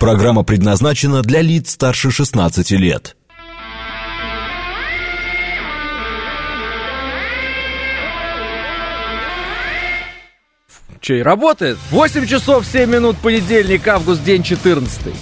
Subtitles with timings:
[0.00, 3.16] Программа предназначена для лиц старше 16 лет.
[11.02, 11.76] Че, работает?
[11.90, 15.12] 8 часов 7 минут понедельник, август, день 14.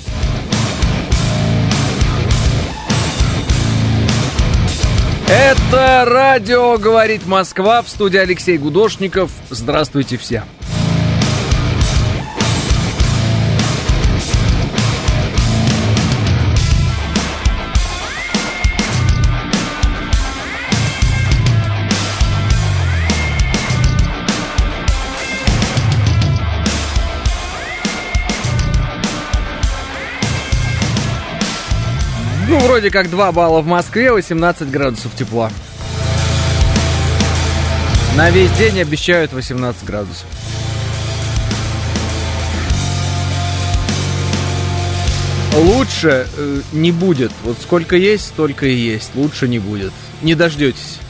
[5.28, 9.32] Это радио «Говорит Москва» в студии Алексей Гудошников.
[9.50, 10.44] Здравствуйте все.
[32.78, 35.50] Вроде как 2 балла в Москве, 18 градусов тепла.
[38.16, 40.26] На весь день обещают 18 градусов.
[45.56, 47.32] Лучше э, не будет.
[47.42, 49.10] Вот сколько есть, столько и есть.
[49.16, 49.92] Лучше не будет.
[50.22, 51.00] Не дождетесь.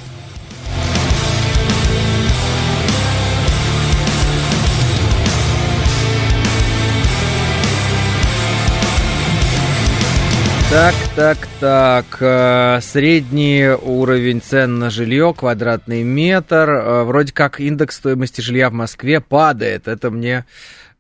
[10.71, 12.05] Так, так, так.
[12.21, 16.69] Э, средний уровень цен на жилье, квадратный метр.
[16.69, 19.89] Э, вроде как индекс стоимости жилья в Москве падает.
[19.89, 20.45] Это мне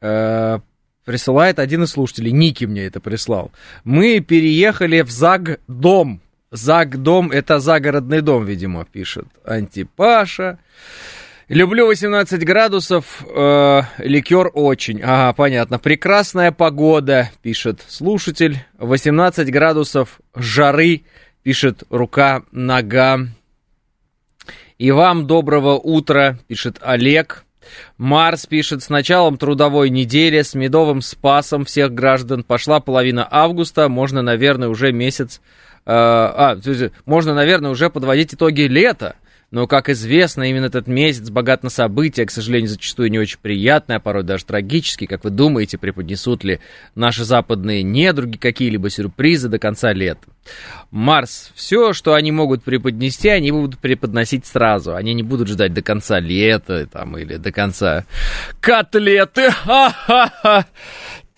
[0.00, 0.58] э,
[1.04, 2.32] присылает один из слушателей.
[2.32, 3.52] Ники мне это прислал.
[3.84, 6.22] Мы переехали в ЗАГ-дом.
[6.50, 10.58] ЗАГ-дом это загородный дом, видимо, пишет Антипаша.
[11.48, 15.00] Люблю 18 градусов, э, ликер очень.
[15.02, 15.78] Ага, понятно.
[15.78, 18.58] Прекрасная погода, пишет слушатель.
[18.76, 21.04] 18 градусов жары,
[21.42, 23.20] пишет рука, нога.
[24.76, 27.44] И вам доброго утра, пишет Олег.
[27.96, 34.20] Марс пишет, с началом трудовой недели, с медовым спасом всех граждан пошла половина августа, можно,
[34.20, 35.40] наверное, уже месяц...
[35.86, 36.60] Э, а,
[37.06, 39.16] можно, наверное, уже подводить итоги лета.
[39.50, 43.96] Но, как известно, именно этот месяц богат на события, к сожалению, зачастую не очень приятные,
[43.96, 45.08] а порой даже трагические.
[45.08, 46.60] Как вы думаете, преподнесут ли
[46.94, 50.28] наши западные недруги какие-либо сюрпризы до конца лета?
[50.90, 54.94] Марс, все, что они могут преподнести, они будут преподносить сразу.
[54.94, 58.04] Они не будут ждать до конца лета там, или до конца
[58.60, 59.50] котлеты.
[59.64, 60.66] Ха-ха-ха!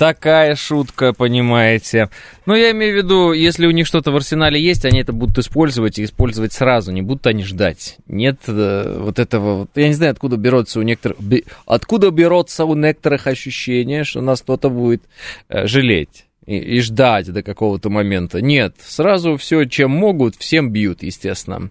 [0.01, 2.09] Такая шутка, понимаете.
[2.47, 5.37] Но я имею в виду, если у них что-то в арсенале есть, они это будут
[5.37, 7.99] использовать и использовать сразу, не будут они ждать.
[8.07, 11.19] Нет э, вот этого, вот, я не знаю, откуда берется у некоторых,
[11.67, 15.03] откуда берется у некоторых ощущение, что нас кто-то будет
[15.51, 18.41] э, жалеть и, и ждать до какого-то момента.
[18.41, 21.69] Нет, сразу все, чем могут, всем бьют, естественно.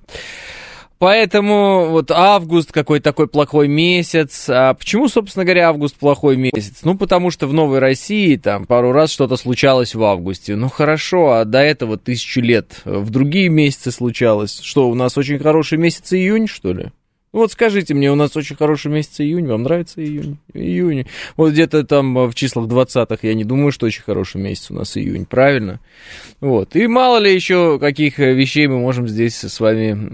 [1.00, 4.48] Поэтому вот август какой такой плохой месяц.
[4.50, 6.80] А почему, собственно говоря, август плохой месяц?
[6.84, 10.58] Ну, потому что в Новой России там пару раз что-то случалось в августе.
[10.58, 14.60] Ну, хорошо, а до этого тысячу лет в другие месяцы случалось.
[14.62, 16.92] Что, у нас очень хороший месяц июнь, что ли?
[17.32, 20.38] Вот скажите мне, у нас очень хороший месяц июнь, вам нравится июнь?
[20.54, 21.06] Июнь.
[21.38, 24.98] Вот где-то там в числах 20-х, я не думаю, что очень хороший месяц у нас
[24.98, 25.80] июнь, правильно?
[26.42, 26.76] Вот.
[26.76, 30.10] И мало ли еще каких вещей мы можем здесь с вами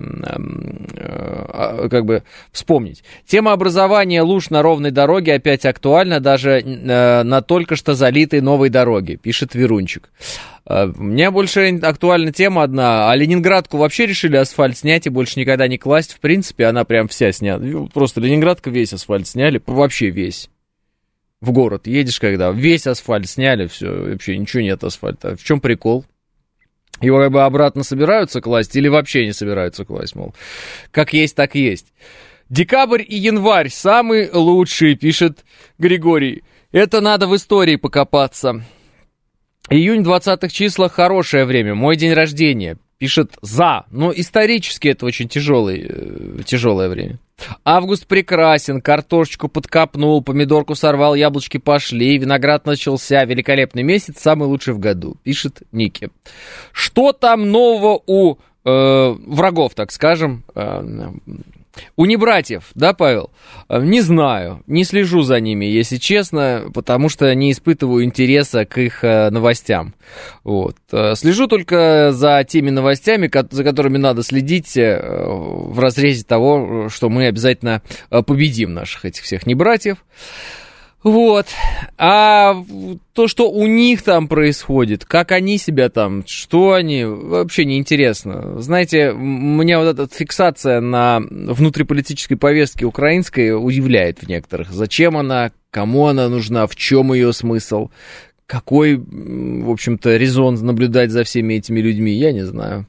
[0.98, 3.04] э, как бы вспомнить.
[3.26, 8.70] Тема образования луж на ровной дороге опять актуальна даже э, на только что залитой новой
[8.70, 10.10] дороге, пишет Верунчик.
[10.68, 13.10] Э, мне больше актуальна тема одна.
[13.10, 16.14] А Ленинградку вообще решили асфальт снять и больше никогда не класть.
[16.14, 17.64] В принципе, она прям вся снята.
[17.64, 20.50] Ну, просто Ленинградка весь асфальт сняли, вообще весь.
[21.42, 25.36] В город едешь когда, весь асфальт сняли, все, вообще ничего нет асфальта.
[25.36, 26.06] В чем прикол?
[27.02, 30.34] Его как бы обратно собираются класть или вообще не собираются класть, мол.
[30.92, 31.88] Как есть, так есть.
[32.50, 35.44] Декабрь и январь самые лучшие, пишет
[35.78, 36.44] Григорий.
[36.72, 38.64] Это надо в истории покопаться.
[39.70, 42.78] Июнь 20-х числа хорошее время, мой день рождения.
[42.98, 43.86] Пишет за.
[43.90, 47.18] Но исторически это очень тяжелый, э, тяжелое время.
[47.66, 54.80] Август прекрасен, картошечку подкопнул, помидорку сорвал, яблочки пошли, виноград начался, великолепный месяц, самый лучший в
[54.80, 56.10] году, пишет Ники.
[56.72, 61.12] Что там нового у э, врагов, так скажем, э,
[61.96, 63.32] у небратьев, да, Павел?
[63.70, 68.78] Э, не знаю, не слежу за ними, если честно, потому что не испытываю интереса к
[68.78, 69.94] их э, новостям.
[70.44, 70.76] Вот.
[70.92, 77.28] Э, слежу только за теми новостями, за которыми надо следить в разрезе того, что мы
[77.28, 79.98] обязательно победим наших этих всех небратьев.
[81.06, 81.46] Вот.
[82.00, 82.56] А
[83.14, 88.60] то, что у них там происходит, как они себя там, что они, вообще неинтересно.
[88.60, 94.72] Знаете, меня вот эта фиксация на внутриполитической повестке украинской удивляет в некоторых.
[94.72, 97.92] Зачем она, кому она нужна, в чем ее смысл,
[98.48, 102.88] какой, в общем-то, резон наблюдать за всеми этими людьми, я не знаю.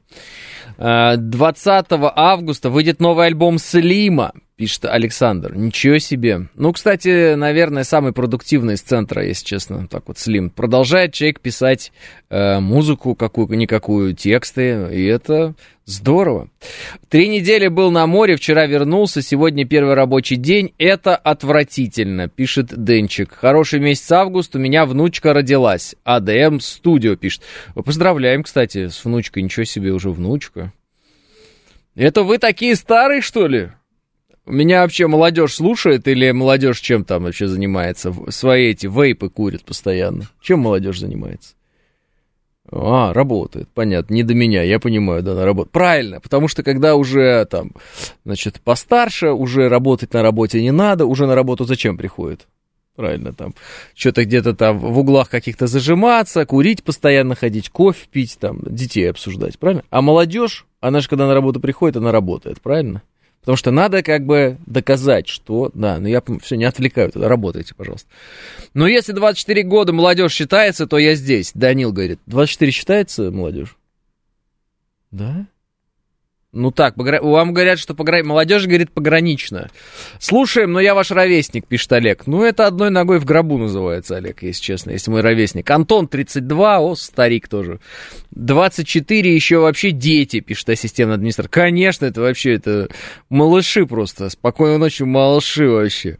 [0.78, 5.55] 20 августа выйдет новый альбом Слима, пишет Александр.
[5.55, 6.49] Ничего себе.
[6.55, 10.49] Ну, кстати, наверное, самый продуктивный из центра, если честно, так вот, Слим.
[10.50, 11.93] Продолжает человек писать
[12.31, 15.55] э, музыку какую-никакую, тексты, и это
[15.85, 16.49] здорово.
[17.11, 20.73] Три недели был на море, вчера вернулся, сегодня первый рабочий день.
[20.79, 23.35] Это отвратительно, пишет Денчик.
[23.35, 25.94] Хороший месяц август, у меня внучка родилась.
[26.05, 27.43] АДМ Студио пишет.
[27.75, 29.43] Поздравляем, кстати, с внучкой.
[29.43, 30.73] Ничего себе, уже внучка.
[31.94, 33.70] Это вы такие старые, что ли?
[34.46, 38.14] Меня вообще молодежь слушает или молодежь чем там вообще занимается?
[38.28, 40.28] Свои эти вейпы курит постоянно.
[40.40, 41.54] Чем молодежь занимается?
[42.70, 45.70] А, работает, понятно, не до меня, я понимаю, да, на работу.
[45.70, 47.72] Правильно, потому что когда уже там,
[48.25, 52.48] значит, постарше, уже работать на работе не надо, уже на работу зачем приходит?
[52.96, 53.54] Правильно, там,
[53.94, 59.58] что-то где-то там в углах каких-то зажиматься, курить постоянно ходить, кофе пить, там, детей обсуждать,
[59.58, 59.84] правильно?
[59.90, 63.02] А молодежь, она же когда на работу приходит, она работает, правильно?
[63.46, 65.70] Потому что надо как бы доказать, что...
[65.72, 68.08] Да, ну я все, не отвлекаю, тогда работайте, пожалуйста.
[68.75, 71.52] Но если 24 года молодежь считается, то я здесь.
[71.54, 73.76] Данил говорит, 24 считается молодежь?
[75.12, 75.46] Да?
[76.56, 78.23] Ну так, вам говорят, что погра...
[78.25, 79.69] молодежь говорит погранично.
[80.19, 82.26] Слушаем, но я ваш ровесник, пишет Олег.
[82.26, 85.70] Ну, это одной ногой в гробу называется, Олег, если честно, если мой ровесник.
[85.70, 87.79] Антон, 32, о, старик тоже.
[88.31, 91.53] 24, еще вообще дети, пишет ассистент администратора.
[91.53, 92.88] Конечно, это вообще, это
[93.29, 94.31] малыши просто.
[94.31, 96.17] Спокойной ночи, малыши вообще.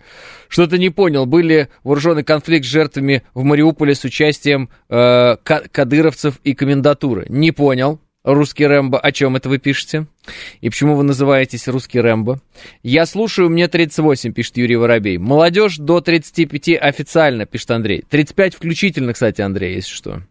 [0.49, 6.55] Что-то не понял, были вооруженный конфликт с жертвами в Мариуполе с участием э, кадыровцев и
[6.55, 7.25] комендатуры.
[7.31, 10.07] Не понял русский Рэмбо, о чем это вы пишете?
[10.61, 12.41] И почему вы называетесь русский Рэмбо?
[12.83, 15.17] Я слушаю, мне 38, пишет Юрий Воробей.
[15.17, 18.05] Молодежь до 35 официально, пишет Андрей.
[18.09, 20.23] 35 включительно, кстати, Андрей, если что.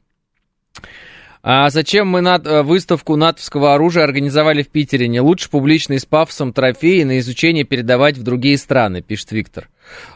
[1.47, 5.07] А зачем мы над, э, выставку натовского оружия организовали в Питере?
[5.07, 9.69] Не лучше публично с пафосом трофеи на изучение передавать в другие страны, пишет Виктор.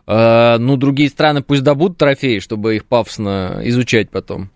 [0.07, 4.49] А, ну, другие страны пусть добудут трофеи, чтобы их пафосно изучать потом.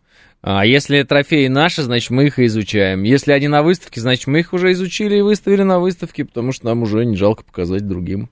[0.44, 3.04] А если трофеи наши, значит, мы их и изучаем.
[3.04, 6.66] Если они на выставке, значит, мы их уже изучили и выставили на выставке, потому что
[6.66, 8.30] нам уже не жалко показать другим.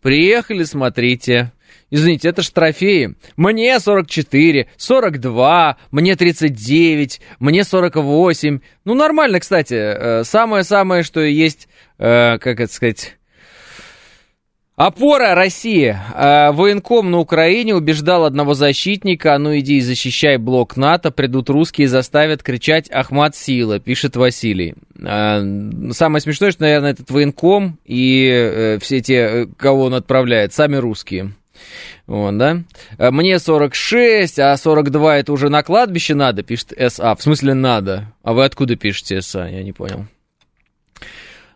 [0.00, 1.52] Приехали, смотрите.
[1.88, 3.14] Извините, это же трофеи.
[3.36, 8.60] Мне 44, 42, мне 39, мне 48.
[8.84, 9.74] Ну, нормально, кстати.
[9.74, 11.68] Э, самое-самое, что есть,
[11.98, 13.18] э, как это сказать
[14.76, 15.94] Опора России.
[16.14, 21.50] А, военком на Украине убеждал одного защитника, а ну иди и защищай блок НАТО, придут
[21.50, 24.74] русские и заставят кричать «Ахмат сила», пишет Василий.
[25.04, 25.42] А,
[25.90, 31.32] самое смешное, что, наверное, этот военком и э, все те, кого он отправляет, сами русские.
[32.06, 32.62] Вот, да?
[32.98, 37.14] Мне 46, а 42 это уже на кладбище надо, пишет СА.
[37.14, 38.12] В смысле надо?
[38.22, 39.48] А вы откуда пишете СА?
[39.48, 40.06] Я не понял.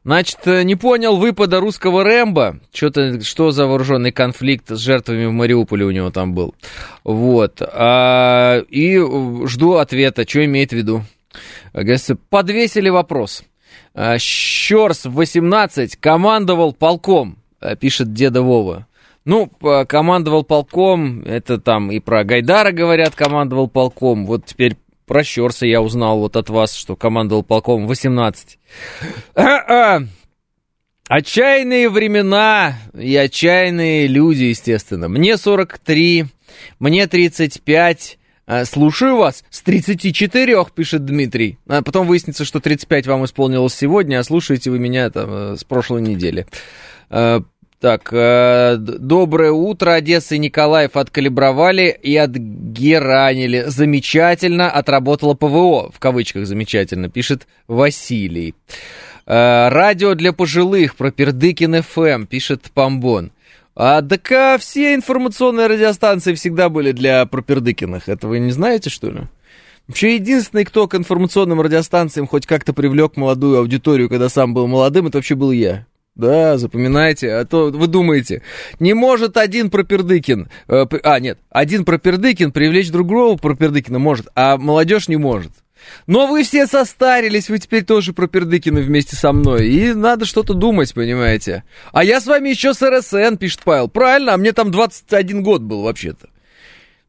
[0.06, 2.60] Значит, э, не понял выпада русского Рэмбо.
[2.72, 6.54] Что-то, что за вооруженный конфликт с жертвами в Мариуполе у него там был.
[7.02, 7.60] Вот.
[7.60, 8.98] А, и
[9.46, 11.02] жду ответа, что имеет в виду.
[12.30, 13.42] Подвесили вопрос.
[13.94, 18.86] А, Щерс 18 командовал полком, э, пишет деда Вова.
[19.24, 19.50] Ну,
[19.88, 24.24] командовал полком, это там и про Гайдара говорят, командовал полком.
[24.24, 24.76] Вот теперь
[25.06, 25.22] про
[25.66, 28.58] я узнал вот от вас, что командовал полком 18.
[31.08, 35.08] Отчаянные времена и отчаянные люди, естественно.
[35.08, 36.26] Мне 43,
[36.80, 38.18] мне 35.
[38.48, 41.58] А, слушаю вас с 34, пишет Дмитрий.
[41.68, 45.64] А потом выяснится, что 35 вам исполнилось сегодня, а слушаете вы меня там э, с
[45.64, 46.46] прошлой недели.
[47.78, 53.64] Так, э, доброе утро, Одесса и Николаев откалибровали и отгеранили.
[53.66, 58.54] Замечательно, отработала ПВО, в кавычках замечательно, пишет Василий.
[59.26, 63.30] Э, радио для пожилых, про Пердыкин ФМ, пишет Помбон.
[63.74, 68.08] А так а все информационные радиостанции всегда были для пропердыкиных.
[68.08, 69.20] Это вы не знаете, что ли?
[69.86, 75.08] Вообще, единственный, кто к информационным радиостанциям хоть как-то привлек молодую аудиторию, когда сам был молодым,
[75.08, 75.84] это вообще был я.
[76.16, 78.42] Да, запоминайте, а то вы думаете,
[78.80, 85.08] не может один Пропердыкин, э, а, нет, один Пропердыкин привлечь другого Пропердыкина может, а молодежь
[85.08, 85.52] не может.
[86.06, 90.94] Но вы все состарились, вы теперь тоже Пропердыкины вместе со мной, и надо что-то думать,
[90.94, 91.64] понимаете.
[91.92, 95.60] А я с вами еще с РСН, пишет Павел, правильно, а мне там 21 год
[95.60, 96.30] был вообще-то.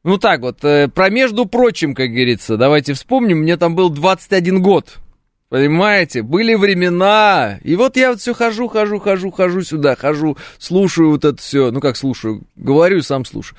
[0.03, 4.61] Ну так вот, э, про между прочим, как говорится, давайте вспомним, мне там был 21
[4.61, 4.97] год.
[5.50, 7.60] Понимаете, были времена.
[7.63, 11.72] И вот я вот все хожу, хожу, хожу, хожу сюда, хожу, слушаю вот это все.
[11.72, 13.58] Ну как слушаю, говорю, сам слушаю.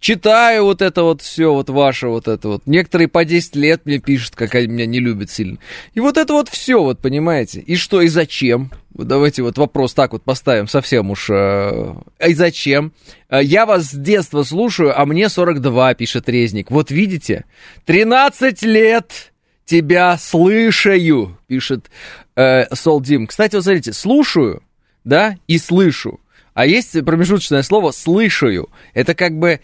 [0.00, 2.62] Читаю вот это вот все, вот ваше вот это вот.
[2.64, 5.58] Некоторые по 10 лет мне пишут, как они меня не любят сильно.
[5.92, 7.60] И вот это вот все, вот понимаете.
[7.60, 8.70] И что, и зачем?
[8.94, 11.28] Давайте вот вопрос так вот поставим совсем уж.
[11.28, 12.94] Э, и зачем?
[13.28, 16.70] Э, я вас с детства слушаю, а мне 42, пишет Резник.
[16.70, 17.44] Вот видите,
[17.84, 19.32] 13 лет
[19.66, 21.90] тебя слышаю, пишет
[22.36, 23.26] э, Солдим.
[23.26, 24.62] Кстати, вот смотрите, слушаю,
[25.04, 26.20] да, и слышу.
[26.54, 28.70] А есть промежуточное слово «слышаю».
[28.94, 29.60] Это как бы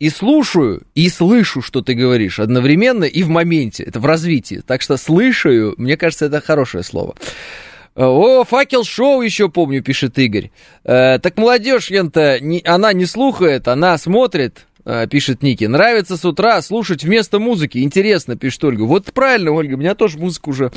[0.00, 3.84] и слушаю, и слышу, что ты говоришь одновременно и в моменте.
[3.84, 4.60] Это в развитии.
[4.66, 7.14] Так что слышаю, мне кажется, это хорошее слово.
[7.94, 10.50] О, факел-шоу еще помню, пишет Игорь.
[10.82, 14.66] Э, так молодежь, ента, не, она не слухает, она смотрит,
[15.10, 15.64] пишет Ники.
[15.64, 17.78] Нравится с утра слушать вместо музыки.
[17.78, 18.82] Интересно, пишет Ольга.
[18.82, 20.72] Вот правильно, Ольга, меня тоже музыка уже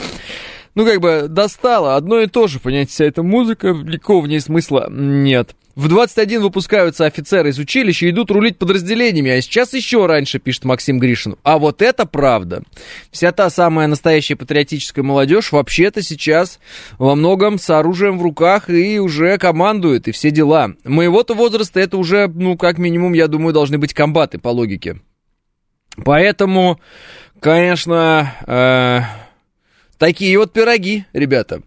[0.75, 4.41] ну, как бы достало одно и то же, понимаете, вся эта музыка, никакого в ней
[4.41, 5.55] смысла нет.
[5.75, 10.63] В 21 выпускаются офицеры из училища и идут рулить подразделениями, а сейчас еще раньше, пишет
[10.63, 11.35] Максим Гришин.
[11.43, 12.63] А вот это правда.
[13.11, 16.59] Вся та самая настоящая патриотическая молодежь вообще-то сейчас
[16.97, 20.71] во многом с оружием в руках и уже командует, и все дела.
[20.85, 25.01] Моего-то возраста это уже, ну, как минимум, я думаю, должны быть комбаты по логике.
[26.05, 26.79] Поэтому,
[27.41, 29.24] конечно, э,
[29.97, 31.61] Такие вот пироги, ребята.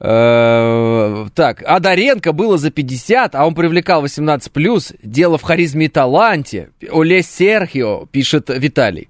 [0.00, 4.96] Э, так, Адаренко было за 50, а он привлекал 18+.
[5.02, 6.70] Дело в харизме и таланте.
[6.90, 9.08] Оле Серхио, пишет Виталий.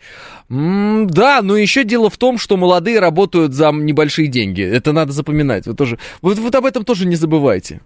[0.49, 4.62] да, но еще дело в том, что молодые работают за небольшие деньги.
[4.62, 5.66] Это надо запоминать.
[5.66, 7.80] Вы тоже, вот об этом тоже не забывайте.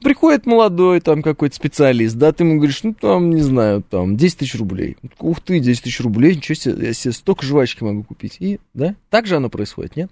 [0.00, 4.38] Приходит молодой там какой-то специалист, да, ты ему говоришь, ну там, не знаю, там 10
[4.38, 4.96] тысяч рублей.
[5.18, 8.36] Ух ты, 10 тысяч рублей, ничего себе, я себе столько жвачки могу купить.
[8.40, 10.10] И, да, так же оно происходит, нет?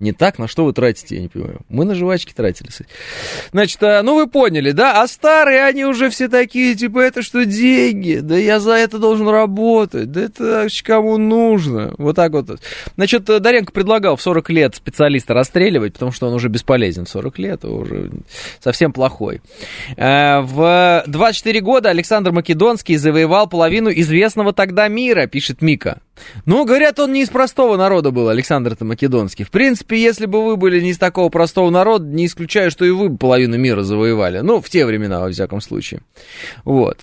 [0.00, 1.60] Не так, на что вы тратите, я не понимаю.
[1.68, 2.68] Мы на жвачки тратили.
[3.50, 5.02] Значит, а, ну вы поняли, да?
[5.02, 8.20] А старые, они уже все такие, типа, это что, деньги?
[8.22, 10.12] Да я за это должен работать.
[10.12, 11.94] Да это кому нужно?
[11.98, 12.60] Вот так вот.
[12.94, 17.04] Значит, Даренко предлагал в 40 лет специалиста расстреливать, потому что он уже бесполезен.
[17.04, 18.10] В 40 лет уже
[18.60, 19.40] совсем плохой.
[19.96, 26.00] А, в 24 года Александр Македонский завоевал половину известного тогда мира, пишет Мика.
[26.46, 29.44] Ну, говорят, он не из простого народа был, Александр-то Македонский.
[29.44, 32.90] В принципе, если бы вы были не из такого простого народа, не исключаю, что и
[32.90, 34.40] вы бы половину мира завоевали.
[34.40, 36.00] Ну, в те времена, во всяком случае.
[36.64, 36.98] Вот.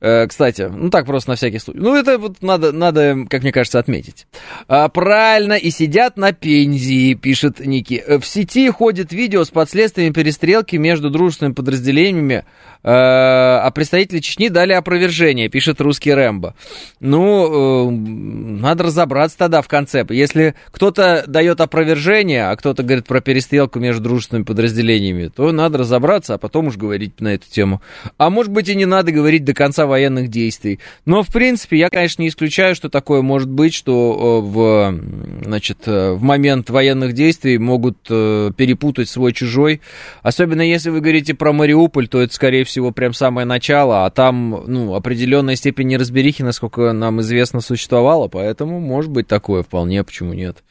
[0.00, 1.78] Э, кстати, ну так просто на всякий случай.
[1.80, 4.26] Ну, это вот надо, надо как мне кажется, отметить.
[4.66, 8.02] А, правильно, и сидят на пензии, пишет Ники.
[8.06, 12.44] Э, в сети ходит видео с последствиями перестрелки между дружественными подразделениями,
[12.82, 16.54] а представители Чечни дали опровержение, пишет русский Рэмбо.
[17.00, 20.04] Ну, надо разобраться тогда в конце.
[20.08, 26.34] Если кто-то дает опровержение, а кто-то говорит про перестрелку между дружественными подразделениями, то надо разобраться,
[26.34, 27.82] а потом уж говорить на эту тему.
[28.18, 30.80] А может быть и не надо говорить до конца военных действий.
[31.04, 35.78] Но, в принципе, я, конечно, не исключаю, что такое может быть, что э, в, значит,
[35.86, 39.80] э, в момент военных действий могут э, перепутать свой-чужой.
[40.22, 44.64] Особенно если вы говорите про Мариуполь, то это, скорее всего, прям самое начало, а там,
[44.66, 50.62] ну, определенная степень неразберихи, насколько нам известно, существовала, поэтому может быть такое вполне, почему нет.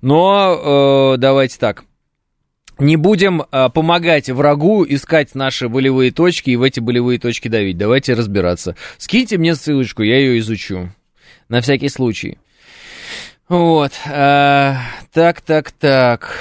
[0.00, 1.84] Но э, давайте так
[2.78, 7.76] не будем а, помогать врагу искать наши болевые точки и в эти болевые точки давить.
[7.76, 8.76] Давайте разбираться.
[8.98, 10.90] Скиньте мне ссылочку, я ее изучу.
[11.48, 12.38] На всякий случай.
[13.48, 13.92] Вот.
[14.06, 14.78] А,
[15.12, 16.34] так, так, так.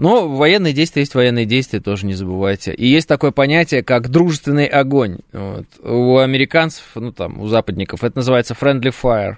[0.00, 2.72] Но военные действия есть военные действия, тоже не забывайте.
[2.72, 5.18] И есть такое понятие, как дружественный огонь.
[5.30, 5.66] Вот.
[5.82, 9.34] У американцев, ну там, у западников, это называется friendly fire.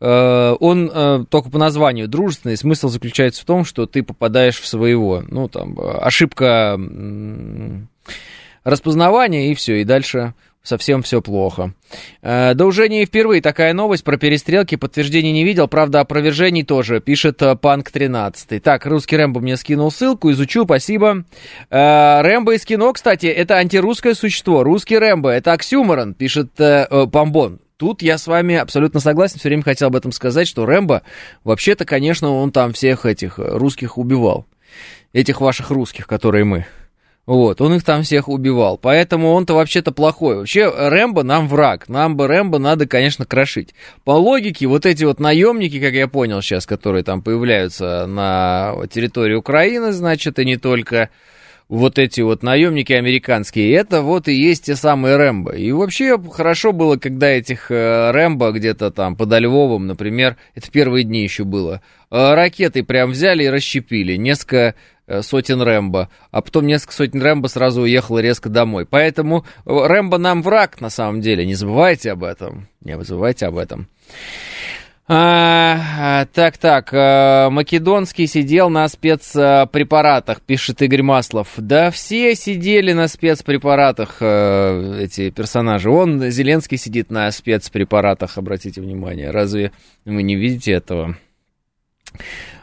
[0.00, 2.56] Э, он э, только по названию дружественный.
[2.56, 5.22] Смысл заключается в том, что ты попадаешь в своего.
[5.28, 6.80] Ну там, ошибка
[8.64, 11.72] распознавания, и все, и дальше совсем все плохо.
[12.22, 17.00] Э, да уже не впервые такая новость про перестрелки, подтверждений не видел, правда, опровержений тоже,
[17.00, 18.62] пишет э, Панк 13.
[18.62, 21.24] Так, русский Рэмбо мне скинул ссылку, изучу, спасибо.
[21.70, 27.60] Э, Рэмбо из кино, кстати, это антирусское существо, русский Рэмбо, это оксюморон, пишет Помбон.
[27.76, 31.02] Тут я с вами абсолютно согласен, все время хотел об этом сказать, что Рэмбо,
[31.44, 34.44] вообще-то, конечно, он там всех этих русских убивал.
[35.14, 36.66] Этих ваших русских, которые мы.
[37.30, 38.76] Вот, он их там всех убивал.
[38.76, 40.38] Поэтому он-то вообще-то плохой.
[40.38, 41.88] Вообще, Рэмбо нам враг.
[41.88, 43.72] Нам бы Рэмбо надо, конечно, крошить.
[44.02, 49.36] По логике, вот эти вот наемники, как я понял сейчас, которые там появляются на территории
[49.36, 51.10] Украины, значит, и не только,
[51.70, 55.52] вот эти вот наемники американские, это вот и есть те самые Рэмбо.
[55.52, 61.04] И вообще хорошо было, когда этих э, Рэмбо где-то там подо Львовом, например, это первые
[61.04, 64.74] дни еще было, э, ракеты прям взяли и расщепили, несколько
[65.06, 68.84] э, сотен Рэмбо, а потом несколько сотен Рэмбо сразу уехало резко домой.
[68.84, 73.88] Поэтому Рэмбо нам враг на самом деле, не забывайте об этом, не забывайте об этом.
[75.12, 81.48] А, так, так, а, Македонский сидел на спецпрепаратах, пишет Игорь Маслов.
[81.56, 85.90] Да все сидели на спецпрепаратах, а, эти персонажи.
[85.90, 89.32] Он, Зеленский, сидит на спецпрепаратах, обратите внимание.
[89.32, 89.72] Разве
[90.04, 91.16] вы не видите этого?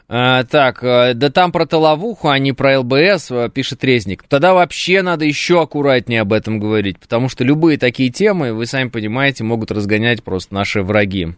[0.08, 4.24] А, так, да там про Толовуху, а не про ЛБС, пишет Резник.
[4.24, 8.88] Тогда вообще надо еще аккуратнее об этом говорить, потому что любые такие темы, вы сами
[8.88, 11.34] понимаете, могут разгонять просто наши враги.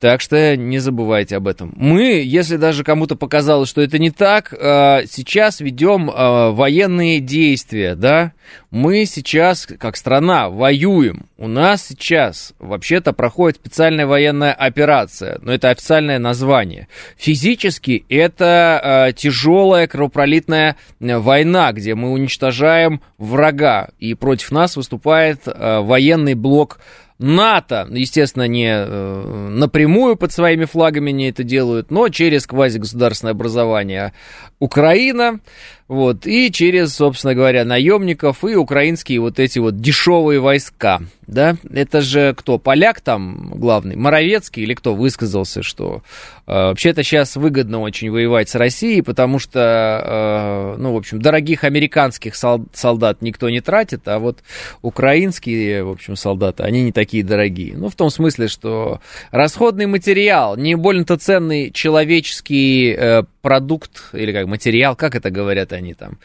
[0.00, 1.72] Так что не забывайте об этом.
[1.74, 7.96] Мы, если даже кому-то показалось, что это не так, э, сейчас ведем э, военные действия,
[7.96, 8.32] да?
[8.70, 11.26] Мы сейчас, как страна, воюем.
[11.36, 16.86] У нас сейчас вообще-то проходит специальная военная операция, но это официальное название.
[17.16, 26.34] Физически это э, тяжелая кровопролитная война, где мы уничтожаем врага, и против нас выступает военный
[26.34, 26.78] блок
[27.18, 34.12] НАТО, естественно, не э, напрямую под своими флагами не это делают, но через квазигосударственное образование
[34.60, 35.40] Украина,
[35.88, 42.02] вот, и через, собственно говоря, наемников и украинские вот эти вот дешевые войска, да, это
[42.02, 46.02] же кто, поляк там главный, Моровецкий или кто высказался, что
[46.46, 51.64] э, вообще-то сейчас выгодно очень воевать с Россией, потому что, э, ну, в общем, дорогих
[51.64, 54.40] американских солдат никто не тратит, а вот
[54.82, 60.54] украинские, в общем, солдаты, они не такие дорогие, ну, в том смысле, что расходный материал,
[60.58, 66.18] не больно-то ценный человеческий э, продукт или как материал, как это говорят они там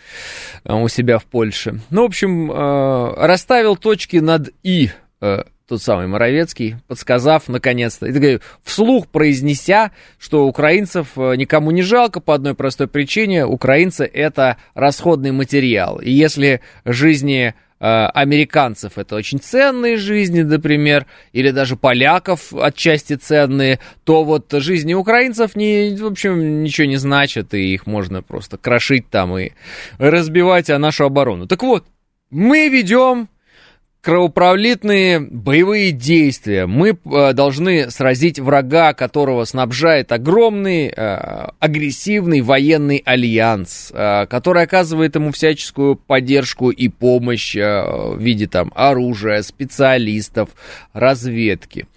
[0.66, 1.80] э, у себя в Польше.
[1.90, 8.40] Ну, в общем, э, расставил точки над «и» э, тот самый Моровецкий, подсказав наконец-то, и
[8.62, 16.00] вслух произнеся, что украинцев никому не жалко по одной простой причине, украинцы это расходный материал.
[16.00, 24.24] И если жизни американцев это очень ценные жизни, например, или даже поляков отчасти ценные, то
[24.24, 29.38] вот жизни украинцев не, в общем, ничего не значат, и их можно просто крошить там
[29.38, 29.52] и
[29.98, 31.46] разбивать о нашу оборону.
[31.46, 31.86] Так вот,
[32.30, 33.28] мы ведем
[34.04, 36.66] кровопролитные боевые действия.
[36.66, 45.16] Мы э, должны сразить врага, которого снабжает огромный э, агрессивный военный альянс, э, который оказывает
[45.16, 50.50] ему всяческую поддержку и помощь в виде там оружия, специалистов,
[50.92, 51.88] разведки.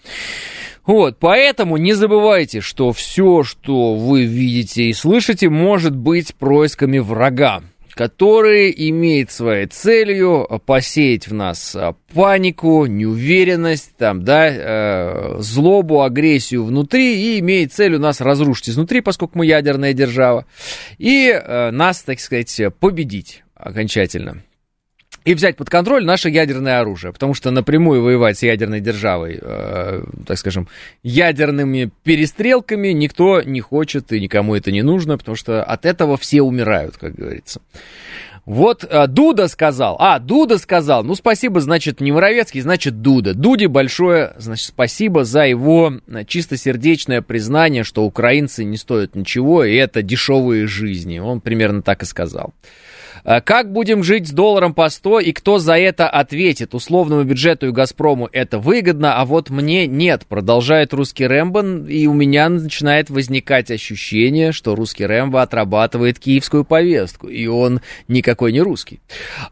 [0.87, 7.63] Вот, поэтому не забывайте, что все, что вы видите и слышите, может быть происками врага
[7.97, 16.65] который имеет своей целью посеять в нас а, панику, неуверенность, там, да, э, злобу, агрессию
[16.65, 20.45] внутри и имеет целью нас разрушить изнутри, поскольку мы ядерная держава,
[20.99, 24.43] и э, нас, так сказать, победить окончательно
[25.27, 30.05] и взять под контроль наше ядерное оружие, потому что напрямую воевать с ядерной державой, э,
[30.25, 30.69] так скажем,
[31.03, 36.43] ядерными перестрелками никто не хочет и никому это не нужно, потому что от этого все
[36.43, 37.61] умирают, как говорится.
[38.45, 43.35] Вот а, Дуда сказал, а, Дуда сказал, ну спасибо, значит, не Моровецкий, значит, Дуда.
[43.35, 49.75] Дуде большое, значит, спасибо за его э, чистосердечное признание, что украинцы не стоят ничего, и
[49.75, 51.19] это дешевые жизни.
[51.19, 52.55] Он примерно так и сказал.
[53.25, 56.75] Э, как будем жить с долларом по 100 и кто за это ответит?
[56.75, 62.13] Условному бюджету и Газпрому это выгодно, а вот мне нет, продолжает русский Рэмбо, и у
[62.13, 69.01] меня начинает возникать ощущение, что русский Рэмбо отрабатывает киевскую повестку, и он никакой не русский.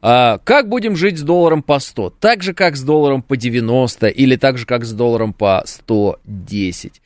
[0.03, 2.15] А, как будем жить с долларом по 100?
[2.21, 7.01] Так же, как с долларом по 90 или так же, как с долларом по 110.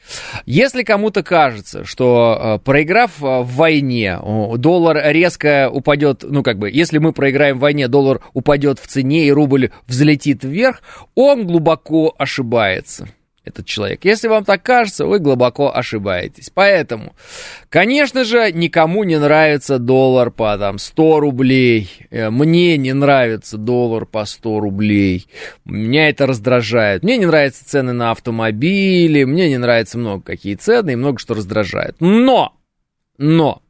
[0.46, 4.18] Если кому-то кажется, что э, проиграв э, в войне,
[4.56, 9.26] доллар резко упадет, ну как бы, если мы проиграем в войне, доллар упадет в цене
[9.26, 10.80] и рубль взлетит вверх,
[11.14, 13.06] он глубоко ошибается
[13.44, 14.06] этот человек.
[14.06, 16.50] Если вам так кажется, вы глубоко ошибаетесь.
[16.54, 17.14] Поэтому,
[17.68, 21.90] конечно же, никому не нравится доллар по там 100 рублей.
[22.08, 25.26] Э, мне не нравится доллар по 100 рублей.
[25.66, 27.02] Меня это раздражает.
[27.02, 29.24] Мне не нравятся цены на автомобили.
[29.24, 31.96] Мне не нравится много какие цены и много что раздражает.
[32.00, 32.54] Но!
[33.18, 33.60] Но!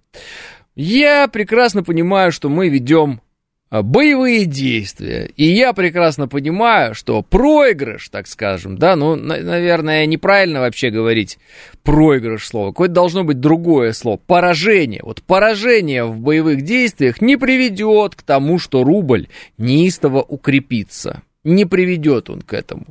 [0.80, 3.20] Я прекрасно понимаю, что мы ведем
[3.68, 5.28] а, боевые действия.
[5.34, 11.38] И я прекрасно понимаю, что проигрыш, так скажем, да, ну, на- наверное, неправильно вообще говорить
[11.82, 12.68] проигрыш слова.
[12.68, 14.18] Какое-то должно быть другое слово.
[14.24, 15.00] Поражение.
[15.02, 19.26] Вот поражение в боевых действиях не приведет к тому, что рубль
[19.58, 21.22] неистово укрепится.
[21.48, 22.84] Не приведет он к этому.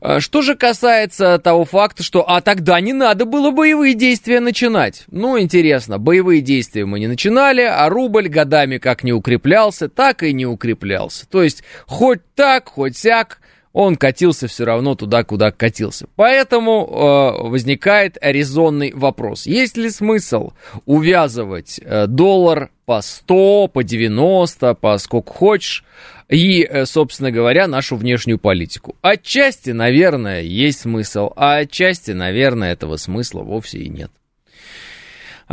[0.00, 5.04] А Что же касается того факта, что а тогда не надо было боевые действия начинать.
[5.08, 10.32] Ну, интересно, боевые действия мы не начинали, а рубль годами как не укреплялся, так и
[10.32, 11.28] не укреплялся.
[11.28, 13.40] То есть хоть так, хоть сяк,
[13.74, 16.06] он катился все равно туда, куда катился.
[16.14, 19.46] Поэтому э, возникает резонный вопрос.
[19.46, 20.52] Есть ли смысл
[20.86, 25.84] увязывать э, доллар по 100, по 90, по сколько хочешь,
[26.28, 28.94] и, э, собственно говоря, нашу внешнюю политику?
[29.02, 34.12] Отчасти, наверное, есть смысл, а отчасти, наверное, этого смысла вовсе и нет.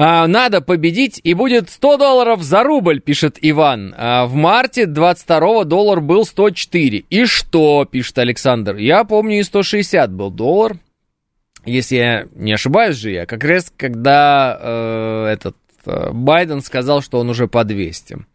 [0.04, 3.94] А, надо победить, и будет 100 долларов за рубль, пишет Иван.
[3.96, 7.06] А, в марте 22 доллар был 104.
[7.08, 8.78] И что, пишет Александр?
[8.78, 10.78] Я помню, и 160 был доллар.
[11.66, 17.20] Если я не ошибаюсь же я, как раз когда э, этот э, Байден сказал, что
[17.20, 18.26] он уже по 200.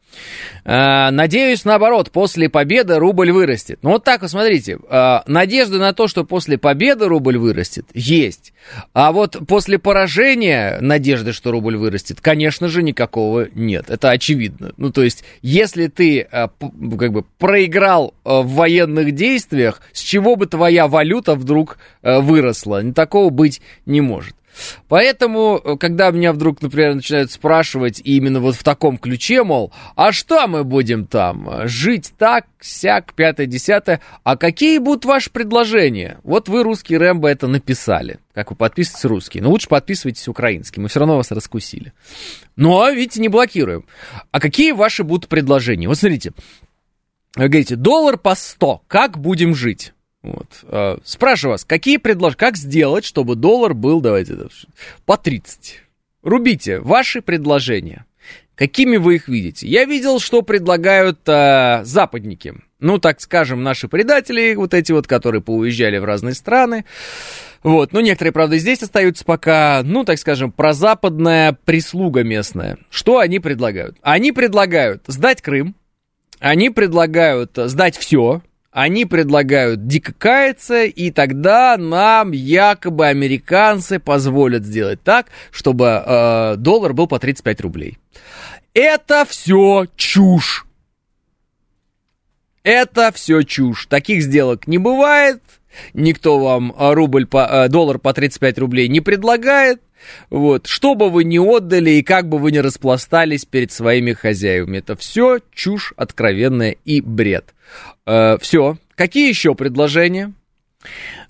[0.65, 3.79] Э, Надеюсь, наоборот, после победы рубль вырастет.
[3.83, 8.53] Ну вот так вот, смотрите, э, надежда на то, что после победы рубль вырастет, есть.
[8.93, 13.91] А вот после поражения надежды, что рубль вырастет, конечно же, никакого нет.
[13.91, 14.73] Это очевидно.
[14.77, 20.47] Ну, то есть, если ты э, как бы проиграл в военных действиях, с чего бы
[20.47, 22.83] твоя валюта вдруг выросла?
[22.93, 24.35] Такого быть не может.
[24.89, 30.13] Поэтому, э, когда меня вдруг, например, начинают спрашивать именно вот в таком ключе, мол, а
[30.13, 31.67] что мы будем там?
[31.67, 34.01] Жить так, сяк, пятое, десятое.
[34.25, 36.19] А какие будут ваши предложения?
[36.23, 38.19] Вот вы, русский Рэмбо, это написали.
[38.35, 39.41] Как вы подписываетесь русский.
[39.41, 40.81] Но лучше подписывайтесь украинский.
[40.81, 41.93] Мы все равно вас раскусили.
[42.55, 43.85] Но, видите, не блокируем.
[44.31, 45.89] А какие ваши будут предложения?
[45.89, 46.33] Вот смотрите.
[47.35, 48.83] Вы говорите, доллар по 100.
[48.89, 49.93] Как будем жить?
[50.27, 50.49] Вот.
[50.63, 54.47] э, Спрашиваю вас, какие предложения, как сделать, чтобы доллар был, давайте, да,
[55.05, 55.83] по 30?
[56.23, 58.05] Рубите ваши предложения.
[58.57, 59.69] Какими вы их видите?
[59.69, 62.55] Я видел, что предлагают э, западники.
[62.81, 66.85] Ну, так скажем, наши предатели, вот эти вот, которые поуезжали в разные страны.
[67.63, 72.79] Вот, ну, некоторые, правда, здесь остаются пока, ну, так скажем, прозападная прислуга местная.
[72.91, 73.97] Что они предлагают?
[74.03, 75.75] Они предлагают сдать Крым,
[76.39, 78.43] они предлагают сдать все,
[78.77, 86.93] они предлагают дико каяться, и тогда нам якобы американцы позволят сделать так, чтобы э, доллар
[86.93, 87.97] был по 35 рублей.
[88.75, 90.67] Это все чушь.
[92.65, 93.87] Это все чушь.
[93.87, 95.41] Таких сделок не бывает.
[95.95, 99.81] Никто вам э, рубль по, э, доллар по 35 рублей не предлагает.
[100.31, 100.67] Вот.
[100.67, 104.79] Что бы вы ни отдали и как бы вы ни распластались перед своими хозяевами.
[104.79, 107.55] Это все чушь откровенная и бред.
[108.07, 108.79] Э, все.
[108.95, 110.33] Какие еще предложения?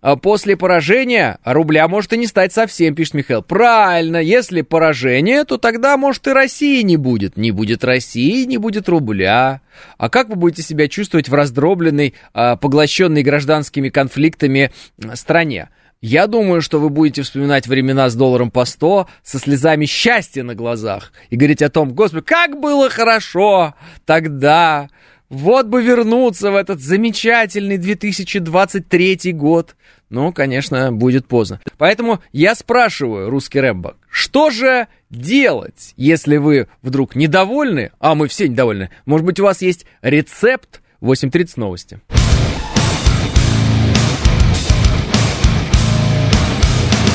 [0.00, 3.42] А После поражения рубля может и не стать совсем, пишет Михаил.
[3.42, 7.37] Правильно, если поражение, то тогда, может, и России не будет.
[7.37, 9.62] Не будет России, не будет рубля.
[9.98, 14.70] А как вы будете себя чувствовать в раздробленной, а, поглощенной гражданскими конфликтами
[15.14, 15.70] стране?
[16.02, 20.54] Я думаю, что вы будете вспоминать времена с долларом по 100 со слезами счастья на
[20.54, 24.88] глазах и говорить о том, господи, как было хорошо тогда,
[25.30, 29.74] вот бы вернуться в этот замечательный 2023 год.
[30.11, 31.61] Ну, конечно, будет поздно.
[31.78, 38.48] Поэтому я спрашиваю, русский Рэмбо, что же делать, если вы вдруг недовольны, а мы все
[38.48, 38.90] недовольны?
[39.04, 42.00] Может быть, у вас есть рецепт 8.30 новости?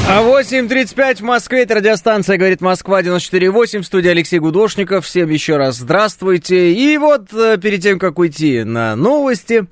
[0.07, 5.05] 8.35 в Москве, это радиостанция «Говорит Москва» 94.8, в студии Алексей Гудошников.
[5.05, 6.73] Всем еще раз здравствуйте.
[6.73, 9.67] И вот э, перед тем, как уйти на новости,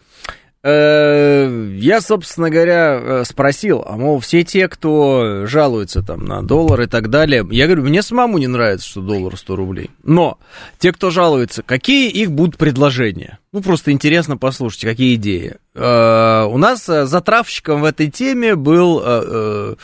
[0.64, 6.82] э, я, собственно говоря, э, спросил, а мол, все те, кто жалуются там на доллар
[6.82, 9.90] и так далее, я говорю, мне самому не нравится, что доллар 100 рублей.
[10.04, 10.38] Но
[10.78, 13.39] те, кто жалуется, какие их будут предложения?
[13.52, 15.56] Ну, просто интересно послушать, какие идеи.
[15.74, 19.76] Э, у нас э, затравщиком в этой теме был э,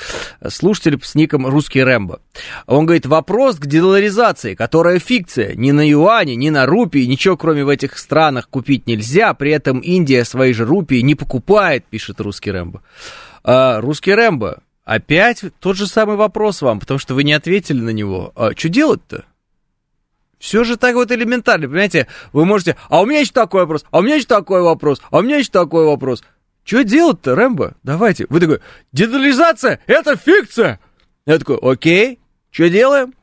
[0.49, 2.19] слушатель с ником «Русский Рэмбо».
[2.67, 5.56] Он говорит, вопрос к дедоларизации, которая фикция.
[5.56, 9.34] Ни на юане, ни на рупии, ничего кроме в этих странах купить нельзя.
[9.34, 12.84] При этом Индия свои же рупии не покупает, пишет «Русский Рэмбо».
[13.43, 18.32] «Русский Рэмбо», опять тот же самый вопрос вам, потому что вы не ответили на него.
[18.36, 19.25] А что делать-то?
[20.45, 22.08] Все же так вот элементарно, понимаете?
[22.31, 25.17] Вы можете, а у меня еще такой вопрос, а у меня еще такой вопрос, а
[25.17, 26.23] у меня еще такой вопрос.
[26.63, 27.73] Что делать-то, Рэмбо?
[27.81, 28.27] Давайте.
[28.29, 28.60] Вы такой,
[28.91, 30.79] дедализация, это фикция.
[31.25, 32.19] Я такой, окей,
[32.51, 33.15] что делаем?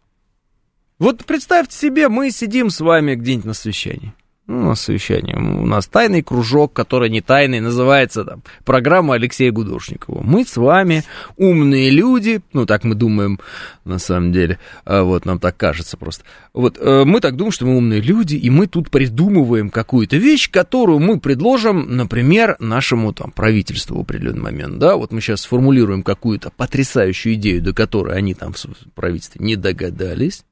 [0.99, 4.15] Вот представьте себе, мы сидим с вами где-нибудь на совещании.
[4.49, 5.37] Ну, совещание.
[5.37, 10.21] У нас тайный кружок, который не тайный, называется там программа Алексея Гудошникова.
[10.21, 11.05] Мы с вами
[11.37, 13.39] умные люди, ну, так мы думаем,
[13.85, 16.25] на самом деле, а вот нам так кажется просто.
[16.53, 20.51] Вот э, мы так думаем, что мы умные люди, и мы тут придумываем какую-то вещь,
[20.51, 26.03] которую мы предложим, например, нашему там правительству в определенный момент, да, вот мы сейчас сформулируем
[26.03, 30.45] какую-то потрясающую идею, до которой они там в правительстве не догадались,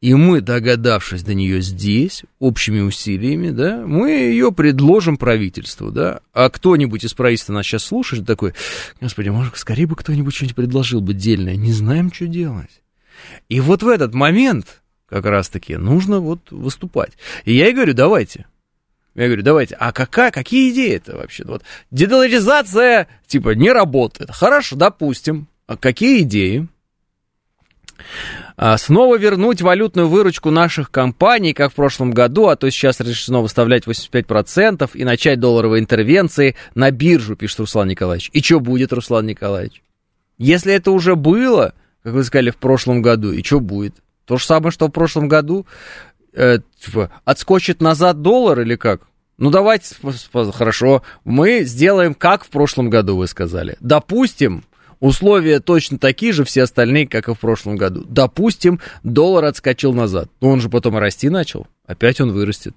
[0.00, 6.20] и мы, догадавшись до нее здесь, общими усилиями, да, мы ее предложим правительству, да.
[6.32, 8.54] А кто-нибудь из правительства нас сейчас слушает, такой,
[9.00, 12.82] господи, может, скорее бы кто-нибудь что-нибудь предложил бы дельное, не знаем, что делать.
[13.48, 17.12] И вот в этот момент как раз-таки нужно вот выступать.
[17.44, 18.46] И я и говорю, давайте,
[19.14, 21.44] я говорю, давайте, а какая, какие идеи это вообще?
[21.44, 24.30] Вот дедоларизация, типа, не работает.
[24.30, 25.48] Хорошо, допустим.
[25.66, 26.68] А какие идеи?
[28.56, 33.40] А, снова вернуть валютную выручку наших компаний, как в прошлом году, а то сейчас решено
[33.40, 38.30] выставлять 85% и начать долларовые интервенции на биржу, пишет Руслан Николаевич.
[38.32, 39.82] И что будет, Руслан Николаевич?
[40.38, 43.94] Если это уже было, как вы сказали, в прошлом году, и что будет?
[44.24, 45.66] То же самое, что в прошлом году,
[46.32, 49.02] э, типа, отскочит назад доллар или как?
[49.38, 49.94] Ну, давайте,
[50.52, 53.76] хорошо, мы сделаем, как в прошлом году, вы сказали.
[53.80, 54.64] Допустим,
[55.00, 58.04] Условия точно такие же, все остальные, как и в прошлом году.
[58.06, 60.30] Допустим, доллар отскочил назад.
[60.40, 61.66] Но он же потом расти начал.
[61.86, 62.74] Опять он вырастет.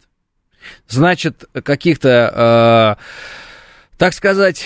[0.87, 4.65] Значит, каких-то, э, так сказать,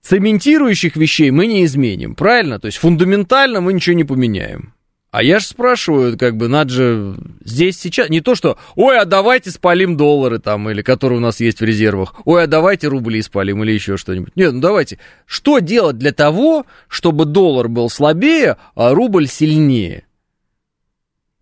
[0.00, 2.14] цементирующих вещей мы не изменим.
[2.14, 2.58] Правильно?
[2.58, 4.72] То есть фундаментально мы ничего не поменяем.
[5.10, 9.04] А я же спрашиваю, как бы, надо же здесь сейчас, не то что, ой, а
[9.04, 13.20] давайте спалим доллары там, или которые у нас есть в резервах, ой, а давайте рубли
[13.20, 14.36] спалим, или еще что-нибудь.
[14.36, 14.98] Нет, ну давайте.
[15.26, 20.04] Что делать для того, чтобы доллар был слабее, а рубль сильнее?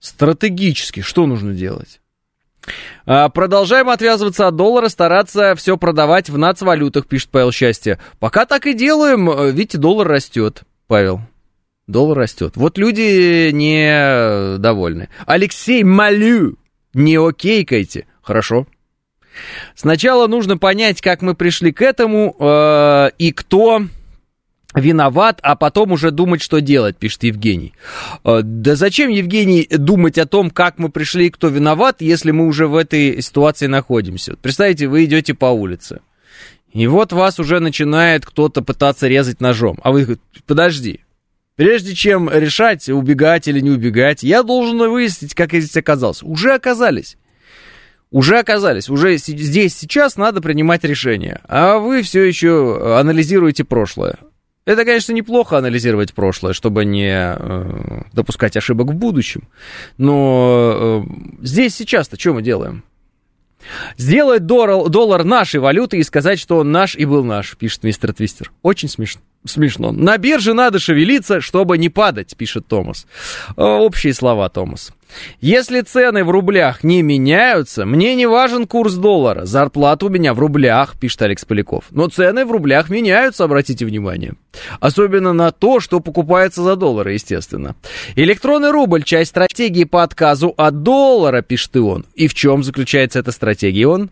[0.01, 2.01] Стратегически, что нужно делать?
[3.05, 7.99] А, продолжаем отвязываться от доллара, стараться все продавать в нацвалютах, пишет Павел Счастье.
[8.19, 11.21] Пока так и делаем, э, видите, доллар растет, Павел
[11.89, 12.53] доллар растет.
[12.57, 15.09] Вот люди недовольны.
[15.27, 16.57] Алексей Малю,
[16.95, 18.07] не окейкайте.
[18.23, 18.67] Хорошо.
[19.75, 23.83] Сначала нужно понять, как мы пришли к этому э, и кто
[24.75, 27.73] виноват, а потом уже думать, что делать, пишет Евгений.
[28.25, 32.47] Э, да зачем, Евгений, думать о том, как мы пришли и кто виноват, если мы
[32.47, 34.37] уже в этой ситуации находимся?
[34.37, 36.01] Представьте, вы идете по улице,
[36.73, 41.01] и вот вас уже начинает кто-то пытаться резать ножом, а вы подожди,
[41.59, 46.25] Прежде чем решать, убегать или не убегать, я должен выяснить, как я здесь оказался.
[46.25, 47.17] Уже оказались.
[48.13, 48.89] Уже оказались.
[48.89, 51.41] Уже здесь сейчас надо принимать решение.
[51.49, 54.19] А вы все еще анализируете прошлое.
[54.67, 59.49] Это, конечно, неплохо анализировать прошлое, чтобы не э, допускать ошибок в будущем.
[59.97, 62.85] Но э, здесь сейчас-то что мы делаем?
[63.97, 68.13] Сделать доллар, доллар нашей валютой и сказать, что он наш и был наш, пишет мистер
[68.13, 68.53] Твистер.
[68.63, 69.93] Очень смешно смешно.
[69.93, 73.07] На бирже надо шевелиться, чтобы не падать, пишет Томас.
[73.57, 74.93] Э, общие слова, Томас.
[75.41, 79.47] Если цены в рублях не меняются, мне не важен курс доллара.
[79.47, 81.85] Зарплата у меня в рублях, пишет Алекс Поляков.
[81.91, 84.35] Но цены в рублях меняются, обратите внимание.
[84.81, 87.75] Особенно на то, что покупается за доллары, естественно.
[88.17, 92.05] Электронный рубль– часть стратегии по отказу от доллара, пишет и он.
[92.15, 94.11] И в чем заключается эта стратегия, он?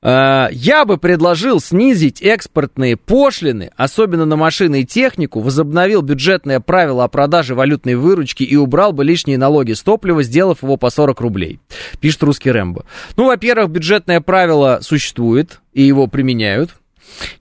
[0.00, 7.04] Э, я бы предложил снизить экспортные пошлины, особенно на машины и технику, возобновил бюджетное правило
[7.04, 11.20] о продаже валютной выручки и убрал бы лишние налоги с топлива, сделав его по 40
[11.20, 11.60] рублей,
[12.00, 12.84] пишет русский Рэмбо.
[13.16, 16.70] Ну, во-первых, бюджетное правило существует, и его применяют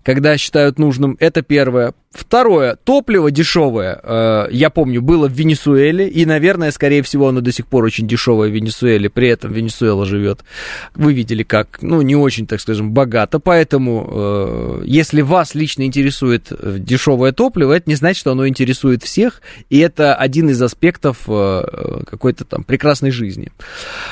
[0.03, 1.17] когда считают нужным.
[1.19, 1.93] Это первое.
[2.17, 7.51] Второе, топливо дешевое, э, я помню, было в Венесуэле, и, наверное, скорее всего, оно до
[7.51, 10.39] сих пор очень дешевое в Венесуэле, при этом Венесуэла живет,
[10.95, 16.47] вы видели, как, ну, не очень, так скажем, богато, поэтому, э, если вас лично интересует
[16.49, 21.19] э, дешевое топливо, это не значит, что оно интересует всех, и это один из аспектов
[21.25, 23.51] какой-то там прекрасной жизни.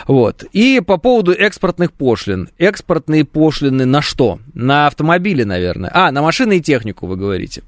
[0.07, 0.43] Вот.
[0.53, 2.49] И по поводу экспортных пошлин.
[2.57, 4.39] Экспортные пошлины на что?
[4.53, 5.89] На автомобили, наверное.
[5.93, 7.63] А, на машины и технику, вы говорите.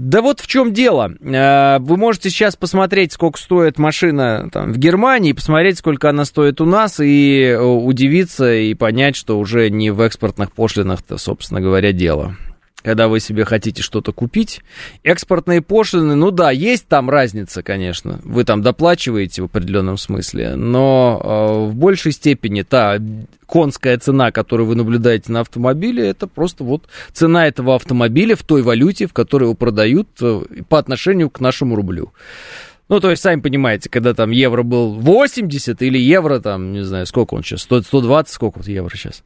[0.00, 1.12] Да вот в чем дело.
[1.34, 6.60] А, вы можете сейчас посмотреть, сколько стоит машина там, в Германии, посмотреть, сколько она стоит
[6.60, 11.92] у нас, и э, удивиться, и понять, что уже не в экспортных пошлинах-то, собственно говоря,
[11.92, 12.36] дело
[12.82, 14.60] когда вы себе хотите что-то купить.
[15.02, 18.20] Экспортные пошлины, ну да, есть там разница, конечно.
[18.24, 22.98] Вы там доплачиваете в определенном смысле, но э, в большей степени та
[23.46, 28.62] конская цена, которую вы наблюдаете на автомобиле, это просто вот цена этого автомобиля в той
[28.62, 32.12] валюте, в которой его продают э, по отношению к нашему рублю.
[32.90, 37.06] Ну, то есть, сами понимаете, когда там евро был 80 или евро там, не знаю,
[37.06, 39.22] сколько он сейчас, 100, 120, сколько вот евро сейчас.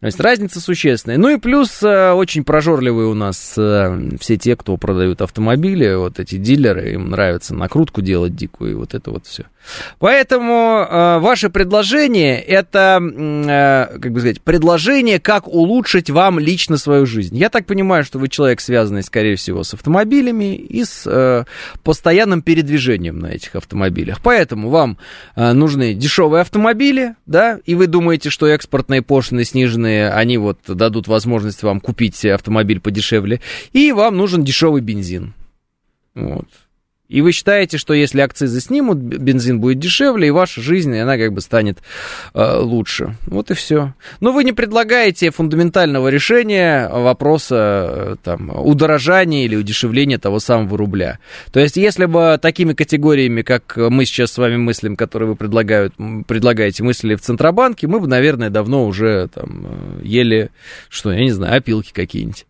[0.00, 1.16] То есть разница существенная.
[1.16, 6.20] Ну и плюс э, очень прожорливые у нас э, все те, кто продают автомобили, вот
[6.20, 9.44] эти дилеры, им нравится накрутку делать дикую, и вот это вот все.
[9.98, 17.06] Поэтому э, ваше предложение это, э, как бы сказать, предложение, как улучшить вам лично свою
[17.06, 17.34] жизнь.
[17.34, 21.46] Я так понимаю, что вы человек, связанный, скорее всего, с автомобилями и с
[21.82, 24.20] постоянным передвижением на этих автомобилях.
[24.22, 24.98] Поэтому вам
[25.36, 31.08] нужны дешевые автомобили, да, и вы думаете, что экспортные пошлины снижены стороны, они вот дадут
[31.08, 33.40] возможность вам купить автомобиль подешевле,
[33.72, 35.34] и вам нужен дешевый бензин.
[36.14, 36.48] Вот.
[37.08, 41.32] И вы считаете, что если акцизы снимут, бензин будет дешевле, и ваша жизнь, она как
[41.32, 41.78] бы станет
[42.34, 43.16] э, лучше.
[43.26, 43.94] Вот и все.
[44.20, 47.56] Но вы не предлагаете фундаментального решения вопроса
[47.88, 51.18] э, там, удорожания или удешевления того самого рубля.
[51.52, 55.94] То есть, если бы такими категориями, как мы сейчас с вами мыслим, которые вы предлагают,
[56.26, 59.66] предлагаете, мыслили в Центробанке, мы бы, наверное, давно уже там,
[60.00, 60.50] э, ели,
[60.88, 62.46] что, я не знаю, опилки какие-нибудь.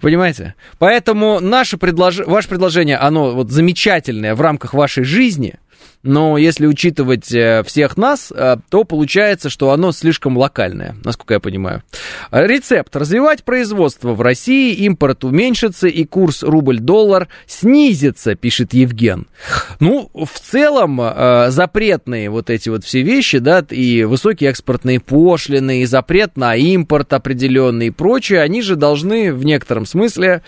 [0.00, 0.54] Понимаете?
[0.78, 2.18] Поэтому наше предлож...
[2.26, 5.54] ваше предложение, оно вот замечательное в рамках вашей жизни,
[6.04, 11.40] но если учитывать э, всех нас, э, то получается, что оно слишком локальное, насколько я
[11.40, 11.82] понимаю.
[12.30, 12.94] Рецепт.
[12.94, 19.26] Развивать производство в России, импорт уменьшится и курс рубль-доллар снизится, пишет Евген.
[19.80, 25.80] Ну, в целом, э, запретные вот эти вот все вещи, да, и высокие экспортные пошлины,
[25.80, 30.42] и запрет на импорт определенный и прочее, они же должны в некотором смысле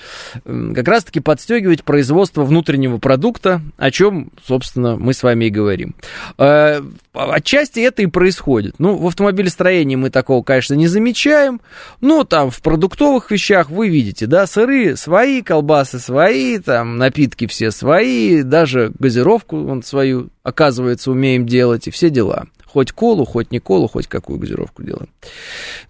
[0.44, 5.94] как раз-таки подстегивать производство внутреннего продукта, о чем, собственно, мы с вами и говорим.
[6.38, 6.80] Э,
[7.12, 8.76] отчасти это и происходит.
[8.78, 11.60] Ну, в автомобилестроении мы такого, конечно, не замечаем,
[12.00, 17.70] но там в продуктовых вещах вы видите, да, сыры свои, колбасы свои, там напитки все
[17.70, 23.58] свои, даже газировку вон свою, оказывается, умеем делать, и все дела хоть колу, хоть не
[23.58, 25.08] колу, хоть какую газировку делаем.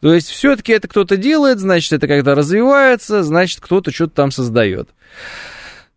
[0.01, 4.91] То есть все-таки это кто-то делает, значит, это когда развивается, значит, кто-то что-то там создает.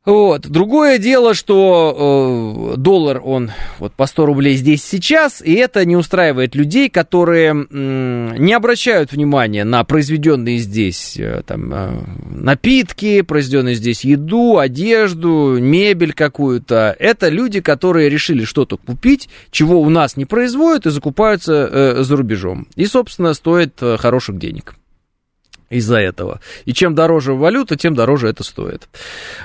[0.10, 0.50] Вот.
[0.50, 5.96] Другое дело, что э, доллар, он вот по 100 рублей здесь сейчас, и это не
[5.96, 13.76] устраивает людей, которые э, не обращают внимания на произведенные здесь э, там, э, напитки, произведенные
[13.76, 16.96] здесь еду, одежду, мебель какую-то.
[16.98, 22.18] Это люди, которые решили что-то купить, чего у нас не производят, и закупаются э, за
[22.18, 22.68] рубежом.
[22.76, 24.79] И, собственно, стоит э, хороших денег
[25.70, 26.40] из-за этого.
[26.66, 28.90] И чем дороже валюта, тем дороже это стоит.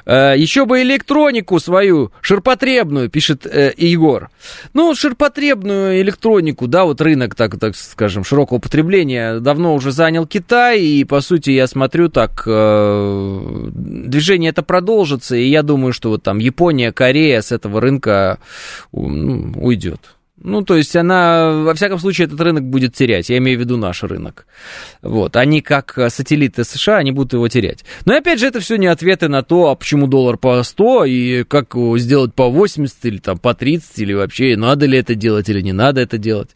[0.07, 4.31] Э, еще бы электронику свою, ширпотребную, пишет э, Егор.
[4.73, 10.81] Ну, ширпотребную электронику, да, вот рынок, так, так скажем, широкого потребления давно уже занял Китай,
[10.81, 16.23] и, по сути, я смотрю так, э, движение это продолжится, и я думаю, что вот
[16.23, 18.39] там Япония, Корея с этого рынка
[18.93, 20.14] ну, уйдет.
[20.37, 23.29] Ну, то есть она, во всяком случае, этот рынок будет терять.
[23.31, 24.47] Я имею в виду наш рынок.
[25.01, 25.37] Вот.
[25.37, 27.85] Они как сателлиты США, они будут его терять.
[28.05, 31.45] Но опять же, это все не ответы на то, а почему доллар по 100 и
[31.45, 35.61] как сделать по 80 или там по 30 или вообще надо ли это делать или
[35.61, 36.51] не надо это делать.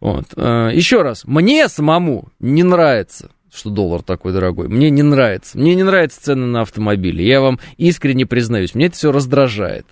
[0.00, 0.26] Вот.
[0.36, 4.68] Э, Еще раз, мне самому не нравится что доллар такой дорогой.
[4.68, 5.58] Мне не нравится.
[5.58, 7.22] Мне не нравятся цены на автомобили.
[7.22, 9.86] Я вам искренне признаюсь, мне это все раздражает.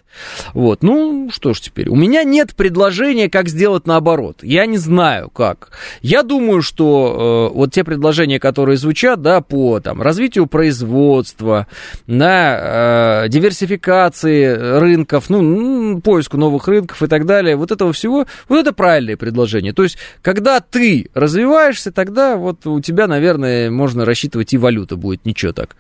[0.53, 1.89] Вот, ну что ж теперь.
[1.89, 4.39] У меня нет предложения, как сделать наоборот.
[4.43, 5.71] Я не знаю, как.
[6.03, 11.67] Я думаю, что э, вот те предложения, которые звучат, да, по там, развитию производства,
[12.07, 18.59] на э, диверсификации рынков, ну, поиску новых рынков и так далее, вот этого всего, вот
[18.59, 19.73] это правильное предложение.
[19.73, 25.27] То есть, когда ты развиваешься, тогда вот у тебя, наверное, можно рассчитывать и валюта будет,
[25.27, 25.77] ничего так.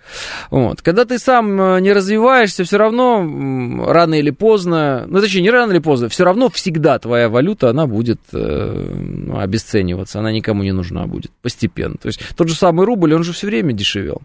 [0.50, 0.82] Вот.
[0.82, 5.50] Когда ты сам э, не развиваешься, все равно рано или или поздно, ну, точнее, не
[5.50, 10.62] рано или поздно, все равно всегда твоя валюта, она будет э, ну, обесцениваться, она никому
[10.62, 11.96] не нужна будет постепенно.
[12.00, 14.22] То есть тот же самый рубль, он же все время дешевел.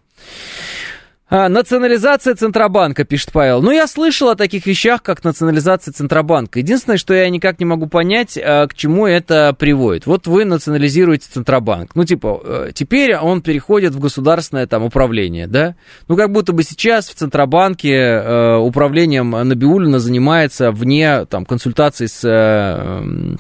[1.32, 3.62] А, национализация Центробанка, пишет Павел.
[3.62, 6.58] Ну, я слышал о таких вещах, как национализация Центробанка.
[6.58, 10.08] Единственное, что я никак не могу понять, а, к чему это приводит.
[10.08, 11.92] Вот вы национализируете Центробанк.
[11.94, 15.76] Ну, типа, э, теперь он переходит в государственное там управление, да?
[16.08, 22.22] Ну, как будто бы сейчас в Центробанке э, управлением Набиулина занимается вне там консультаций с
[22.24, 23.36] э,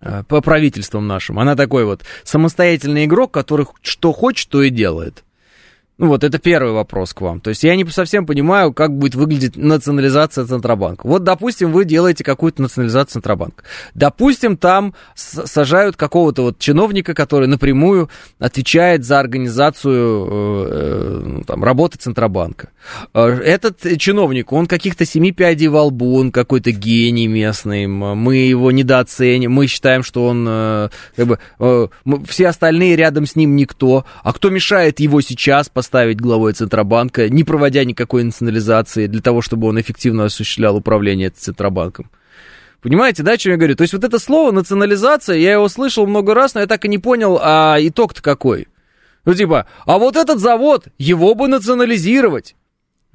[0.00, 1.38] э, по правительством нашим.
[1.38, 5.22] Она такой вот самостоятельный игрок, который что хочет, то и делает.
[5.98, 7.40] Ну вот, это первый вопрос к вам.
[7.40, 11.06] То есть я не совсем понимаю, как будет выглядеть национализация Центробанка.
[11.06, 13.64] Вот, допустим, вы делаете какую-то национализацию Центробанка.
[13.94, 21.64] Допустим, там сажают какого-то вот чиновника, который напрямую отвечает за организацию э, э, ну, там,
[21.64, 22.68] работы Центробанка.
[23.14, 28.70] Э, этот чиновник, он каких-то семи пядей во лбу, он какой-то гений местный, мы его
[28.70, 31.38] недооценим, мы считаем, что он как бы,
[32.26, 34.04] все остальные рядом с ним никто.
[34.22, 39.68] А кто мешает его сейчас, поставить главой Центробанка, не проводя никакой национализации для того, чтобы
[39.68, 42.10] он эффективно осуществлял управление Центробанком.
[42.82, 43.76] Понимаете, да, о чем я говорю?
[43.76, 46.88] То есть вот это слово национализация, я его слышал много раз, но я так и
[46.88, 48.66] не понял, а итог-то какой?
[49.24, 52.56] Ну типа, а вот этот завод, его бы национализировать.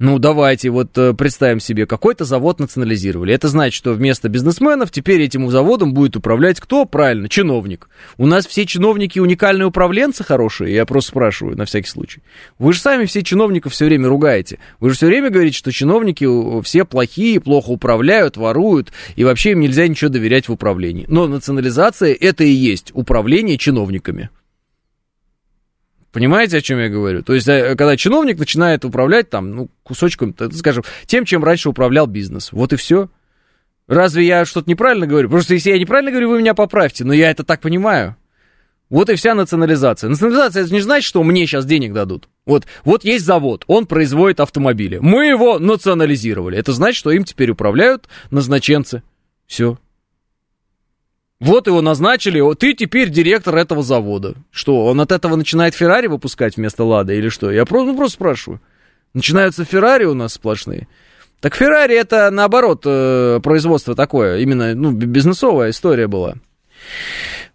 [0.04, 3.32] Ну, давайте вот э, представим себе, какой-то завод национализировали.
[3.32, 6.86] Это значит, что вместо бизнесменов теперь этим заводом будет управлять кто?
[6.86, 7.88] Правильно, чиновник.
[8.18, 12.20] У нас все чиновники уникальные управленцы хорошие, я просто спрашиваю на всякий случай.
[12.58, 14.58] Вы же сами все чиновников все время ругаете.
[14.80, 16.26] Вы же все время говорите, что чиновники
[16.64, 21.04] все плохие, плохо управляют, воруют, и вообще им нельзя ничего доверять в управлении.
[21.06, 24.30] Но национализация это и есть управление чиновниками.
[26.12, 27.22] Понимаете, о чем я говорю?
[27.22, 32.06] То есть, э, когда чиновник начинает управлять там, ну, кусочком, скажем, тем, чем раньше управлял
[32.06, 32.52] бизнес.
[32.52, 33.08] Вот и все.
[33.88, 35.30] Разве я что-то неправильно говорю?
[35.30, 38.16] Просто если я неправильно говорю, вы меня поправьте, но я это так понимаю.
[38.90, 40.10] Вот и вся национализация.
[40.10, 42.28] Национализация это не значит, что мне сейчас денег дадут.
[42.44, 44.98] Вот, вот есть завод, он производит автомобили.
[44.98, 46.58] Мы его национализировали.
[46.58, 49.02] Это значит, что им теперь управляют назначенцы.
[49.46, 49.78] Все.
[51.42, 54.34] Вот его назначили, ты теперь директор этого завода.
[54.52, 57.50] Что, он от этого начинает Феррари выпускать вместо Лада или что?
[57.50, 58.60] Я просто, ну, просто спрашиваю.
[59.12, 60.86] Начинаются Феррари у нас сплошные.
[61.40, 66.34] Так Феррари это наоборот э, производство такое, именно ну, бизнесовая история была.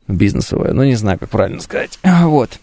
[0.09, 1.97] Бизнесовая, ну не знаю, как правильно сказать.
[2.03, 2.59] Вот.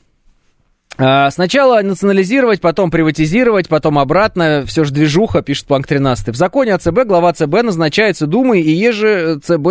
[0.97, 4.65] А, сначала национализировать, потом приватизировать, потом обратно.
[4.67, 6.29] Все же движуха, пишет Планк 13.
[6.29, 9.69] В законе о ЦБ глава ЦБ назначается Думой, и еже ЦБ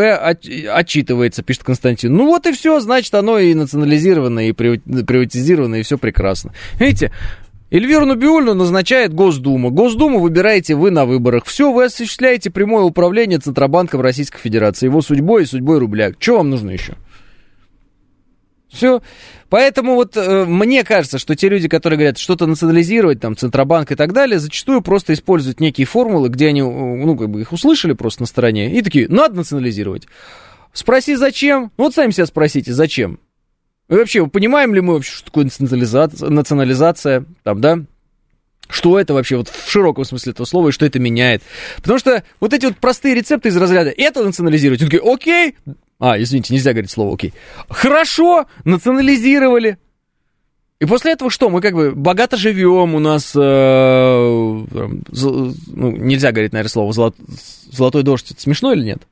[0.69, 2.13] отчитывается, пишет Константин.
[2.13, 6.51] Ну вот и все, значит, оно и национализировано, и приватизировано, и все прекрасно.
[6.77, 7.11] Видите,
[7.71, 9.69] Эльвиру Набиульну назначает Госдума.
[9.69, 11.45] Госдуму выбираете вы на выборах.
[11.45, 16.11] Все, вы осуществляете прямое управление Центробанком Российской Федерации, его судьбой и судьбой рубля.
[16.19, 16.95] Что вам нужно еще?
[18.73, 19.01] Все.
[19.49, 23.95] Поэтому вот э, мне кажется, что те люди, которые говорят что-то национализировать, там, Центробанк и
[23.95, 28.23] так далее, зачастую просто используют некие формулы, где они, ну, как бы их услышали просто
[28.23, 30.07] на стороне, и такие, надо национализировать.
[30.73, 31.71] Спроси, зачем?
[31.77, 33.19] Ну, вот сами себя спросите, зачем?
[33.89, 37.79] И вообще, понимаем ли мы вообще, что такое национализация, национализация там, да?
[38.69, 41.43] Что это вообще вот в широком смысле этого слова и что это меняет?
[41.77, 45.55] Потому что вот эти вот простые рецепты из разряда это национализировать, он такой, окей,
[45.99, 47.33] а, извините, нельзя говорить слово окей.
[47.69, 49.77] Хорошо, национализировали.
[50.79, 51.49] И после этого что?
[51.49, 57.15] Мы как бы богато живем, у нас, э, ну, нельзя говорить, наверное, слово золот,
[57.71, 58.31] золотой дождь.
[58.31, 59.03] Это смешно или нет?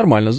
[0.00, 0.32] Нормально.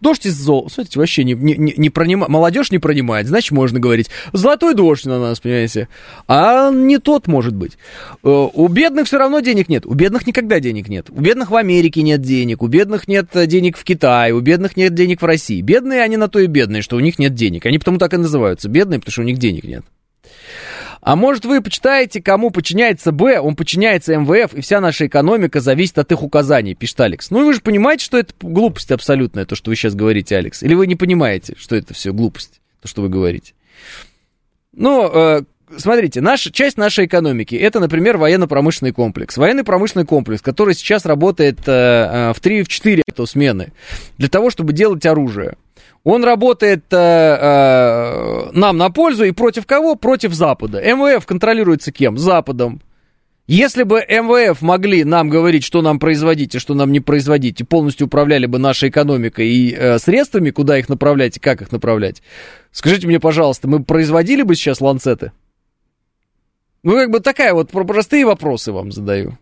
[0.00, 0.70] Дождь из зол.
[0.70, 2.28] Смотрите, вообще не, не, не, не пронима...
[2.28, 4.10] молодежь не пронимает, значит, можно говорить.
[4.32, 5.88] Золотой дождь на нас, понимаете.
[6.28, 7.78] А не тот может быть.
[8.22, 9.86] Э, у бедных все равно денег нет.
[9.86, 11.10] У бедных никогда денег нет.
[11.10, 14.94] У бедных в Америке нет денег, у бедных нет денег в Китае, у бедных нет
[14.94, 15.60] денег в России.
[15.62, 17.66] Бедные они на то и бедные, что у них нет денег.
[17.66, 18.68] Они потому так и называются.
[18.68, 19.84] Бедные, потому что у них денег нет.
[21.08, 25.96] А может вы почитаете, кому подчиняется Б, он подчиняется МВФ, и вся наша экономика зависит
[25.96, 27.30] от их указаний, пишет Алекс.
[27.30, 30.62] Ну вы же понимаете, что это глупость абсолютная, то, что вы сейчас говорите, Алекс?
[30.62, 33.54] Или вы не понимаете, что это все глупость, то, что вы говорите?
[34.74, 35.44] Ну, э,
[35.78, 39.38] смотрите, наша, часть нашей экономики это, например, военно-промышленный комплекс.
[39.38, 43.72] Военный промышленный комплекс, который сейчас работает э, э в 3-4 смены
[44.18, 45.56] для того, чтобы делать оружие.
[46.04, 49.94] Он работает э, э, нам на пользу и против кого?
[49.94, 50.80] Против Запада.
[50.80, 52.16] МВФ контролируется кем?
[52.16, 52.80] Западом.
[53.46, 57.64] Если бы МВФ могли нам говорить, что нам производить и что нам не производить, и
[57.64, 62.22] полностью управляли бы нашей экономикой и э, средствами, куда их направлять и как их направлять,
[62.72, 65.32] скажите мне, пожалуйста, мы производили бы сейчас ланцеты?
[66.82, 69.38] Ну, как бы такая вот простые вопросы вам задаю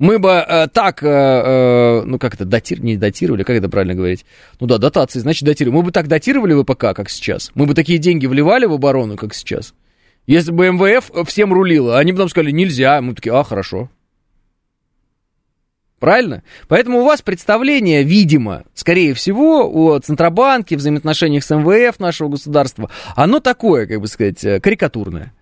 [0.00, 3.94] мы бы э, так, э, э, ну как это, датир, не датировали, как это правильно
[3.94, 4.24] говорить?
[4.58, 5.76] Ну да, дотации, значит датировали.
[5.76, 7.52] Мы бы так датировали ВПК, как сейчас.
[7.54, 9.74] Мы бы такие деньги вливали в оборону, как сейчас.
[10.26, 13.02] Если бы МВФ всем рулило, они бы нам сказали, нельзя.
[13.02, 13.90] Мы такие, а, хорошо.
[15.98, 16.44] Правильно?
[16.66, 23.38] Поэтому у вас представление, видимо, скорее всего, о Центробанке, взаимоотношениях с МВФ нашего государства, оно
[23.40, 25.34] такое, как бы сказать, э, карикатурное.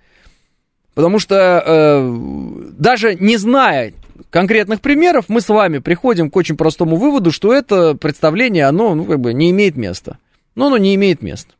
[0.94, 3.92] Потому что э, даже не зная
[4.30, 9.04] конкретных примеров, мы с вами приходим к очень простому выводу, что это представление, оно ну,
[9.04, 10.18] как бы не имеет места.
[10.54, 11.52] Но оно не имеет места.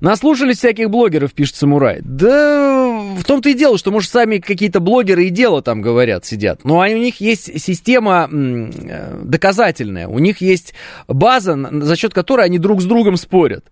[0.00, 2.00] Наслушались всяких блогеров, пишет Самурай.
[2.02, 2.72] Да
[3.16, 6.64] в том-то и дело, что, может, сами какие-то блогеры и дело там говорят, сидят.
[6.64, 10.08] Но у них есть система э, доказательная.
[10.08, 10.74] У них есть
[11.08, 13.66] база, за счет которой они друг с другом спорят.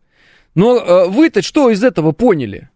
[0.55, 2.69] Но э, вы-то что из этого поняли?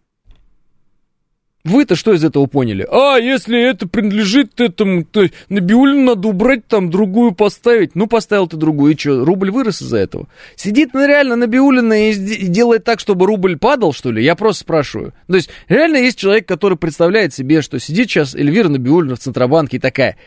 [1.65, 2.87] Вы-то что из этого поняли?
[2.91, 7.95] А, если это принадлежит этому, то Набиулину надо убрать, там, другую поставить.
[7.95, 10.27] Ну, поставил ты другую, и что, рубль вырос из-за этого?
[10.55, 14.23] Сидит ну, реально Набиулина и делает так, чтобы рубль падал, что ли?
[14.23, 15.13] Я просто спрашиваю.
[15.27, 19.77] То есть, реально есть человек, который представляет себе, что сидит сейчас Эльвира Набиулина в Центробанке
[19.77, 20.17] и такая...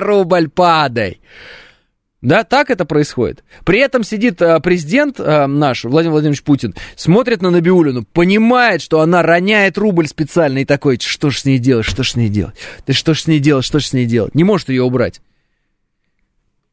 [0.00, 1.20] Рубль падай!
[2.26, 3.44] Да, так это происходит.
[3.64, 9.00] При этом сидит э, президент э, наш, Владимир Владимирович Путин, смотрит на Набиулину, понимает, что
[9.00, 12.28] она роняет рубль специально и такой, что ж с ней делать, что ж с ней
[12.28, 12.56] делать?
[12.84, 14.34] Ты что ж с ней делать, что ж с ней делать?
[14.34, 15.20] Не может ее убрать.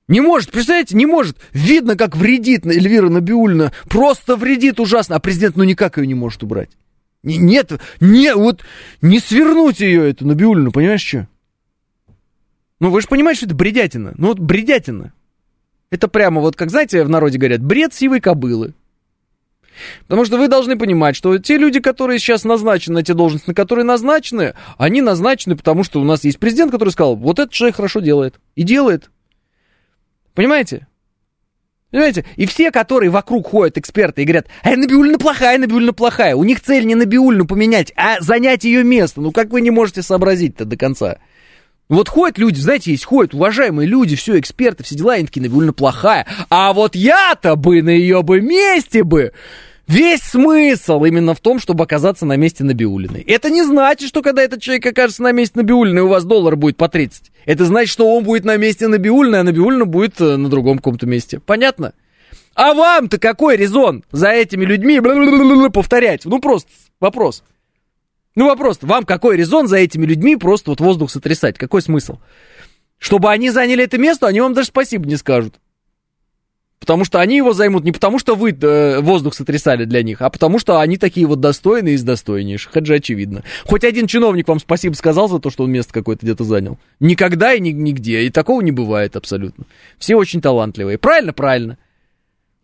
[0.08, 1.38] Не может, представляете, не может.
[1.51, 3.74] Видно, как вредит Эльвира Набиулина.
[3.88, 5.18] Просто вредит ужасно.
[5.18, 6.72] А президент ну никак ее не может убрать.
[7.22, 8.64] Нет, не, вот
[9.04, 11.28] не свернуть ее, эту Набиулину, понимаешь, что?
[12.80, 14.16] Ну, вы же понимаете, что это бредятина.
[14.18, 15.14] Ну, вот бредятина.
[15.94, 18.74] Это прямо вот, как знаете, в народе говорят, бред сивой кобылы.
[20.08, 23.54] Потому что вы должны понимать, что те люди, которые сейчас назначены на те должности, на
[23.54, 27.76] которые назначены, они назначены, потому что у нас есть президент, который сказал, вот этот человек
[27.76, 28.39] хорошо делает.
[28.56, 29.12] И делает.
[30.34, 30.88] Понимаете?
[31.91, 32.26] Понимаете?
[32.38, 36.36] И все, которые вокруг ходят, эксперты, и говорят, а Набиулина плохая, Набиулина плохая.
[36.36, 39.22] У них цель не Набиулину поменять, а занять ее место.
[39.22, 41.20] Ну как вы не можете сообразить-то до конца?
[41.90, 45.74] Вот ходят люди, знаете, есть ходят уважаемые люди, все, эксперты, все дела, они такие, довольно
[45.74, 46.26] плохая.
[46.50, 49.34] А вот я-то бы на ее бы месте бы...
[49.86, 53.22] Весь смысл именно в том, чтобы оказаться на месте Набиулиной.
[53.22, 56.78] Это не значит, что когда этот человек окажется на месте Набиулиной, у вас доллар будет
[56.78, 57.32] по 30.
[57.46, 61.06] Это значит, что он будет на месте Набиулиной, а Набиулина будет э, на другом каком-то
[61.06, 61.42] месте.
[61.42, 61.92] Понятно?
[62.56, 65.02] А вам-то какой резон за этими людьми
[65.70, 66.24] повторять?
[66.24, 66.70] Ну просто
[67.02, 67.44] вопрос.
[68.36, 71.58] Ну вопрос, вам какой резон за этими людьми просто вот воздух сотрясать?
[71.58, 72.18] Какой смысл?
[72.98, 75.56] Чтобы они заняли это место, они вам даже спасибо не скажут.
[76.80, 80.30] Потому что они его займут не потому, что вы э, воздух сотрясали для них, а
[80.30, 82.76] потому что они такие вот достойные из достойнейших.
[82.76, 83.44] Это же очевидно.
[83.64, 86.78] Хоть один чиновник вам спасибо сказал за то, что он место какое-то где-то занял.
[87.00, 88.24] Никогда и ни, нигде.
[88.24, 89.64] И такого не бывает абсолютно.
[89.98, 90.98] Все очень талантливые.
[90.98, 91.32] Правильно?
[91.32, 91.78] Правильно.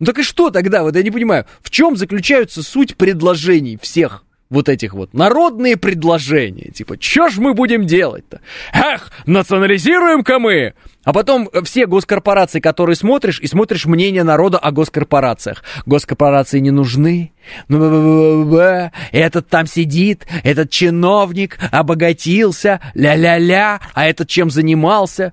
[0.00, 0.82] Ну так и что тогда?
[0.82, 1.46] Вот я не понимаю.
[1.62, 4.24] В чем заключаются суть предложений всех?
[4.50, 8.40] Вот этих вот народные предложения, типа, что ж мы будем делать-то?
[8.72, 10.74] Эх, национализируем-ка мы!
[11.04, 15.64] А потом все госкорпорации, которые смотришь, и смотришь мнение народа о госкорпорациях.
[15.86, 17.32] Госкорпорации не нужны.
[17.68, 18.52] Ну,
[19.10, 25.32] этот там сидит, этот чиновник обогатился, ля-ля-ля, а этот чем занимался?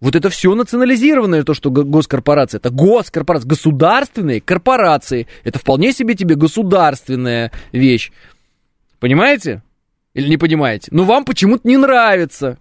[0.00, 2.58] Вот это все национализированное, то, что госкорпорации.
[2.58, 5.26] Это госкорпорации, государственные корпорации.
[5.42, 8.12] Это вполне себе тебе государственная вещь.
[8.98, 9.62] Понимаете?
[10.14, 10.88] Или не понимаете?
[10.92, 12.58] Но вам почему-то не нравится.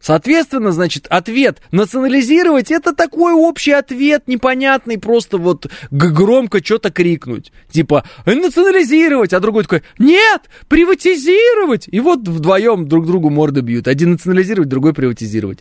[0.00, 7.52] Соответственно, значит, ответ национализировать это такой общий ответ, непонятный, просто вот громко что-то крикнуть.
[7.70, 11.86] Типа, национализировать, а другой такой, нет, приватизировать.
[11.86, 13.88] И вот вдвоем друг другу морды бьют.
[13.88, 15.58] Один национализировать, другой приватизировать.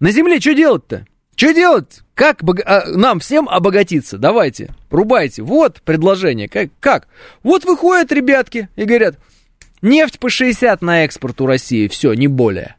[0.00, 1.06] На земле что делать-то?
[1.36, 2.00] Что делать?
[2.14, 2.60] Как бог...
[2.64, 4.16] а, нам всем обогатиться?
[4.16, 5.42] Давайте, рубайте.
[5.42, 6.48] Вот предложение.
[6.48, 6.70] Как?
[6.80, 7.08] как?
[7.42, 9.18] Вот выходят ребятки и говорят,
[9.82, 12.76] нефть по 60 на экспорт у России, все, не более.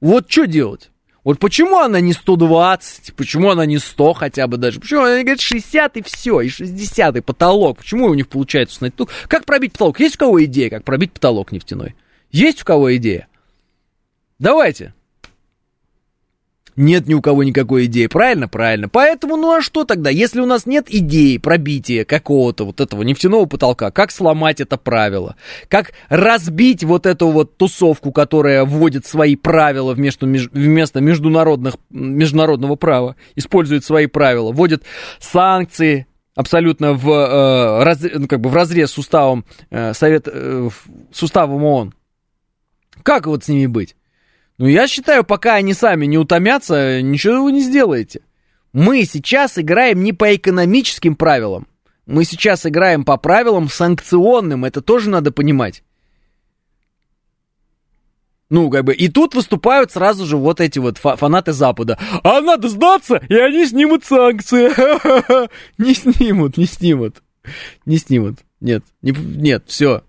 [0.00, 0.90] Вот что делать?
[1.22, 4.80] Вот почему она не 120, почему она не 100 хотя бы даже?
[4.80, 7.78] Почему они говорят 60 и все, и 60 и потолок?
[7.78, 8.98] Почему у них получается установить?
[8.98, 10.00] Ну, как пробить потолок?
[10.00, 11.94] Есть у кого идея, как пробить потолок нефтяной?
[12.30, 13.28] Есть у кого идея?
[14.40, 14.92] Давайте.
[16.76, 18.06] Нет ни у кого никакой идеи.
[18.06, 18.48] Правильно?
[18.48, 18.88] Правильно.
[18.88, 20.10] Поэтому, ну а что тогда?
[20.10, 25.36] Если у нас нет идеи пробития какого-то вот этого нефтяного потолка, как сломать это правило?
[25.68, 33.16] Как разбить вот эту вот тусовку, которая вводит свои правила вместо, вместо международных, международного права,
[33.36, 34.82] использует свои правила, вводит
[35.20, 40.68] санкции, абсолютно в, э, раз, ну, как бы в разрез с уставом, э, совет, э,
[41.12, 41.94] с уставом ООН.
[43.02, 43.96] Как вот с ними быть?
[44.58, 48.20] Ну, я считаю, пока они сами не утомятся, ничего вы не сделаете.
[48.72, 51.66] Мы сейчас играем не по экономическим правилам.
[52.06, 54.64] Мы сейчас играем по правилам санкционным.
[54.64, 55.82] Это тоже надо понимать.
[58.50, 61.98] Ну, как бы, и тут выступают сразу же вот эти вот фанаты Запада.
[62.22, 64.70] А надо сдаться, и они снимут санкции.
[65.78, 67.22] Не снимут, не снимут.
[67.86, 68.38] Не снимут.
[68.60, 70.02] Нет, не, нет, все.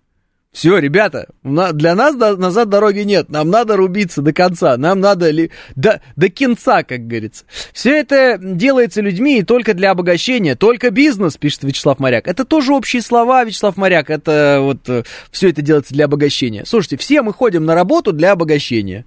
[0.55, 3.27] Все, ребята, для нас назад дороги нет.
[3.27, 4.77] Нам надо рубиться до конца.
[4.77, 7.43] Нам надо ли, до, до кинца, как говорится.
[7.73, 10.55] Все это делается людьми и только для обогащения.
[10.55, 12.29] Только бизнес, пишет Вячеслав Моряк.
[12.29, 14.09] Это тоже общие слова, Вячеслав Моряк.
[14.09, 16.63] Это вот э, все это делается для обогащения.
[16.65, 19.03] Слушайте, все мы ходим на работу для обогащения.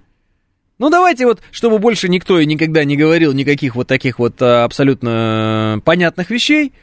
[0.77, 4.45] Ну, давайте вот, чтобы больше никто и никогда не говорил никаких вот таких вот э,
[4.45, 6.73] абсолютно э, понятных вещей.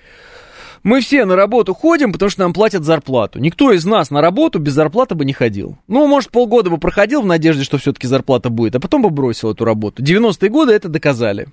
[0.87, 3.41] Мы все на работу ходим, потому что нам платят зарплату.
[3.41, 5.77] Никто из нас на работу без зарплаты бы не ходил.
[5.89, 9.51] Ну, может, полгода бы проходил в надежде, что все-таки зарплата будет, а потом бы бросил
[9.51, 10.01] эту работу.
[10.05, 11.49] 90-е годы это доказали.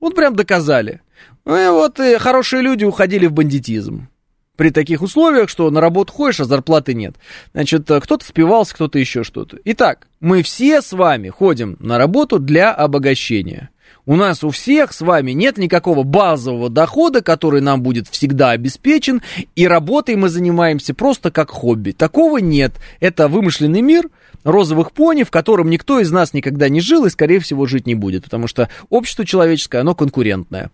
[0.00, 1.02] Вот прям доказали.
[1.44, 4.08] Ну и вот и хорошие люди уходили в бандитизм.
[4.56, 7.14] При таких условиях, что на работу ходишь, а зарплаты нет.
[7.52, 9.56] Значит, кто-то спивался, кто-то еще что-то.
[9.66, 13.70] Итак, мы все с вами ходим на работу для обогащения.
[14.06, 19.22] У нас у всех с вами нет никакого базового дохода, который нам будет всегда обеспечен,
[19.56, 21.92] и работой мы занимаемся просто как хобби.
[21.92, 22.74] Такого нет.
[23.00, 24.10] Это вымышленный мир
[24.44, 27.94] розовых пони, в котором никто из нас никогда не жил и, скорее всего, жить не
[27.94, 30.70] будет, потому что общество человеческое, оно конкурентное.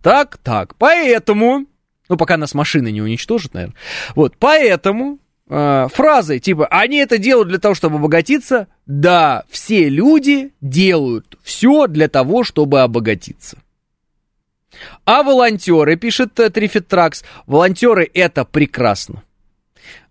[0.00, 1.66] Так, так, поэтому,
[2.08, 3.76] ну, пока нас машины не уничтожат, наверное,
[4.14, 5.18] вот, поэтому
[5.48, 11.86] э, фразы типа «они это делают для того, чтобы обогатиться», да, все люди делают все
[11.86, 13.58] для того, чтобы обогатиться.
[15.04, 19.22] А волонтеры, пишет э, Трифитракс, волонтеры это прекрасно.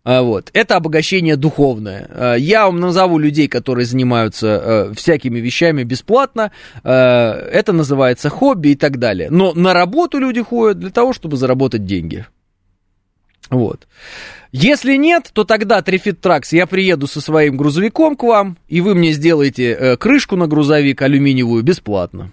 [0.04, 0.52] А, вот.
[0.54, 2.08] Это обогащение духовное.
[2.10, 6.52] А, я вам назову людей, которые занимаются э, всякими вещами бесплатно.
[6.84, 9.30] Э, это называется хобби и так далее.
[9.32, 12.28] Но на работу люди ходят для того, чтобы заработать деньги.
[13.50, 13.88] Вот.
[14.52, 18.96] Если нет, то тогда Трифит Тракс, я приеду со своим грузовиком к вам, и вы
[18.96, 22.32] мне сделаете э, крышку на грузовик алюминиевую бесплатно.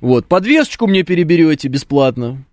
[0.00, 2.44] Вот, подвесочку мне переберете бесплатно.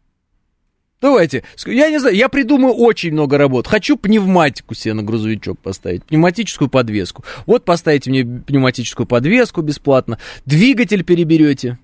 [1.02, 3.68] Давайте, я не знаю, я придумаю очень много работ.
[3.68, 7.26] Хочу пневматику себе на грузовичок поставить, пневматическую подвеску.
[7.46, 11.78] Вот поставите мне пневматическую подвеску бесплатно, двигатель переберете.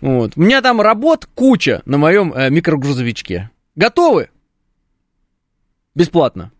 [0.00, 0.34] Вот.
[0.36, 3.50] У меня там работ куча на моем э, микрогрузовичке.
[3.74, 4.28] Готовы?
[5.94, 6.50] Бесплатно.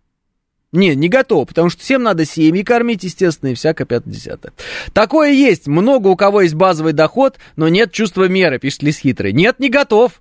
[0.75, 4.53] Не, не готов, потому что всем надо семьи кормить, естественно, и всякое пятое-десятое.
[4.93, 5.69] Такое есть.
[5.69, 9.33] Много у кого есть базовый доход, но нет чувства меры, пишет Лис Хитрый.
[9.33, 10.21] Нет, не готов.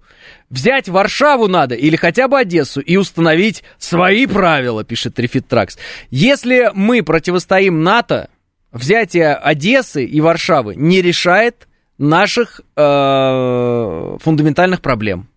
[0.51, 5.79] Взять Варшаву надо или хотя бы Одессу и установить свои правила, пишет Трифит Тракс.
[6.11, 8.29] Если мы противостоим НАТО,
[8.71, 15.29] взятие Одессы и Варшавы не решает наших э, фундаментальных проблем.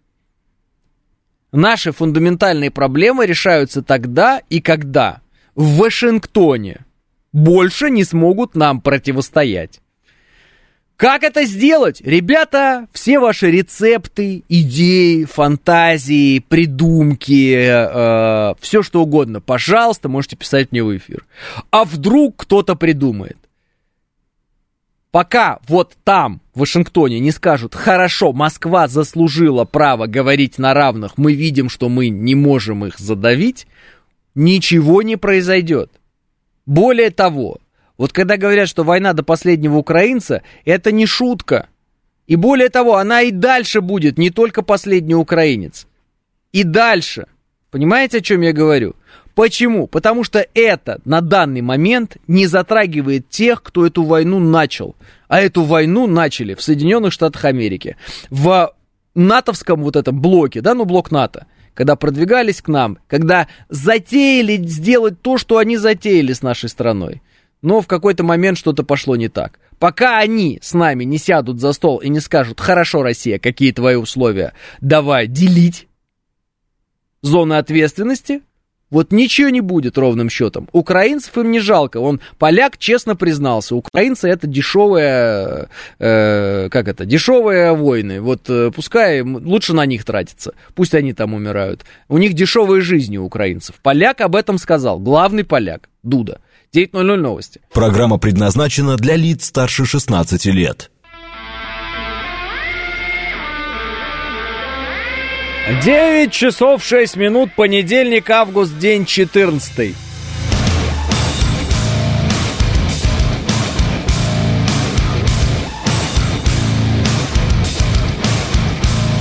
[1.57, 5.23] Наши фундаментальные проблемы решаются тогда и когда
[5.55, 6.81] в Вашингтоне
[7.33, 9.81] больше не смогут нам противостоять.
[10.99, 12.03] Как это сделать?
[12.03, 20.83] Ребята, все ваши рецепты, идеи, фантазии, придумки, э, все что угодно, пожалуйста, можете писать мне
[20.83, 21.25] в эфир.
[21.71, 23.39] А вдруг кто-то придумает?
[25.11, 31.35] Пока вот там, в Вашингтоне, не скажут, хорошо, Москва заслужила право говорить на равных, мы
[31.35, 33.67] видим, что мы не можем их задавить,
[34.35, 35.91] ничего не произойдет.
[36.65, 37.59] Более того,
[37.99, 41.69] вот когда говорят, что война до последнего украинца, это не шутка.
[42.27, 45.87] И более того, она и дальше будет, не только последний украинец.
[46.53, 47.27] И дальше.
[47.71, 48.97] Понимаете, о чем я говорю?
[49.35, 49.87] Почему?
[49.87, 54.97] Потому что это на данный момент не затрагивает тех, кто эту войну начал.
[55.29, 57.97] А эту войну начали в Соединенных Штатах Америки.
[58.31, 58.73] В
[59.15, 65.21] натовском вот этом блоке, да, ну блок НАТО, когда продвигались к нам, когда затеяли сделать
[65.21, 67.23] то, что они затеяли с нашей страной.
[67.63, 69.59] Но в какой-то момент что-то пошло не так.
[69.79, 73.97] Пока они с нами не сядут за стол и не скажут, хорошо, Россия, какие твои
[73.97, 75.89] условия, давай делить
[77.23, 78.43] зоны ответственности,
[78.91, 80.69] вот ничего не будет ровным счетом.
[80.73, 81.99] Украинцев им не жалко.
[81.99, 83.75] Он поляк честно признался.
[83.75, 85.69] Украинцы это дешевые,
[85.99, 88.21] э, как это, дешевые войны.
[88.21, 90.55] Вот э, пускай лучше на них тратиться.
[90.75, 91.85] Пусть они там умирают.
[92.09, 93.77] У них дешевые жизни у украинцев.
[93.83, 95.01] Поляк об этом сказал.
[95.01, 95.89] Главный поляк.
[96.03, 96.41] Дуда.
[96.73, 97.61] 9.00 новости.
[97.73, 100.91] Программа предназначена для лиц старше 16 лет.
[105.69, 109.97] 9 часов 6 минут, понедельник, август, день 14.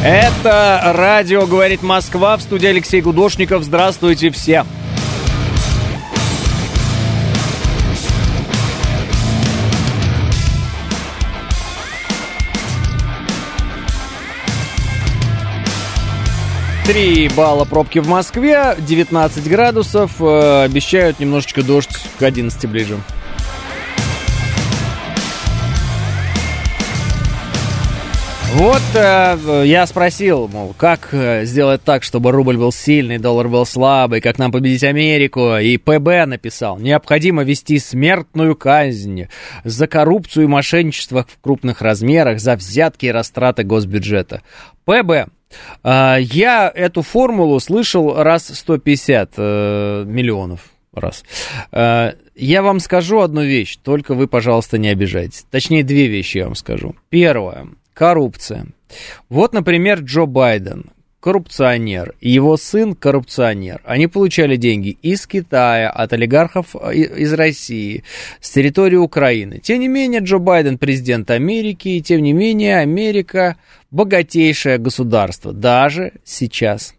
[0.04, 3.64] Это радио «Говорит Москва» в студии Алексей Гудошников.
[3.64, 4.66] Здравствуйте все.
[16.86, 22.98] 3 балла пробки в Москве, 19 градусов, э, обещают немножечко дождь к 11 ближе.
[28.54, 33.66] Вот э, я спросил, мол, как э, сделать так, чтобы рубль был сильный, доллар был
[33.66, 39.28] слабый, как нам победить Америку, и ПБ написал, необходимо вести смертную казнь
[39.64, 44.42] за коррупцию и мошенничество в крупных размерах, за взятки и растраты госбюджета.
[44.86, 45.26] ПБ, э,
[45.84, 51.24] я эту формулу слышал раз 150 э, миллионов раз.
[51.72, 55.46] Э, я вам скажу одну вещь, только вы, пожалуйста, не обижайтесь.
[55.50, 56.96] Точнее, две вещи я вам скажу.
[57.10, 57.68] Первое.
[57.94, 58.68] Коррупция.
[59.30, 60.92] Вот, например, Джо Байден,
[61.26, 63.82] коррупционер, его сын коррупционер.
[63.84, 68.04] Они получали деньги из Китая, от олигархов э, из России,
[68.40, 69.58] с территории Украины.
[69.58, 73.56] Тем не менее, Джо Байден президент Америки, и тем не менее, Америка
[73.90, 76.94] богатейшее государство, даже сейчас.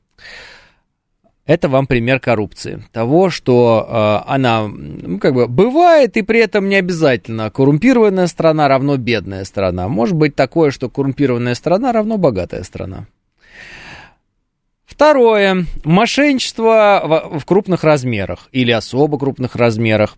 [1.47, 2.83] Это вам пример коррупции.
[2.91, 7.49] Того, что э, она, ну, как бы, бывает, и при этом не обязательно.
[7.53, 9.87] Коррумпированная страна равно бедная страна.
[9.87, 13.07] Может быть такое, что коррумпированная страна равно богатая страна.
[14.97, 15.67] Второе.
[15.85, 20.17] Мошенничество в, в крупных размерах или особо крупных размерах.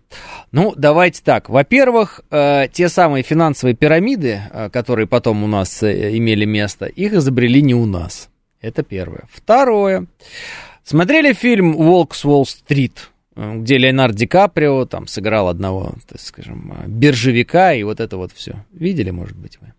[0.53, 1.49] Ну, давайте так.
[1.49, 7.11] Во-первых, э, те самые финансовые пирамиды, э, которые потом у нас э, имели место, их
[7.11, 8.29] изобрели не у нас.
[8.61, 9.25] Это первое.
[9.29, 10.05] Второе.
[10.85, 17.73] Смотрели фильм «Волк с Уолл-стрит», где Леонард Ди Каприо там сыграл одного, так скажем, биржевика
[17.73, 18.63] и вот это вот все.
[18.71, 19.73] Видели, может быть, вы?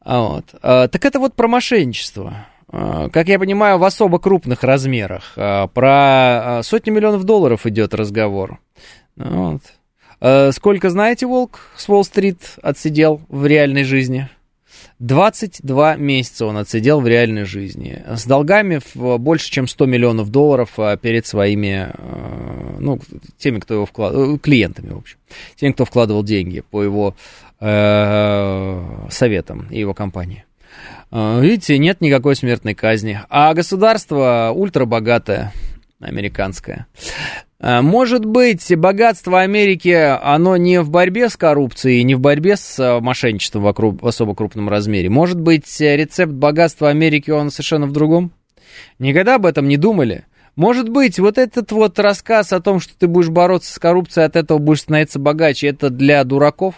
[0.00, 0.46] А вот.
[0.60, 2.48] А, так это вот про мошенничество.
[2.72, 5.34] А, как я понимаю, в особо крупных размерах.
[5.36, 8.58] А, про сотни миллионов долларов идет разговор.
[9.16, 9.60] Вот.
[10.52, 14.30] Сколько, знаете, Волк с Уолл-стрит отсидел в реальной жизни?
[15.02, 18.02] 22 месяца он отсидел в реальной жизни.
[18.06, 21.92] С долгами в больше, чем 100 миллионов долларов а, перед своими,
[22.78, 23.00] ну,
[23.36, 25.18] теми, кто его вкладывал, э, клиентами, в общем.
[25.56, 27.16] Теми, кто вкладывал деньги по его
[27.58, 30.44] э, советам и его компании.
[31.12, 33.20] Э, видите, нет никакой смертной казни.
[33.28, 35.52] А государство ультрабогатое,
[36.00, 36.86] американское.
[37.60, 42.78] Э, может быть, богатство Америки, оно не в борьбе с коррупцией, не в борьбе с
[42.78, 45.10] э, мошенничеством в особо крупном размере.
[45.10, 48.32] Может быть, рецепт богатства Америки, он совершенно в другом?
[48.98, 50.24] Никогда об этом не думали?
[50.56, 54.36] Может быть, вот этот вот рассказ о том, что ты будешь бороться с коррупцией, от
[54.36, 56.74] этого будешь становиться богаче, это для дураков?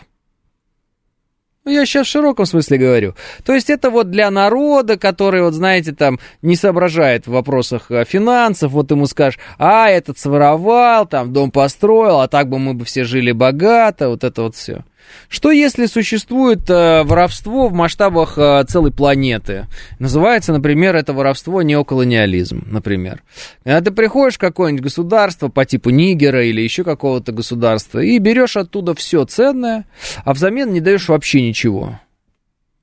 [1.64, 3.14] Ну, я сейчас в широком смысле говорю.
[3.42, 8.04] То есть это вот для народа, который, вот знаете, там не соображает в вопросах э,
[8.04, 12.84] финансов, вот ему скажешь, а, этот своровал, там дом построил, а так бы мы бы
[12.84, 14.84] все жили богато, вот это вот все.
[15.28, 19.66] Что если существует э, воровство в масштабах э, целой планеты?
[19.98, 23.22] Называется, например, это воровство неоколониализм, например.
[23.64, 28.56] Когда ты приходишь в какое-нибудь государство по типу Нигера или еще какого-то государства и берешь
[28.56, 29.86] оттуда все ценное,
[30.24, 31.98] а взамен не даешь вообще ничего.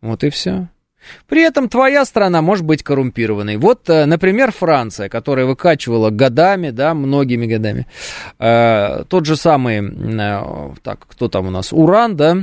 [0.02, 0.68] Вот и все.
[1.28, 3.58] При этом твоя страна может быть коррумпированной.
[3.58, 7.88] Вот, э, например, Франция, которая выкачивала годами, да, многими годами,
[8.40, 12.38] э, тот же самый, э, так, кто там у нас, Уран, да,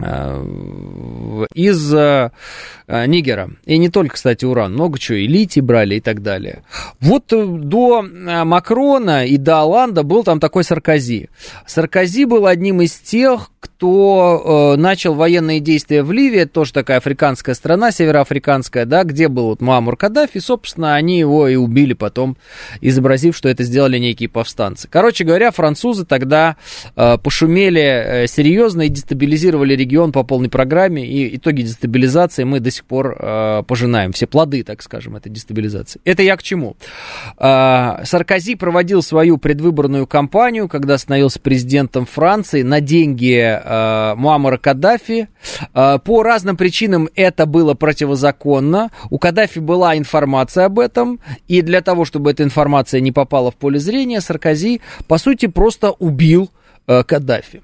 [0.00, 2.30] э, из э,
[2.86, 3.50] Нигера.
[3.64, 6.62] И не только, кстати, уран, много чего, и литий брали и так далее.
[7.00, 11.30] Вот до Макрона и до Оланда был там такой Саркози.
[11.66, 17.54] Саркози был одним из тех, кто э, начал военные действия в Ливии, тоже такая африканская
[17.54, 22.36] страна, североафриканская, да, где был вот Муаммар Каддафи, собственно, они его и убили потом,
[22.80, 24.88] изобразив, что это сделали некие повстанцы.
[24.90, 26.56] Короче говоря, французы тогда
[26.96, 32.72] э, пошумели э, серьезно и дестабилизировали регион по полной программе, и итоги дестабилизации мы до
[32.72, 36.00] сих пор э, пожинаем, все плоды, так скажем, этой дестабилизации.
[36.04, 36.76] Это я к чему?
[37.38, 45.28] Э, Саркози проводил свою предвыборную кампанию, когда становился президентом Франции на деньги э, Муаммара Каддафи.
[45.74, 48.90] Э, по разным причинам это было противозаконно.
[49.10, 53.56] У Каддафи была информация об этом, и для того, чтобы эта информация не попала в
[53.56, 56.50] поле зрения, Саркози, по сути, просто убил
[56.86, 57.62] э, Каддафи.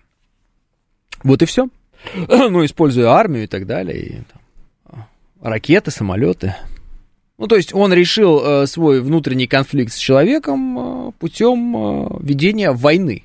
[1.23, 1.69] Вот и все.
[2.29, 5.07] Ну, используя армию и так далее, и, там,
[5.41, 6.55] ракеты, самолеты.
[7.39, 12.71] Ну, то есть он решил э, свой внутренний конфликт с человеком э, путем э, ведения
[12.71, 13.25] войны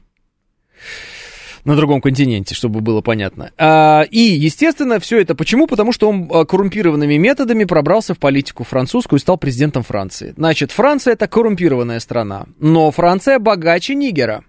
[1.66, 3.51] на другом континенте, чтобы было понятно.
[3.57, 5.68] А, и, естественно, все это почему?
[5.68, 10.34] Потому что он а, коррумпированными методами пробрался в политику французскую и стал президентом Франции.
[10.38, 14.43] Значит, Франция это коррумпированная страна, но Франция богаче Нигера.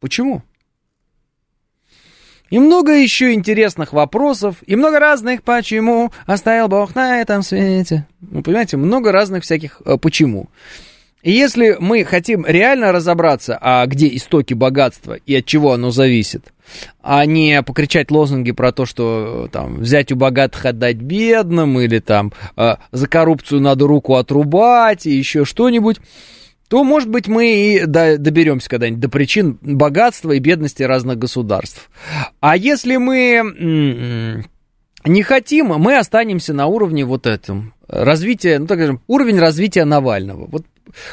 [0.00, 0.42] Почему?
[2.50, 8.08] И много еще интересных вопросов, и много разных «почему оставил Бог на этом свете».
[8.20, 10.48] Вы понимаете, много разных всяких э, «почему».
[11.22, 16.52] И если мы хотим реально разобраться, а где истоки богатства и от чего оно зависит,
[17.02, 22.32] а не покричать лозунги про то, что там взять у богатых отдать бедным, или там
[22.56, 25.98] э, за коррупцию надо руку отрубать, и еще что-нибудь,
[26.68, 31.90] то, может быть, мы и до, доберемся когда-нибудь до причин богатства и бедности разных государств.
[32.38, 34.46] А если мы
[35.04, 40.46] не хотим, мы останемся на уровне вот этом развития, ну так скажем, уровень развития Навального.
[40.46, 40.64] Вот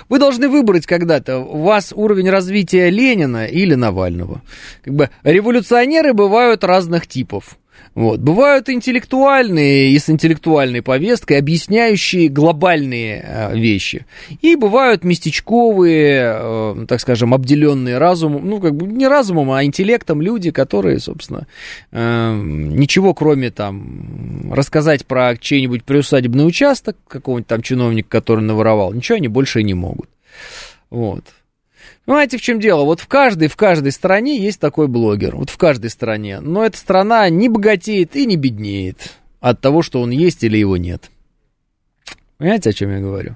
[0.09, 4.41] вы должны выбрать когда-то, у вас уровень развития Ленина или Навального.
[4.84, 7.57] Как бы революционеры бывают разных типов.
[7.98, 8.20] Вот.
[8.20, 14.06] Бывают интеллектуальные и с интеллектуальной повесткой, объясняющие глобальные э, вещи.
[14.42, 20.22] И бывают местечковые, э, так скажем, обделенные разумом, ну, как бы не разумом, а интеллектом
[20.22, 21.48] люди, которые, собственно,
[21.92, 29.16] э, ничего кроме там рассказать про чей-нибудь приусадебный участок какого-нибудь там чиновника, который наворовал, ничего
[29.16, 30.10] они больше не могут.
[30.92, 31.24] Вот.
[32.08, 32.86] Понимаете, в чем дело?
[32.86, 35.36] Вот в каждой, в каждой стране есть такой блогер.
[35.36, 36.39] Вот в каждой стране.
[36.39, 40.78] Но эта страна не богатеет и не беднеет от того, что он есть или его
[40.78, 41.12] нет.
[42.38, 43.36] Понимаете, о чем я говорю?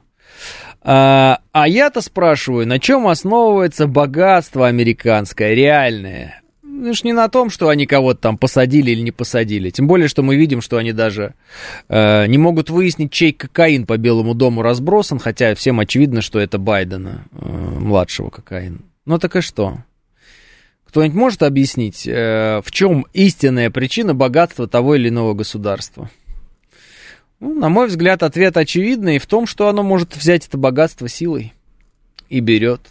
[0.81, 6.40] А, а я-то спрашиваю, на чем основывается богатство американское, реальное?
[6.81, 9.69] Ну, ж не на том, что они кого-то там посадили или не посадили.
[9.69, 11.35] Тем более, что мы видим, что они даже
[11.89, 16.57] э, не могут выяснить, чей кокаин по Белому дому разбросан, хотя всем очевидно, что это
[16.57, 18.81] Байдена, э, младшего кокаин.
[19.05, 19.77] Ну так и что?
[20.87, 26.09] Кто-нибудь может объяснить, э, в чем истинная причина богатства того или иного государства?
[27.39, 31.53] Ну, на мой взгляд, ответ очевидный в том, что оно может взять это богатство силой
[32.27, 32.81] и берет.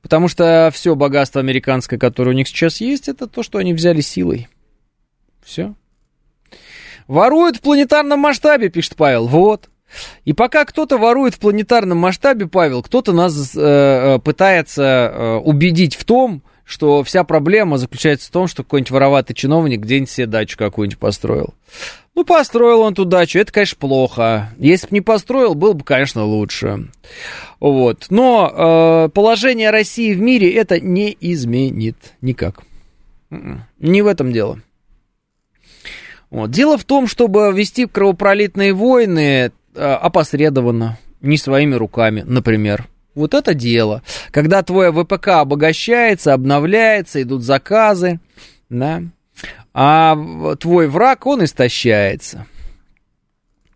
[0.00, 4.00] Потому что все богатство американское, которое у них сейчас есть, это то, что они взяли
[4.00, 4.48] силой.
[5.44, 5.74] Все.
[7.06, 9.26] Воруют в планетарном масштабе, пишет Павел.
[9.26, 9.68] Вот.
[10.24, 15.96] И пока кто-то ворует в планетарном масштабе, Павел, кто-то нас э, э пытается э, убедить
[15.96, 20.56] в том, что вся проблема заключается в том, что какой-нибудь вороватый чиновник где-нибудь себе дачу
[20.56, 21.54] какую-нибудь построил.
[22.14, 24.50] Ну, построил он ту дачу, это, конечно, плохо.
[24.58, 26.90] Если бы не построил, было бы, конечно, лучше.
[27.58, 28.06] Вот.
[28.10, 32.62] Но э, положение России в мире это не изменит никак.
[33.30, 33.64] М-м.
[33.78, 34.60] Не в этом дело.
[36.28, 36.50] Вот.
[36.50, 42.88] Дело в том, чтобы вести кровопролитные войны э, опосредованно, не своими руками, например.
[43.14, 44.02] Вот это дело.
[44.30, 48.20] Когда твой ВПК обогащается, обновляется, идут заказы,
[48.68, 49.02] да,
[49.74, 52.46] а твой враг, он истощается.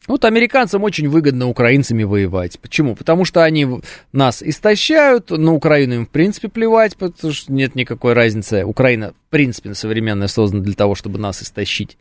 [0.06, 2.60] Вот американцам очень выгодно украинцами воевать.
[2.60, 2.94] Почему?
[2.94, 3.66] Потому что они
[4.12, 8.64] нас истощают, на Украину им в принципе плевать, потому что нет никакой разницы.
[8.64, 11.98] Украина в принципе современная создана для того, чтобы нас истощить.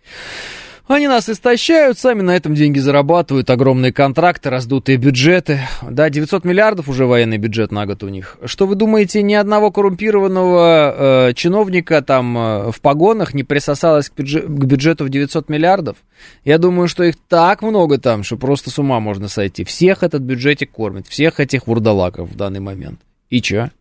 [0.88, 5.61] Они нас истощают, сами на этом деньги зарабатывают, огромные контракты, раздутые бюджеты.
[5.81, 8.38] Да, 900 миллиардов уже военный бюджет на год у них.
[8.45, 14.13] Что вы думаете, ни одного коррумпированного э, чиновника там э, в погонах не присосалось к,
[14.13, 15.97] бюджет, к бюджету в 900 миллиардов?
[16.43, 19.63] Я думаю, что их так много там, что просто с ума можно сойти.
[19.63, 22.99] Всех этот бюджетик кормит, всех этих вурдалаков в данный момент.
[23.31, 23.71] И чё?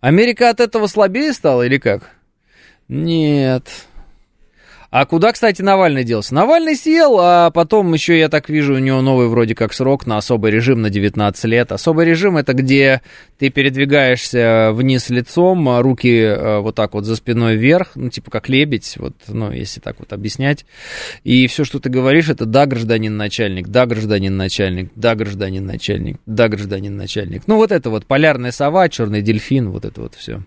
[0.00, 2.12] Америка от этого слабее стала или как?
[2.88, 3.68] Нет,
[4.92, 6.34] а куда, кстати, Навальный делся?
[6.34, 10.18] Навальный сел, а потом еще, я так вижу, у него новый вроде как срок на
[10.18, 11.72] особый режим на 19 лет.
[11.72, 13.00] Особый режим это где
[13.38, 18.30] ты передвигаешься вниз лицом, а руки э, вот так вот за спиной вверх, ну типа
[18.30, 20.66] как лебедь, вот, ну если так вот объяснять.
[21.24, 26.20] И все, что ты говоришь, это да, гражданин начальник, да, гражданин начальник, да, гражданин начальник,
[26.26, 27.44] да, гражданин начальник.
[27.46, 30.42] Ну вот это вот полярная сова, черный дельфин, вот это вот все.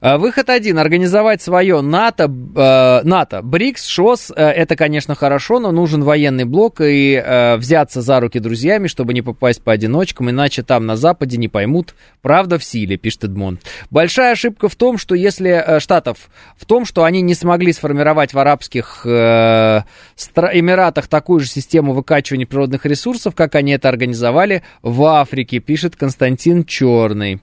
[0.00, 0.78] А, выход один.
[0.78, 6.80] Организовать свое НАТО, э, НАТО БРИКС, ШОС, э, это, конечно, хорошо, но нужен военный блок
[6.80, 11.36] и э, взяться за руки друзьями, чтобы не попасть по одиночкам, иначе там на Западе
[11.36, 13.58] не поймут, правда в силе, пишет Эдмон.
[13.90, 18.34] Большая ошибка в том, что если э, Штатов, в том, что они не смогли сформировать
[18.34, 19.82] в арабских э,
[20.36, 26.64] Эмиратах такую же систему выкачивания природных ресурсов, как они это организовали в Африке, пишет Константин
[26.64, 27.40] Черный.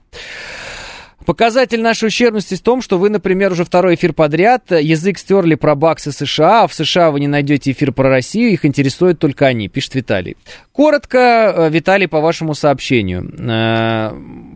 [1.24, 5.54] Показатель нашей ущербности в том, что вы, например, уже второй эфир подряд э, язык стерли
[5.54, 9.46] про баксы США, а в США вы не найдете эфир про Россию, их интересуют только
[9.46, 10.36] они, пишет Виталий.
[10.72, 13.30] Коротко, э, Виталий, по вашему сообщению.
[13.38, 14.12] Э,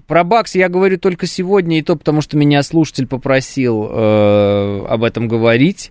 [0.06, 5.28] про бакс я говорю только сегодня, и то потому, что меня слушатель попросил об этом
[5.28, 5.90] говорить.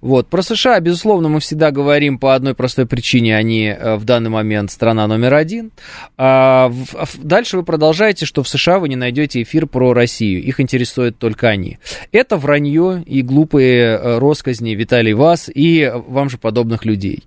[0.00, 0.28] Вот.
[0.28, 3.36] Про США, безусловно, мы всегда говорим по одной простой причине.
[3.36, 5.70] Они в данный момент страна номер один.
[6.16, 10.09] А, а дальше вы продолжаете, что в США вы не найдете эфир про Россию.
[10.18, 11.78] Их интересуют только они.
[12.12, 17.24] Это вранье и глупые э, росказни Виталий Вас и вам же подобных людей.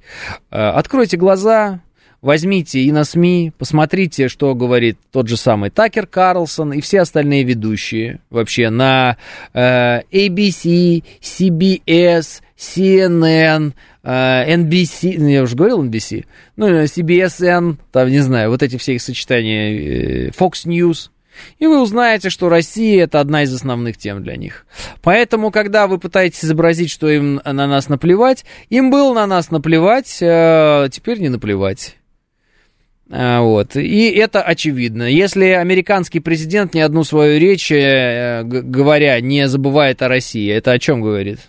[0.51, 1.81] Э, откройте глаза,
[2.21, 7.43] возьмите и на СМИ, посмотрите, что говорит тот же самый Такер Карлсон и все остальные
[7.43, 9.17] ведущие вообще на
[9.53, 13.73] э, ABC, CBS, CNN,
[14.03, 16.25] NBC, ну, я уже говорил NBC,
[16.57, 21.09] ну, CBSN, там, не знаю, вот эти все их сочетания, Fox News,
[21.59, 24.65] и вы узнаете, что Россия это одна из основных тем для них.
[25.01, 30.17] Поэтому, когда вы пытаетесь изобразить, что им на нас наплевать, им было на нас наплевать,
[30.21, 31.97] э, теперь не наплевать.
[33.09, 33.75] А, вот.
[33.75, 35.03] И это очевидно.
[35.03, 40.79] Если американский президент ни одну свою речь, э, говоря, не забывает о России, это о
[40.79, 41.39] чем говорит?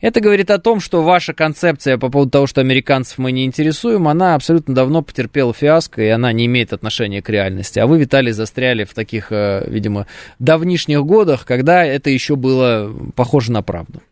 [0.00, 4.08] Это говорит о том, что ваша концепция по поводу того, что американцев мы не интересуем,
[4.08, 7.78] она абсолютно давно потерпела фиаско, и она не имеет отношения к реальности.
[7.78, 10.06] А вы, Виталий, застряли в таких, э, видимо,
[10.38, 14.02] давнишних годах, когда это еще было похоже на правду.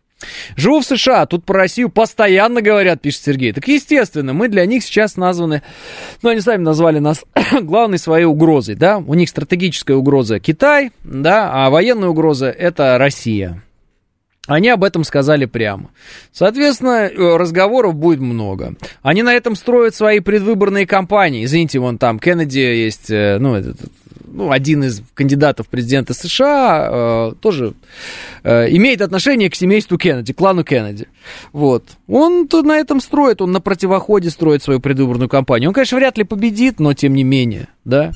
[0.56, 3.52] Живу в США, тут про Россию постоянно говорят, пишет Сергей.
[3.52, 5.62] Так естественно, мы для них сейчас названы,
[6.22, 7.24] ну они сами назвали нас
[7.60, 13.62] главной своей угрозой, да, у них стратегическая угроза Китай, да, а военная угроза это Россия.
[14.48, 15.90] Они об этом сказали прямо.
[16.32, 18.76] Соответственно, э, разговоров будет много.
[19.02, 21.44] Они на этом строят свои предвыборные кампании.
[21.44, 23.76] Извините, вон там Кеннеди есть, э, ну, этот,
[24.24, 27.74] ну, один из кандидатов в президенты США, э, тоже
[28.42, 31.08] э, имеет отношение к семейству Кеннеди, клану Кеннеди.
[31.52, 31.84] Вот.
[32.06, 35.68] Он тут на этом строит, он на противоходе строит свою предвыборную кампанию.
[35.68, 38.12] Он, конечно, вряд ли победит, но тем не менее, да.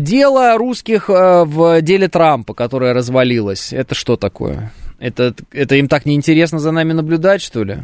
[0.00, 4.72] Дело русских в деле Трампа, которое развалилось, это что такое?
[4.98, 7.78] Это, это им так неинтересно за нами наблюдать, что ли?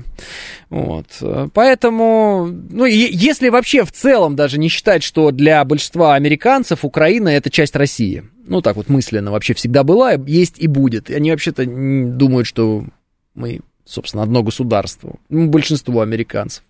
[0.68, 1.06] Вот.
[1.52, 7.28] Поэтому, ну, и, если вообще в целом даже не считать, что для большинства американцев Украина
[7.28, 8.24] это часть России.
[8.46, 11.08] Ну, так вот мысленно вообще всегда была, есть и будет.
[11.08, 12.84] Они вообще-то думают, что
[13.34, 15.14] мы, собственно, одно государство.
[15.28, 16.64] Ну, большинство американцев.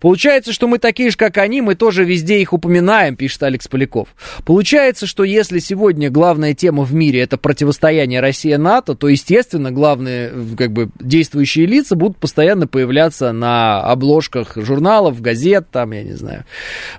[0.00, 4.08] Получается, что мы такие же, как они, мы тоже везде их упоминаем, пишет Алекс Поляков.
[4.44, 10.72] Получается, что если сегодня главная тема в мире это противостояние Россия-НАТО, то, естественно, главные как
[10.72, 16.44] бы, действующие лица будут постоянно появляться на обложках журналов, газет, там, я не знаю,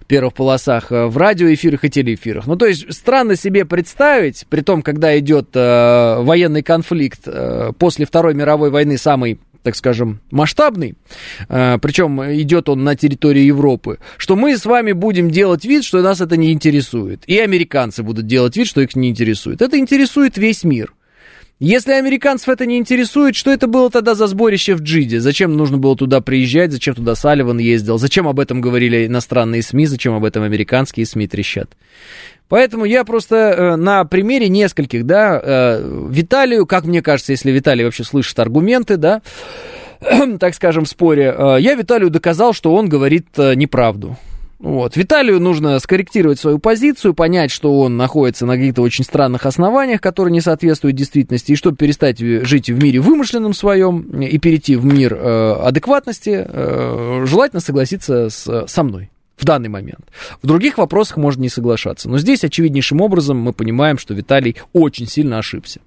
[0.07, 2.47] первых полосах, э, в радиоэфирах и телеэфирах.
[2.47, 8.05] Ну, то есть, странно себе представить, при том, когда идет э, военный конфликт э, после
[8.05, 10.95] Второй мировой войны, самый так скажем, масштабный,
[11.47, 16.01] э, причем идет он на территории Европы, что мы с вами будем делать вид, что
[16.01, 17.23] нас это не интересует.
[17.27, 19.61] И американцы будут делать вид, что их не интересует.
[19.61, 20.93] Это интересует весь мир.
[21.59, 25.19] Если американцев это не интересует, что это было тогда за сборище в Джиде?
[25.19, 26.71] Зачем нужно было туда приезжать?
[26.71, 27.97] Зачем туда Салливан ездил?
[27.97, 29.85] Зачем об этом говорили иностранные СМИ?
[29.87, 31.75] Зачем об этом американские СМИ трещат?
[32.49, 37.85] Поэтому я просто э, на примере нескольких, да, э, Виталию, как мне кажется, если Виталий
[37.85, 39.21] вообще слышит аргументы, да,
[40.39, 44.17] так скажем, в споре, э, я Виталию доказал, что он говорит неправду.
[44.57, 44.97] Вот.
[44.97, 50.33] Виталию нужно скорректировать свою позицию, понять, что он находится на каких-то очень странных основаниях, которые
[50.33, 55.13] не соответствуют действительности, и чтобы перестать жить в мире вымышленном своем и перейти в мир
[55.13, 60.05] э, адекватности, э, желательно согласиться с, со мной в данный момент.
[60.41, 62.09] В других вопросах можно не соглашаться.
[62.09, 65.79] Но здесь очевиднейшим образом мы понимаем, что Виталий очень сильно ошибся.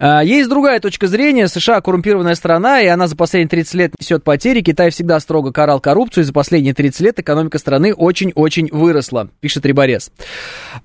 [0.00, 1.48] А, есть другая точка зрения.
[1.48, 4.60] США коррумпированная страна, и она за последние 30 лет несет потери.
[4.60, 9.66] Китай всегда строго карал коррупцию, и за последние 30 лет экономика страны очень-очень выросла, пишет
[9.66, 10.12] Риборез.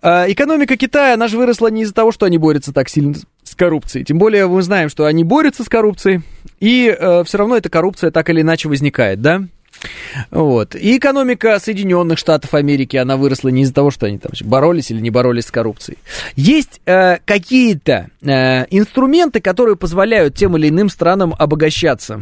[0.01, 3.55] А, экономика Китая, она же выросла не из-за того, что они борются так сильно с
[3.55, 4.03] коррупцией.
[4.05, 6.21] Тем более мы знаем, что они борются с коррупцией,
[6.59, 9.43] и э, все равно эта коррупция так или иначе возникает, да?
[10.31, 10.75] Вот.
[10.75, 14.99] И экономика Соединенных Штатов Америки, она выросла не из-за того, что они там боролись или
[14.99, 15.97] не боролись с коррупцией.
[16.35, 22.21] Есть э, какие-то э, инструменты, которые позволяют тем или иным странам обогащаться.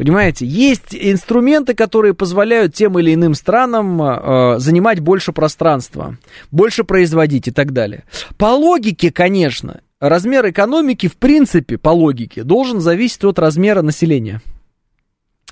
[0.00, 6.16] Понимаете, есть инструменты, которые позволяют тем или иным странам э, занимать больше пространства,
[6.50, 8.04] больше производить и так далее.
[8.38, 14.40] По логике, конечно, размер экономики, в принципе, по логике, должен зависеть от размера населения.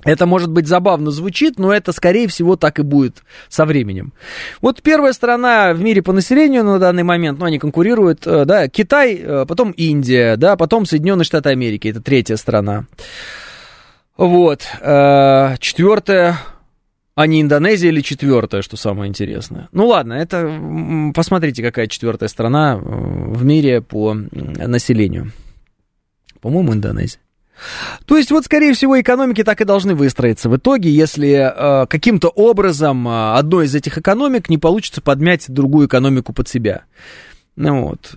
[0.04, 4.12] Это, может быть, забавно звучит, но это, скорее всего, так и будет со временем.
[4.60, 8.68] Вот первая страна в мире по населению на данный момент, ну, они конкурируют, э, да,
[8.68, 12.86] Китай, э, потом Индия, да, потом Соединенные Штаты Америки, это третья страна.
[14.16, 14.62] Вот.
[14.80, 16.38] Э, четвертая
[17.14, 19.68] А не Индонезия или четвертая, что самое интересное.
[19.72, 25.32] Ну ладно, это посмотрите, какая четвертая страна в мире по населению.
[26.40, 27.18] По-моему, Индонезия.
[28.06, 30.48] То есть вот, скорее всего, экономики так и должны выстроиться.
[30.48, 35.86] В итоге, если э, каким-то образом э, одной из этих экономик не получится подмять другую
[35.86, 36.82] экономику под себя.
[37.56, 38.14] Ну вот.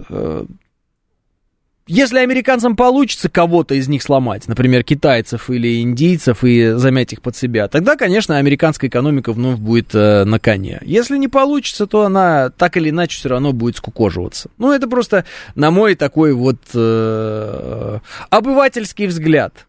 [1.88, 7.22] Э, если американцам получится кого-то из них сломать, например, китайцев или индийцев, и замять их
[7.22, 10.80] под себя, тогда, конечно, американская экономика вновь будет э, на коне.
[10.84, 14.50] Если не получится, то она так или иначе все равно будет скукоживаться.
[14.58, 15.26] Ну, это просто
[15.56, 19.66] на мой такой вот э, обывательский взгляд.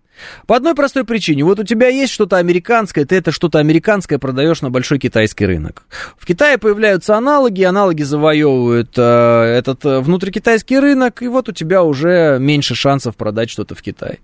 [0.46, 1.44] По одной простой причине.
[1.44, 5.82] Вот у тебя есть что-то американское, ты это что-то американское продаешь на большой китайский рынок.
[6.18, 9.02] В Китае появляются аналоги, аналоги завоевывают э,
[9.58, 14.20] этот э, внутрикитайский рынок, и вот у тебя уже меньше шансов продать что-то в Китай.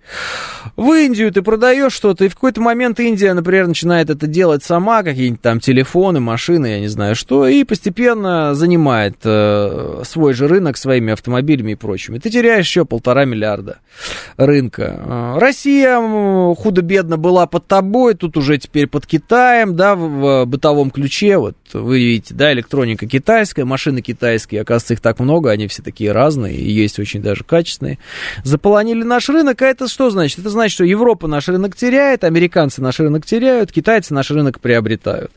[0.77, 5.03] В Индию ты продаешь что-то, и в какой-то момент Индия, например, начинает это делать сама,
[5.03, 10.77] какие-нибудь там телефоны, машины, я не знаю что, и постепенно занимает э, свой же рынок
[10.77, 12.19] своими автомобилями и прочими.
[12.19, 13.79] Ты теряешь еще полтора миллиарда
[14.37, 15.01] рынка.
[15.05, 20.47] Э, Россия Россия худо-бедно была под тобой, тут уже теперь под Китаем, да, в, в
[20.47, 25.67] бытовом ключе, вот вы видите, да, электроника китайская, машины китайские, оказывается, их так много, они
[25.69, 27.99] все такие разные, и есть очень даже качественные.
[28.45, 30.39] Заполонили наш рынок, а это что значит?
[30.39, 35.33] Это значит, что Европа наш рынок теряет, американцы наш рынок теряют, китайцы наш рынок приобретают.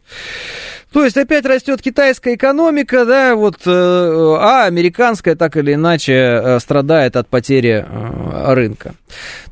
[0.92, 6.60] То есть опять растет китайская экономика, да, вот, э, а американская так или иначе э,
[6.60, 8.96] страдает от потери э, рынка.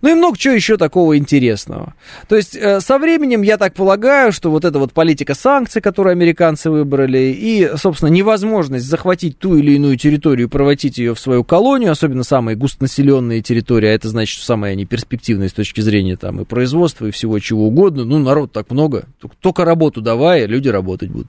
[0.01, 1.93] Ну и много чего еще такого интересного.
[2.27, 6.69] То есть со временем, я так полагаю, что вот эта вот политика санкций, которую американцы
[6.69, 11.91] выбрали, и, собственно, невозможность захватить ту или иную территорию и проводить ее в свою колонию,
[11.91, 16.41] особенно самые густонаселенные территории, а это значит, что самые они перспективные с точки зрения там
[16.41, 18.03] и производства, и всего чего угодно.
[18.03, 19.05] Ну, народ так много,
[19.41, 21.28] только работу давай, люди работать будут.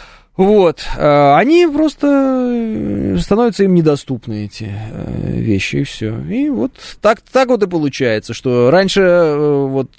[0.37, 6.17] Вот, э, они просто э, становятся им недоступны, эти э, вещи, и все.
[6.21, 6.71] И вот
[7.01, 9.91] так, так вот и получается, что раньше вот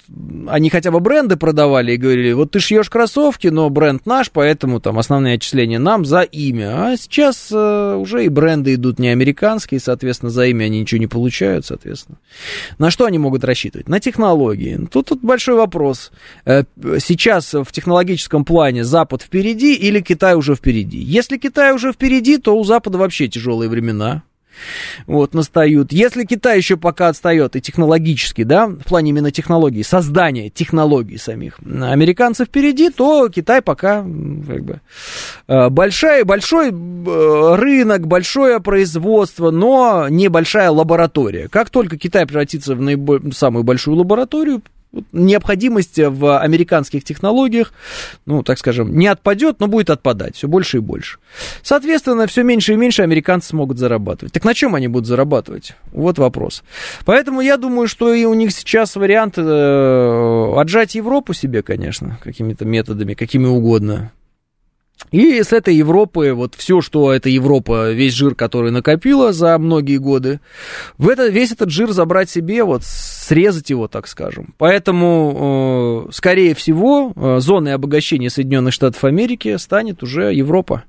[0.47, 4.79] они хотя бы бренды продавали и говорили, вот ты шьешь кроссовки, но бренд наш, поэтому
[4.79, 6.87] там основные отчисления нам за имя.
[6.87, 11.67] А сейчас уже и бренды идут не американские, соответственно, за имя они ничего не получают,
[11.67, 12.17] соответственно.
[12.79, 13.87] На что они могут рассчитывать?
[13.87, 14.79] На технологии.
[14.91, 16.11] Тут, тут большой вопрос.
[16.45, 20.99] Сейчас в технологическом плане Запад впереди или Китай Китай уже впереди.
[20.99, 24.23] Если Китай уже впереди, то у Запада вообще тяжелые времена.
[25.05, 25.91] Вот, настают.
[25.91, 31.59] Если Китай еще пока отстает и технологически, да, в плане именно технологий, создания технологий самих,
[31.59, 34.79] американцы впереди, то Китай пока, как бы,
[35.49, 41.49] э, большая, большой э, рынок, большое производство, но небольшая лаборатория.
[41.49, 44.61] Как только Китай превратится в наиболь, самую большую лабораторию,
[45.11, 47.73] необходимость в американских технологиях,
[48.25, 51.17] ну, так скажем, не отпадет, но будет отпадать все больше и больше.
[51.61, 54.33] Соответственно, все меньше и меньше американцы смогут зарабатывать.
[54.33, 55.75] Так на чем они будут зарабатывать?
[55.91, 56.63] Вот вопрос.
[57.05, 62.65] Поэтому я думаю, что и у них сейчас вариант э, отжать Европу себе, конечно, какими-то
[62.65, 64.11] методами, какими угодно.
[65.13, 69.97] И с этой Европы, вот все, что эта Европа, весь жир, который накопила за многие
[69.97, 70.39] годы,
[70.97, 74.55] в это, весь этот жир забрать себе, вот срезать его, так скажем.
[74.57, 80.83] Поэтому, э, скорее всего, э, зоной обогащения Соединенных Штатов Америки станет уже Европа.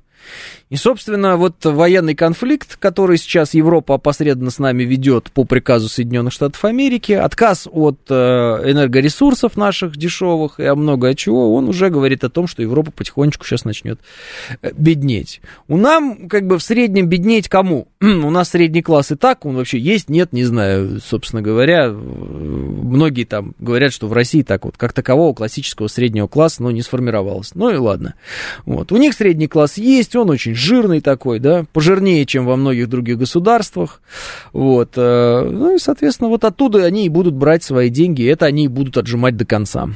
[0.70, 6.32] И, собственно, вот военный конфликт, который сейчас Европа опосредованно с нами ведет по приказу Соединенных
[6.32, 12.30] Штатов Америки, отказ от э, энергоресурсов наших дешевых и много чего, он уже говорит о
[12.30, 14.00] том, что Европа потихонечку сейчас начнет
[14.62, 15.40] э, беднеть.
[15.68, 17.88] У нам, как бы, в среднем беднеть кому?
[18.00, 21.90] У нас средний класс и так, он вообще есть, нет, не знаю, собственно говоря.
[21.90, 26.82] Многие там говорят, что в России так вот, как такового классического среднего класса, ну, не
[26.82, 27.54] сформировалось.
[27.54, 28.14] Ну и ладно.
[28.64, 28.92] Вот.
[28.92, 33.18] У них средний класс есть, он очень жирный такой, да, пожирнее, чем во многих других
[33.18, 34.00] государствах,
[34.52, 38.46] вот, э, ну и, соответственно, вот оттуда они и будут брать свои деньги, и это
[38.46, 39.88] они и будут отжимать до конца.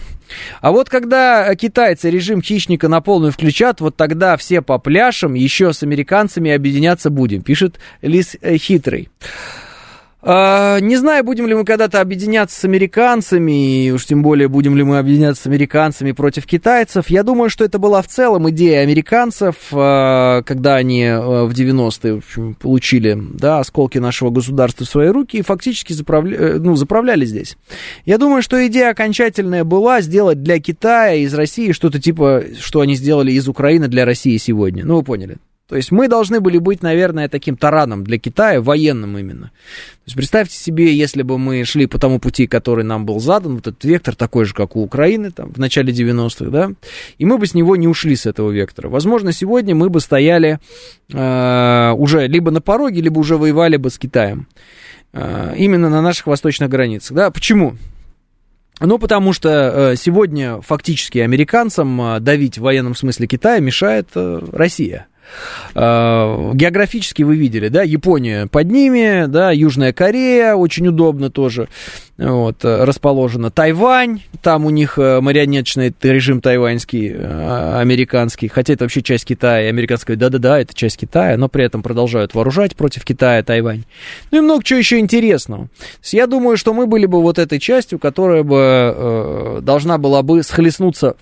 [0.61, 5.73] А вот когда китайцы режим хищника на полную включат, вот тогда все по пляшам еще
[5.73, 9.09] с американцами объединяться будем, пишет Лис э, Хитрый.
[10.21, 14.77] А, не знаю, будем ли мы когда-то объединяться с американцами, и уж тем более будем
[14.77, 17.09] ли мы объединяться с американцами против китайцев.
[17.09, 22.21] Я думаю, что это была в целом идея американцев, а, когда они а, в 90-е
[22.21, 26.37] в получили да, осколки нашего государства в свои руки и фактически заправля...
[26.37, 27.57] Э, ну, заправляли здесь.
[28.05, 32.97] Я думаю, что идея окончательная была сделать для Китая из России что-то типа, что они
[32.97, 34.85] сделали из Украины для России сегодня.
[34.85, 35.39] Ну, вы поняли.
[35.69, 39.49] То есть мы должны были быть, наверное, таким тараном для Китая, военным именно.
[39.49, 43.57] То есть представьте себе, если бы мы шли по тому пути, который нам был задан,
[43.57, 46.71] вот этот вектор такой же, как у Украины там, в начале 90-х, да,
[47.19, 48.89] и мы бы с него не ушли, с этого вектора.
[48.89, 50.59] Возможно, сегодня мы бы стояли
[51.13, 54.47] э, уже либо на пороге, либо уже воевали бы с Китаем.
[55.13, 57.15] Э, именно на наших восточных границах.
[57.15, 57.31] Да?
[57.31, 57.75] Почему?
[58.81, 59.51] Ну, потому что
[59.93, 65.08] э, сегодня фактически американцам э, давить в военном смысле Китая мешает э, Россия.
[65.75, 71.69] Э, географически вы видели, да, Япония под ними, да, Южная Корея, очень удобно тоже,
[72.19, 73.51] вот, э, расположена.
[73.51, 80.17] Тайвань, там у них э, марионеточный режим тайваньский, американский, хотя это вообще часть Китая, американская,
[80.17, 83.85] да-да-да, это часть Китая, но при этом продолжают вооружать против Китая Тайвань.
[84.31, 85.69] Ну и много чего еще интересного.
[86.11, 90.43] я думаю, что мы были бы вот этой частью, которая бы э, должна была бы
[90.43, 91.17] схлестнуться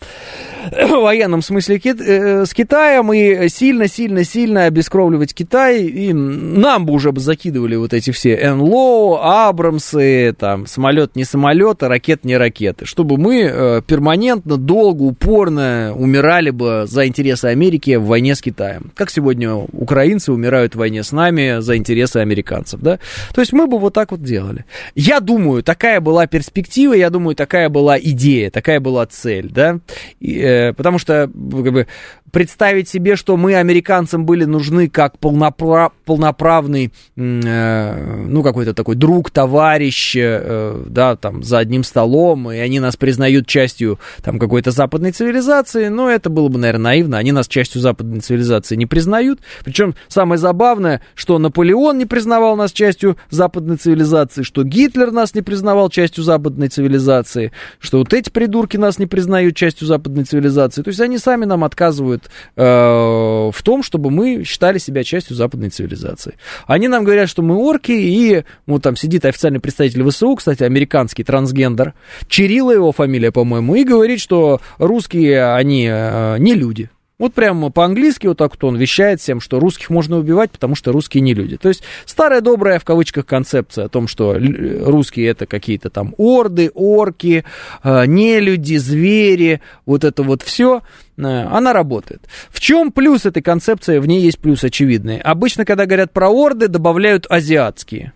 [0.71, 7.21] в военном смысле с Китаем и сильно сильно-сильно обескровливать Китай, и нам бы уже бы
[7.21, 13.19] закидывали вот эти все НЛО, Абрамсы, там, самолет не самолет, а ракет не ракеты, чтобы
[13.19, 18.93] мы э, перманентно, долго, упорно умирали бы за интересы Америки в войне с Китаем.
[18.95, 23.01] Как сегодня украинцы умирают в войне с нами за интересы американцев, да?
[23.35, 24.65] То есть мы бы вот так вот делали.
[24.95, 29.81] Я думаю, такая была перспектива, я думаю, такая была идея, такая была цель, да?
[30.21, 31.89] И, э, потому что, как бы,
[32.31, 39.31] представить себе, что мы американцам были нужны как полнопра- полноправный, э, ну, какой-то такой друг,
[39.31, 45.13] товарищ, э, да, там, за одним столом, и они нас признают частью, там, какой-то западной
[45.13, 49.95] цивилизации, но это было бы, наверное, наивно, они нас частью западной цивилизации не признают, причем
[50.09, 55.91] самое забавное, что Наполеон не признавал нас частью западной цивилизации, что Гитлер нас не признавал
[55.91, 61.01] частью западной цивилизации, что вот эти придурки нас не признают частью западной цивилизации, то есть
[61.01, 62.25] они сами нам отказывают
[62.57, 66.35] э, в том, чтобы мы считали себя частью западной цивилизации.
[66.67, 71.25] Они нам говорят, что мы орки, и вот там сидит официальный представитель ВСУ, кстати, американский
[71.25, 71.95] трансгендер,
[72.29, 76.91] Чирилла его фамилия, по-моему, и говорит, что русские, они э, не люди.
[77.19, 80.93] Вот прямо по-английски вот так вот он вещает всем, что русских можно убивать, потому что
[80.93, 81.57] русские не люди.
[81.57, 86.71] То есть старая добрая в кавычках концепция о том, что русские это какие-то там орды,
[86.75, 87.45] орки,
[87.83, 90.83] э, нелюди, звери, вот это вот все,
[91.17, 92.21] э, она работает.
[92.51, 93.99] В чем плюс этой концепции?
[93.99, 95.19] В ней есть плюс очевидный.
[95.19, 98.13] Обычно, когда говорят про орды, добавляют азиатские.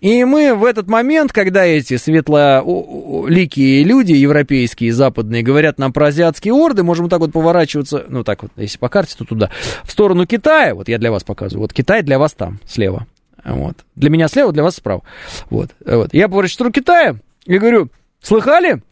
[0.00, 6.54] И мы в этот момент, когда эти светлоликие люди, европейские, западные, говорят нам про азиатские
[6.54, 9.50] орды, можем так вот поворачиваться, ну так вот, если по карте, то туда,
[9.84, 13.06] в сторону Китая, вот я для вас показываю, вот Китай для вас там, слева,
[13.44, 13.84] вот.
[13.94, 15.02] Для меня слева, для вас справа.
[15.50, 16.12] Вот, вот.
[16.12, 17.88] Я поворачиваю в сторону Китая и говорю,
[18.20, 18.82] слыхали?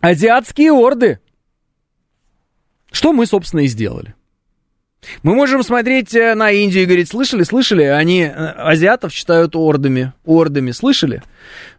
[0.00, 1.18] Азиатские орды.
[2.90, 4.14] Что мы, собственно, и сделали.
[5.22, 10.12] Мы можем смотреть э, на Индию и говорить, слышали, слышали, они э, азиатов считают ордами,
[10.24, 11.22] ордами, слышали?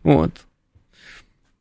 [0.03, 0.31] Вот.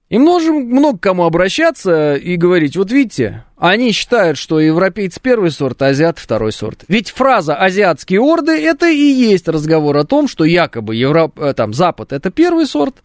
[0.08, 5.82] И можем много кому обращаться и говорить, вот видите, они считают, что европейцы первый сорт,
[5.82, 6.84] а азиаты второй сорт.
[6.88, 11.38] Ведь фраза «азиатские орды» это и есть разговор о том, что якобы Европ...
[11.38, 12.96] Э, там, Запад это первый сорт,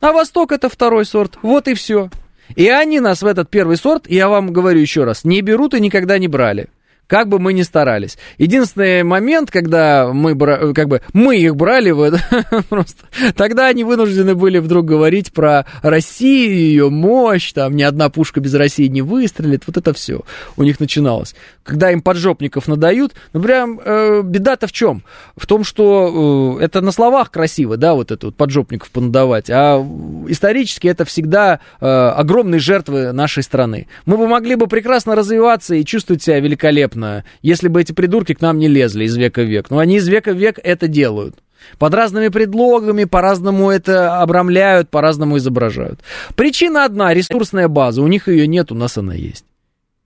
[0.00, 1.38] а Восток это второй сорт.
[1.42, 2.10] Вот и все.
[2.54, 5.80] И они нас в этот первый сорт, я вам говорю еще раз, не берут и
[5.80, 6.68] никогда не брали
[7.12, 8.16] как бы мы ни старались.
[8.38, 10.34] Единственный момент, когда мы,
[10.72, 12.14] как бы, мы их брали, вот,
[12.70, 13.04] просто,
[13.36, 18.54] тогда они вынуждены были вдруг говорить про Россию, ее мощь, там, ни одна пушка без
[18.54, 20.22] России не выстрелит, вот это все
[20.56, 21.34] у них начиналось.
[21.64, 25.02] Когда им поджопников надают, ну, прям э, беда-то в чем?
[25.36, 29.86] В том, что э, это на словах красиво, да, вот это вот поджопников понадавать, а
[30.28, 33.86] исторически это всегда э, огромные жертвы нашей страны.
[34.06, 38.34] Мы бы могли бы прекрасно развиваться и чувствовать себя великолепно, понятно, если бы эти придурки
[38.34, 39.70] к нам не лезли из века в век.
[39.70, 41.36] Но они из века в век это делают.
[41.78, 46.00] Под разными предлогами, по-разному это обрамляют, по-разному изображают.
[46.34, 48.02] Причина одна, ресурсная база.
[48.02, 49.44] У них ее нет, у нас она есть.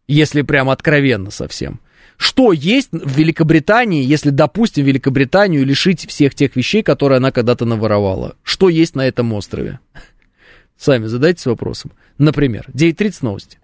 [0.06, 1.81] Если прям откровенно совсем.
[2.18, 8.36] Что есть в Великобритании, если, допустим, Великобританию лишить всех тех вещей, которые она когда-то наворовала?
[8.43, 9.81] Что есть на этом острове?
[10.78, 11.93] Сами задайтесь вопросом.
[12.18, 13.59] Например, 9.30 новости.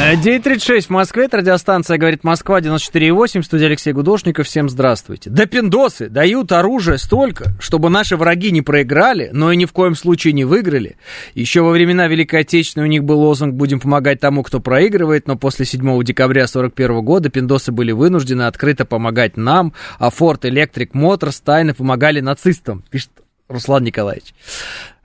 [0.00, 5.28] 9.36 в Москве, это радиостанция «Говорит Москва», 94.8, студия Алексей Гудошников, всем здравствуйте.
[5.28, 9.94] Да пиндосы дают оружие столько, чтобы наши враги не проиграли, но и ни в коем
[9.94, 10.96] случае не выиграли.
[11.34, 15.36] Еще во времена Великой Отечественной у них был лозунг «Будем помогать тому, кто проигрывает», но
[15.36, 21.42] после 7 декабря 41 года пиндосы были вынуждены открыто помогать нам, а Ford Electric Motors
[21.44, 23.10] тайно помогали нацистам, пишет
[23.50, 24.32] Руслан Николаевич.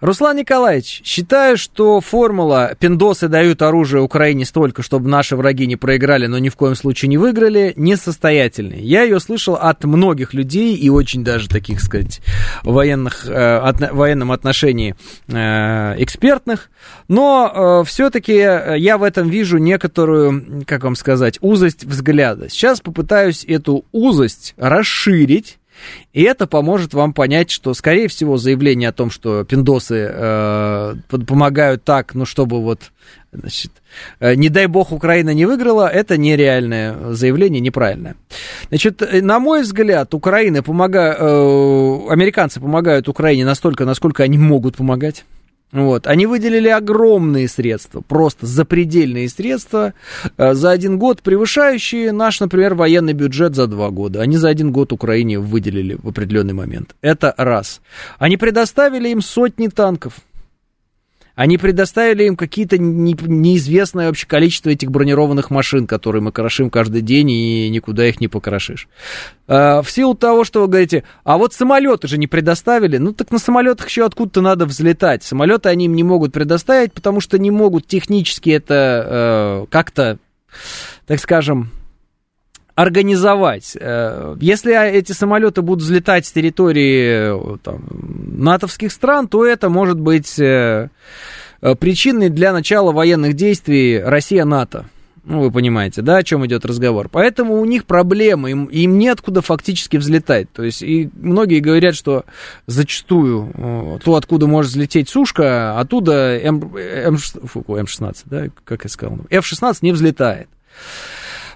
[0.01, 6.27] Руслан Николаевич, считаю, что формула «пиндосы дают оружие Украине столько, чтобы наши враги не проиграли,
[6.27, 8.81] но ни в коем случае не выиграли» несостоятельной.
[8.81, 12.19] Я ее слышал от многих людей и очень даже таких, сказать,
[12.63, 14.95] военных, э, от, военном отношении
[15.27, 16.69] э, экспертных,
[17.07, 22.49] но э, все-таки я в этом вижу некоторую, как вам сказать, узость взгляда.
[22.49, 25.57] Сейчас попытаюсь эту узость расширить
[26.13, 30.95] и это поможет вам понять, что, скорее всего, заявление о том, что пиндосы э,
[31.27, 32.91] помогают так, ну, чтобы вот,
[33.31, 33.71] значит,
[34.19, 38.15] э, не дай бог Украина не выиграла, это нереальное заявление, неправильное.
[38.69, 44.77] Значит, э, на мой взгляд, Украина помогает, э, американцы помогают Украине настолько, насколько они могут
[44.77, 45.25] помогать.
[45.71, 46.07] Вот.
[46.07, 49.93] Они выделили огромные средства, просто запредельные средства
[50.37, 54.21] э, за один год, превышающие наш, например, военный бюджет за два года.
[54.21, 56.95] Они за один год Украине выделили в определенный момент.
[57.01, 57.81] Это раз.
[58.19, 60.13] Они предоставили им сотни танков.
[61.35, 67.01] Они предоставили им какие-то не, неизвестное вообще количество этих бронированных машин, которые мы крошим каждый
[67.01, 68.87] день, и никуда их не покрошишь.
[69.47, 73.31] А, в силу того, что вы говорите, а вот самолеты же не предоставили, ну так
[73.31, 75.23] на самолетах еще откуда-то надо взлетать.
[75.23, 80.19] Самолеты они им не могут предоставить, потому что не могут технически это э, как-то,
[81.05, 81.69] так скажем,
[82.75, 83.75] организовать.
[83.79, 87.85] Э, если эти самолеты будут взлетать с территории там,
[88.37, 90.89] натовских стран, то это может быть э,
[91.79, 94.85] причиной для начала военных действий Россия-НАТО.
[95.23, 97.09] Ну, вы понимаете, да, о чем идет разговор.
[97.09, 100.51] Поэтому у них проблемы, им, им неоткуда фактически взлетать.
[100.53, 102.25] То есть, и многие говорят, что
[102.67, 108.89] зачастую э, то, откуда может взлететь сушка, оттуда М, М, фу, М16, да, как я
[108.89, 110.47] сказал, F-16 не взлетает.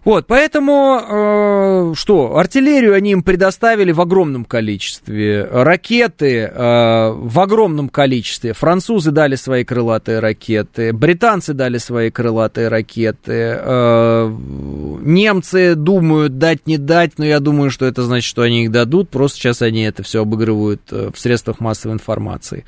[0.06, 7.90] Вот, поэтому, э, что, артиллерию они им предоставили в огромном количестве, ракеты э, в огромном
[7.90, 14.36] количестве, французы дали свои крылатые ракеты, британцы дали свои крылатые ракеты, э,
[15.02, 19.10] немцы думают дать, не дать, но я думаю, что это значит, что они их дадут,
[19.10, 22.66] просто сейчас они это все обыгрывают э, в средствах массовой информации.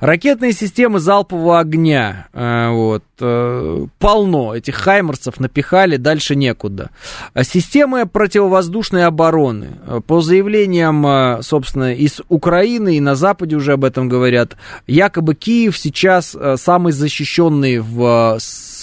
[0.00, 6.90] Ракетные системы залпового огня, э, вот, э, полно, этих хаймерсов напихали, дальше некуда.
[7.32, 9.78] А системы противовоздушной обороны.
[10.06, 15.78] По заявлениям, а, собственно, из Украины и на Западе уже об этом говорят, якобы Киев
[15.78, 18.38] сейчас самый защищенный в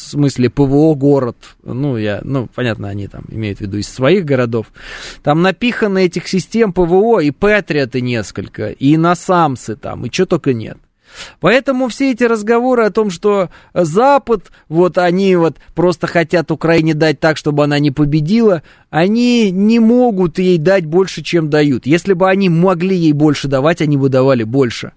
[0.10, 4.68] смысле ПВО город, ну, я, ну, понятно, они там имеют в виду из своих городов,
[5.24, 10.78] там напиханы этих систем ПВО и Патриоты несколько, и Насамсы там, и что только нет.
[11.40, 17.19] Поэтому все эти разговоры о том, что Запад, вот они вот просто хотят Украине дать
[17.19, 21.86] так, чтобы она не победила, они не могут ей дать больше, чем дают.
[21.86, 24.91] Если бы они могли ей больше давать, они бы давали больше.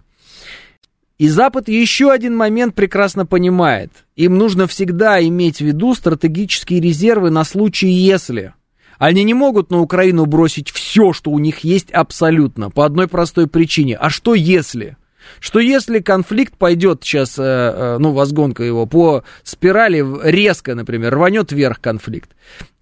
[1.19, 3.93] И Запад еще один момент прекрасно понимает.
[4.17, 8.55] Им нужно всегда иметь в виду стратегические резервы на случай если.
[8.99, 13.47] Они не могут на Украину бросить все, что у них есть абсолютно, по одной простой
[13.47, 13.97] причине.
[13.97, 14.97] А что если?
[15.41, 21.53] Что если конфликт пойдет сейчас, э, э, ну, возгонка его по спирали резко, например, рванет
[21.53, 22.31] вверх конфликт,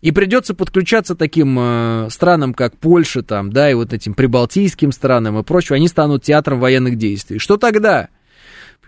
[0.00, 5.38] и придется подключаться таким э, странам, как Польша, там, да, и вот этим прибалтийским странам
[5.38, 7.38] и прочее, они станут театром военных действий.
[7.38, 8.08] Что тогда?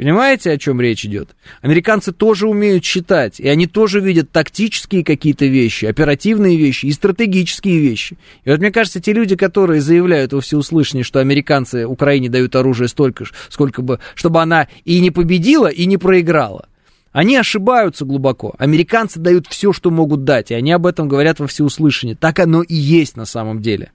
[0.02, 1.36] Понимаете, о чем речь идет?
[1.60, 7.78] Американцы тоже умеют считать, и они тоже видят тактические какие-то вещи, оперативные вещи и стратегические
[7.78, 8.18] вещи.
[8.42, 12.88] И вот мне кажется, те люди, которые заявляют во всеуслышание, что американцы Украине дают оружие
[12.88, 16.66] столько, сколько бы, чтобы она и не победила, и не проиграла,
[17.12, 18.56] они ошибаются глубоко.
[18.58, 22.16] Американцы дают все, что могут дать, и они об этом говорят во всеуслышание.
[22.16, 23.92] Так оно и есть на самом деле.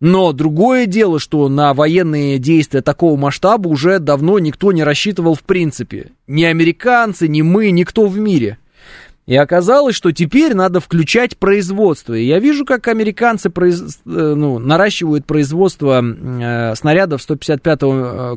[0.00, 5.42] Но другое дело, что на военные действия такого масштаба уже давно никто не рассчитывал в
[5.42, 6.12] принципе.
[6.26, 8.58] Ни американцы, ни мы, никто в мире.
[9.26, 12.14] И оказалось, что теперь надо включать производство.
[12.14, 13.80] И я вижу, как американцы произ...
[13.80, 18.36] Э, ну, наращивают производство э, снарядов 155, э,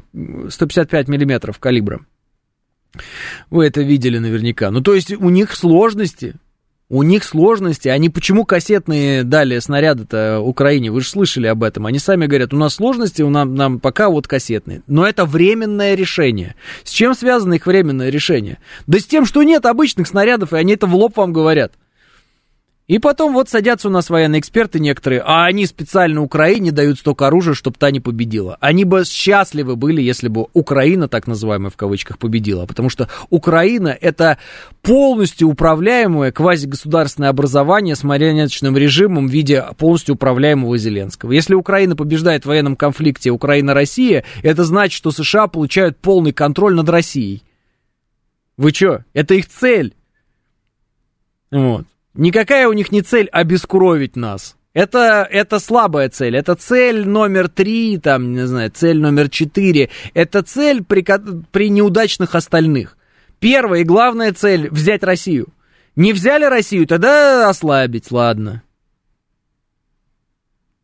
[0.49, 2.01] 155 миллиметров калибра.
[3.49, 4.69] Вы это видели наверняка.
[4.69, 6.35] Ну, то есть у них сложности
[6.93, 7.87] у них сложности.
[7.87, 10.91] Они почему кассетные дали снаряды-то Украине?
[10.91, 11.87] Вы же слышали об этом.
[11.87, 14.83] Они сами говорят, у нас сложности, у нас, нам пока вот кассетные.
[14.85, 16.53] Но это временное решение.
[16.83, 18.59] С чем связано их временное решение?
[18.85, 21.73] Да с тем, что нет обычных снарядов, и они это в лоб вам говорят.
[22.93, 27.25] И потом вот садятся у нас военные эксперты некоторые, а они специально Украине дают столько
[27.25, 28.55] оружия, чтобы та не победила.
[28.59, 32.67] Они бы счастливы были, если бы Украина, так называемая в кавычках, победила.
[32.67, 34.37] Потому что Украина это
[34.83, 41.31] полностью управляемое квазигосударственное образование с марионеточным режимом в виде полностью управляемого Зеленского.
[41.31, 46.87] Если Украина побеждает в военном конфликте Украина-Россия, это значит, что США получают полный контроль над
[46.89, 47.41] Россией.
[48.55, 49.03] Вы что?
[49.13, 49.95] Это их цель.
[51.49, 51.87] Вот.
[52.13, 54.55] Никакая у них не цель обескуровить нас.
[54.73, 56.35] Это, это слабая цель.
[56.35, 59.89] Это цель номер три, там, не знаю, цель номер четыре.
[60.13, 61.05] Это цель при,
[61.51, 62.97] при неудачных остальных.
[63.39, 65.47] Первая и главная цель– взять Россию.
[65.95, 68.63] Не взяли Россию, тогда ослабить, ладно.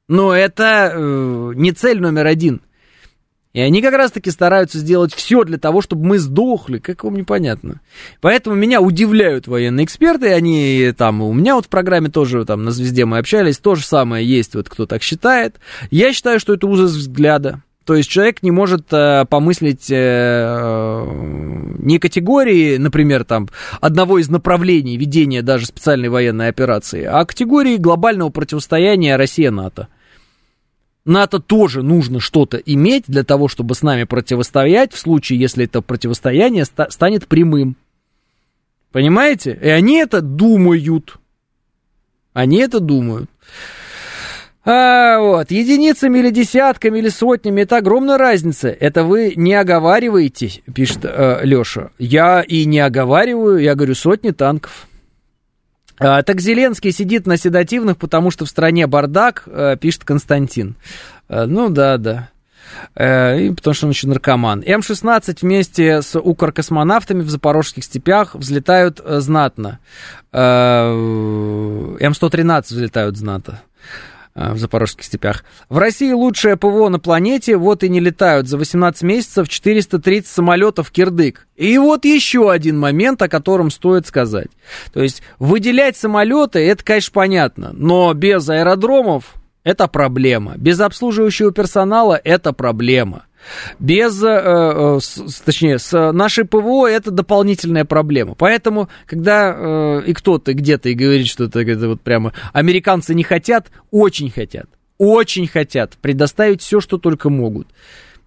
[0.07, 2.61] Но это э, не цель номер один.
[3.53, 7.81] И они как раз-таки стараются сделать все для того, чтобы мы сдохли, как вам непонятно.
[8.21, 12.71] Поэтому меня удивляют военные эксперты, они там, у меня вот в программе тоже, там, на
[12.71, 15.55] «Звезде» мы общались, то же самое есть, вот кто так считает.
[15.89, 17.63] Я считаю, что это узость взгляда.
[17.85, 21.05] То есть человек не может э, помыслить э,
[21.79, 23.49] не категории, например, там,
[23.81, 29.87] одного из направлений ведения даже специальной военной операции, а категории глобального противостояния Россия-НАТО.
[31.09, 35.81] НАТО тоже нужно что-то иметь для того, чтобы с нами противостоять, в случае, если это
[35.81, 37.75] противостояние ста- станет прямым.
[38.91, 39.57] Понимаете?
[39.61, 41.17] И они это думают.
[42.33, 43.29] Они это думают.
[44.65, 48.69] А, вот, единицами или десятками или сотнями, это огромная разница.
[48.69, 51.91] Это вы не оговариваете, пишет э, Леша.
[51.97, 54.88] Я и не оговариваю, я говорю сотни танков.
[55.99, 60.75] А, так Зеленский сидит на седативных, потому что в стране бардак, а, пишет Константин.
[61.27, 62.29] А, ну да, да.
[62.95, 64.61] И потому что он еще наркоман.
[64.63, 69.79] М-16 вместе с укркосмонавтами в запорожских степях взлетают знатно.
[70.31, 73.59] М-113 взлетают знатно.
[74.39, 75.43] Э, в запорожских степях.
[75.67, 80.91] В России лучшее ПВО на планете, вот и не летают за 18 месяцев 430 самолетов
[80.91, 81.45] кирдык.
[81.57, 84.47] И вот еще один момент, о котором стоит сказать.
[84.93, 89.33] То есть выделять самолеты, это, конечно, понятно, но без аэродромов
[89.65, 90.53] это проблема.
[90.55, 93.25] Без обслуживающего персонала это проблема.
[93.79, 98.35] Без, э, э, с, точнее, с нашей ПВО это дополнительная проблема.
[98.35, 103.23] Поэтому, когда э, и кто-то где-то и говорит, что это, это вот прямо американцы не
[103.23, 104.67] хотят, очень хотят,
[104.97, 107.67] очень хотят предоставить все, что только могут.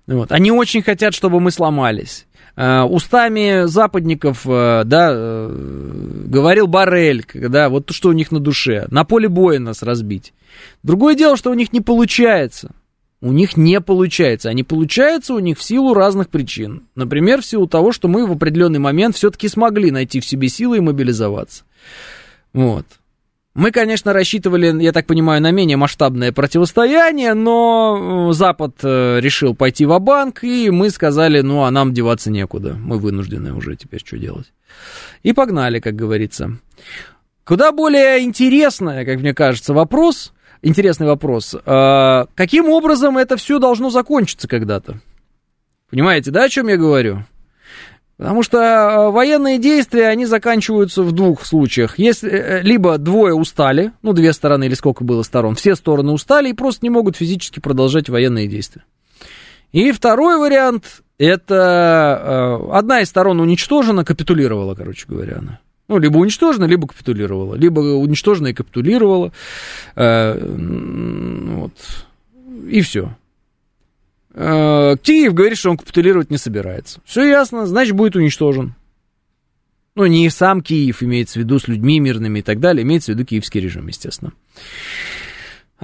[0.07, 0.33] Вот.
[0.33, 2.27] Они очень хотят, чтобы мы сломались.
[2.55, 9.59] Устами западников, да, говорил Барель, да, вот что у них на душе, на поле боя
[9.59, 10.35] нас разбить.
[10.83, 12.73] Другое дело, что у них не получается
[13.23, 14.51] у них не получается.
[14.51, 16.89] А не получается у них в силу разных причин.
[16.97, 20.79] Например, в силу того, что мы в определенный момент все-таки смогли найти в себе силы
[20.79, 21.63] и мобилизоваться.
[22.53, 22.85] Вот.
[23.55, 29.55] Мы, конечно, рассчитывали, я так понимаю, на менее масштабное противостояние, но э, Запад э, решил
[29.55, 32.75] пойти в банк и мы сказали, ну, а нам деваться некуда.
[32.75, 34.53] Мы вынуждены уже теперь что делать.
[35.23, 36.57] И погнали, как говорится.
[37.45, 40.33] Куда более интересный, как мне кажется, вопрос–
[40.63, 41.55] интересный вопрос.
[41.67, 45.01] А, каким образом это все должно закончиться когда-то?
[45.91, 47.25] Понимаете, да, о чем я говорю?
[48.17, 51.99] Потому что а, военные действия, они заканчиваются в двух случаях.
[51.99, 56.51] Если э, либо двое устали, ну, две стороны или сколько было сторон, все стороны устали
[56.51, 58.85] и просто не могут физически продолжать военные действия.
[59.73, 65.61] И второй вариант, это э, одна из сторон уничтожена, капитулировала, короче говоря, она.
[65.93, 67.55] Ну, либо уничтожена, либо капитулировала.
[67.55, 69.31] Либо уничтожена и капитулировала.
[69.95, 71.75] Э, вот.
[72.67, 73.15] И все.
[74.33, 77.03] Э, Киев говорит, что он капитулировать не собирается.
[77.05, 78.75] Все ясно, значит, будет уничтожен.
[79.95, 83.15] Ну, не сам Киев имеется в виду с людьми мирными и так далее, имеется в
[83.15, 84.33] виду киевский режим, естественно.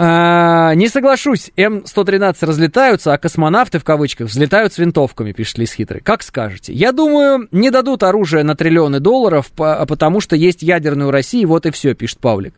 [0.01, 6.01] А, не соглашусь, М113 разлетаются, а космонавты в кавычках взлетают с винтовками, пишет Лис Хитрый.
[6.01, 6.73] Как скажете.
[6.73, 11.73] Я думаю, не дадут оружие на триллионы долларов, потому что есть ядерную Россию, вот и
[11.73, 12.55] все, пишет Павлик.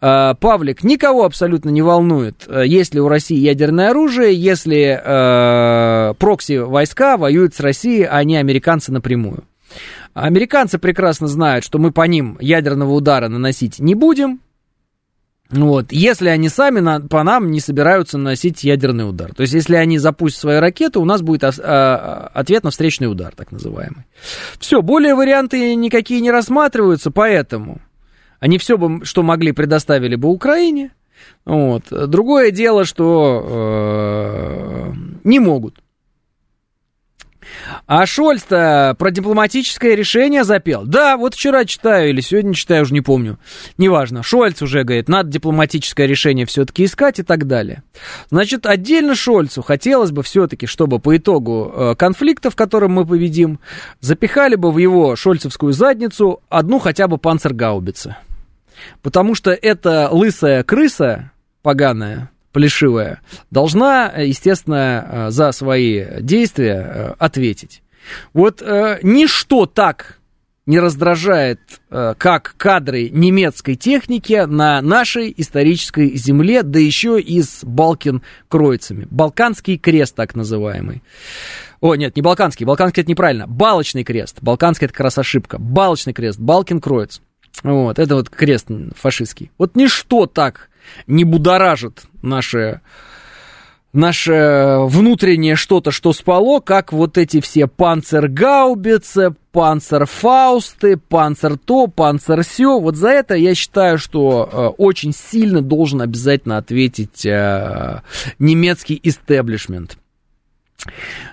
[0.00, 6.14] А, Павлик, никого абсолютно не волнует, э, есть ли у России ядерное оружие, если э,
[6.14, 9.42] прокси-войска воюют с Россией, а не американцы напрямую.
[10.14, 14.40] Американцы прекрасно знают, что мы по ним ядерного удара наносить не будем,
[15.48, 19.32] вот, если они сами на, по нам не собираются наносить ядерный удар.
[19.32, 23.10] То есть, если они запустят свои ракеты, у нас будет а, а, ответ на встречный
[23.10, 24.06] удар, так называемый.
[24.58, 27.80] Все, более варианты никакие не рассматриваются, поэтому
[28.40, 30.90] они все, бы, что могли, предоставили бы Украине.
[31.44, 31.84] Вот.
[31.90, 34.92] Другое дело, что э,
[35.22, 35.78] не могут.
[37.86, 40.84] А Шольц-то про дипломатическое решение запел.
[40.84, 43.38] Да, вот вчера читаю или сегодня читаю, уже не помню.
[43.78, 44.22] Неважно.
[44.22, 47.82] Шольц уже говорит, надо дипломатическое решение все-таки искать и так далее.
[48.30, 53.60] Значит, отдельно Шольцу хотелось бы все-таки, чтобы по итогу э, конфликта, в котором мы победим,
[54.00, 58.16] запихали бы в его шольцевскую задницу одну хотя бы панцергаубицы.
[59.02, 63.20] Потому что эта лысая крыса поганая, плешивая,
[63.50, 67.82] должна, естественно, э, за свои действия э, ответить.
[68.32, 70.20] Вот э, ничто так
[70.64, 71.60] не раздражает,
[71.90, 79.06] э, как кадры немецкой техники на нашей исторической земле, да еще и с Балкин-кройцами.
[79.10, 81.02] Балканский крест, так называемый.
[81.82, 83.46] О, нет, не Балканский, Балканский это неправильно.
[83.46, 84.38] Балочный крест.
[84.40, 85.58] Балканский это как раз ошибка.
[85.58, 87.20] Балочный крест, Балкин-кройц.
[87.64, 89.50] Вот, это вот крест фашистский.
[89.58, 90.70] Вот ничто так
[91.06, 92.80] не будоражит наше,
[93.92, 102.78] наше внутреннее что-то, что спало, как вот эти все панцергаубицы, панцерфаусты, панцер то, панцер сё.
[102.78, 108.02] Вот за это я считаю, что э, очень сильно должен обязательно ответить э,
[108.38, 109.98] немецкий истеблишмент.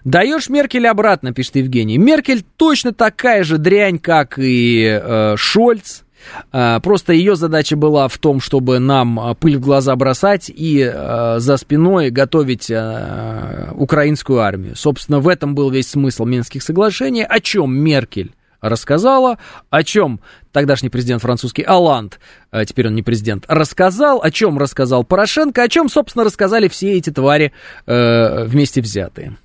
[0.03, 1.97] Даешь Меркель обратно, пишет Евгений.
[1.97, 6.01] Меркель точно такая же дрянь, как и э, Шольц.
[6.51, 10.83] А, просто ее задача была в том, чтобы нам а, пыль в глаза бросать и
[10.83, 14.75] а, за спиной готовить украинскую армию.
[14.75, 19.39] Собственно, в этом был весь смысл Минских соглашений, о чем Меркель рассказала,
[19.69, 20.21] о чем
[20.53, 22.19] тогдашний президент французский Аланд,
[22.65, 27.09] теперь он не президент, рассказал, о чем рассказал Порошенко, о чем, собственно, рассказали все эти
[27.09, 27.51] твари
[27.85, 29.35] э, вместе взятые.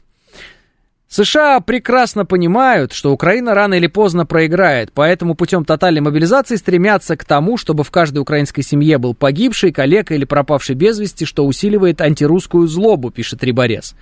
[1.08, 7.24] США прекрасно понимают, что Украина рано или поздно проиграет, поэтому путем тотальной мобилизации стремятся к
[7.24, 12.02] тому, чтобы в каждой украинской семье был погибший, коллега или пропавший без вести, что усиливает
[12.02, 13.96] антирусскую злобу, пишет Риборез.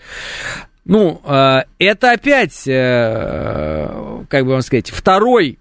[0.84, 5.60] Ну, э, это опять, э, как бы вам сказать, второй,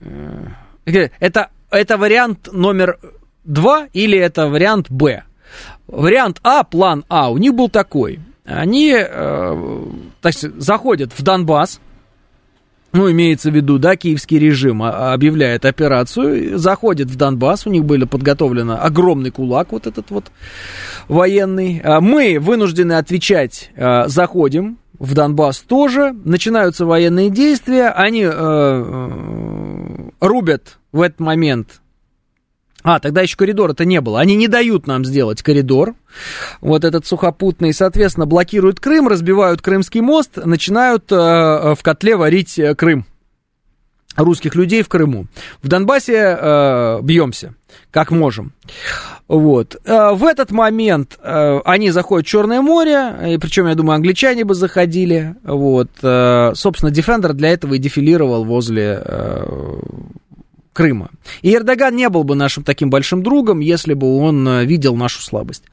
[0.00, 2.98] э, это, это вариант номер
[3.44, 5.24] два или это вариант Б?
[5.86, 9.82] Вариант А, план А, у них был такой– они э,
[10.20, 11.80] так заходят в Донбасс,
[12.92, 18.04] ну, имеется в виду, да, киевский режим объявляет операцию, заходит в Донбасс, у них были
[18.04, 20.26] подготовлено огромный кулак вот этот вот
[21.06, 21.80] военный.
[21.84, 30.10] А мы вынуждены отвечать, э, заходим в Донбасс тоже, начинаются военные действия, они э, э
[30.20, 31.82] рубят в этот момент
[32.86, 34.20] а, тогда еще коридора-то не было.
[34.20, 35.96] Они не дают нам сделать коридор.
[36.60, 42.76] Вот этот сухопутный, соответственно, блокируют Крым, разбивают Крымский мост, начинают э, в котле варить э,
[42.76, 43.04] Крым.
[44.14, 45.26] Русских людей в Крыму.
[45.64, 47.54] В Донбассе э, бьемся,
[47.90, 48.52] как можем.
[49.26, 49.74] Вот.
[49.84, 54.44] Э, в этот момент э, они заходят в Черное море, и причем, я думаю, англичане
[54.44, 55.34] бы заходили.
[55.42, 55.90] Вот.
[56.02, 59.80] Э, собственно, Defender для этого и дефилировал возле э,
[60.76, 61.08] Крыма.
[61.40, 65.22] И Эрдоган не был бы нашим таким большим другом, если бы он э, видел нашу
[65.22, 65.64] слабость.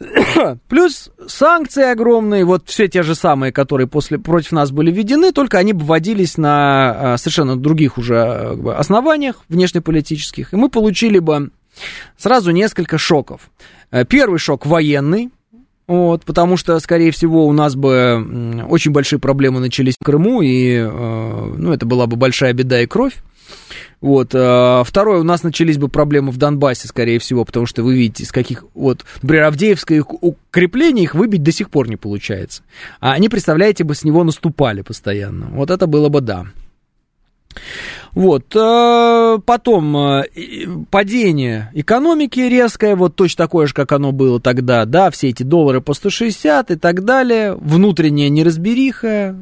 [0.68, 5.58] Плюс санкции огромные, вот все те же самые, которые после, против нас были введены, только
[5.58, 11.52] они бы вводились на а, совершенно других уже э, основаниях внешнеполитических, и мы получили бы
[12.18, 13.52] сразу несколько шоков.
[13.92, 15.30] Э, первый шок военный,
[15.86, 20.80] вот, потому что, скорее всего, у нас бы очень большие проблемы начались в Крыму, и
[20.80, 23.14] ну, это была бы большая беда и кровь.
[24.02, 24.34] Вот.
[24.34, 28.24] А, второе, у нас начались бы проблемы в Донбассе, скорее всего, потому что вы видите,
[28.24, 28.64] из каких...
[28.74, 32.62] Вот, например, Авдеевское укрепление их выбить до сих пор не получается.
[33.00, 35.46] А они, представляете, бы с него наступали постоянно.
[35.52, 36.46] Вот это было бы да.
[38.12, 40.24] Вот, а, потом а,
[40.90, 45.80] падение экономики резкое, вот точно такое же, как оно было тогда, да, все эти доллары
[45.80, 49.36] по 160 и так далее, внутренняя неразбериха,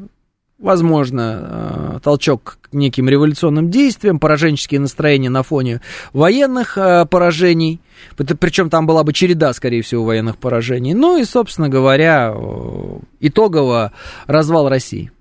[0.61, 5.81] возможно, э, толчок к неким революционным действиям, пораженческие настроения на фоне
[6.13, 7.81] военных э, поражений,
[8.15, 10.93] причем там была бы череда, скорее всего, военных поражений.
[10.93, 13.91] Ну и, собственно говоря, э, итогово
[14.27, 15.11] развал России.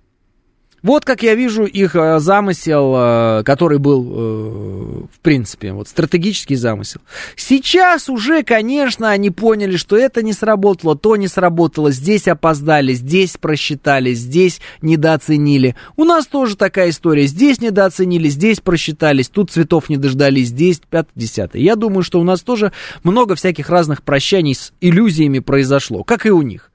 [0.83, 6.57] Вот как я вижу их э, замысел, э, который был, э, в принципе, вот стратегический
[6.57, 7.01] замысел.
[7.37, 13.37] Сейчас уже, конечно, они поняли, что это не сработало, то не сработало, здесь опоздали, здесь
[13.37, 15.77] просчитали, здесь недооценили.
[15.97, 21.51] У нас тоже такая история, здесь недооценили, здесь просчитались, тут цветов не дождались, здесь 5-10.
[21.55, 26.31] Я думаю, что у нас тоже много всяких разных прощаний с иллюзиями произошло, как и
[26.31, 26.71] у них.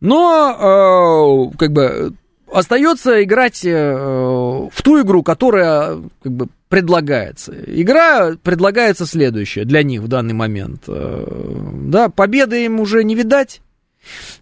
[0.00, 2.12] Но, э, как бы,
[2.56, 7.54] остается играть э, в ту игру, которая как бы предлагается.
[7.66, 10.84] Игра предлагается следующая для них в данный момент.
[10.88, 11.26] Э,
[11.84, 13.60] да, победы им уже не видать.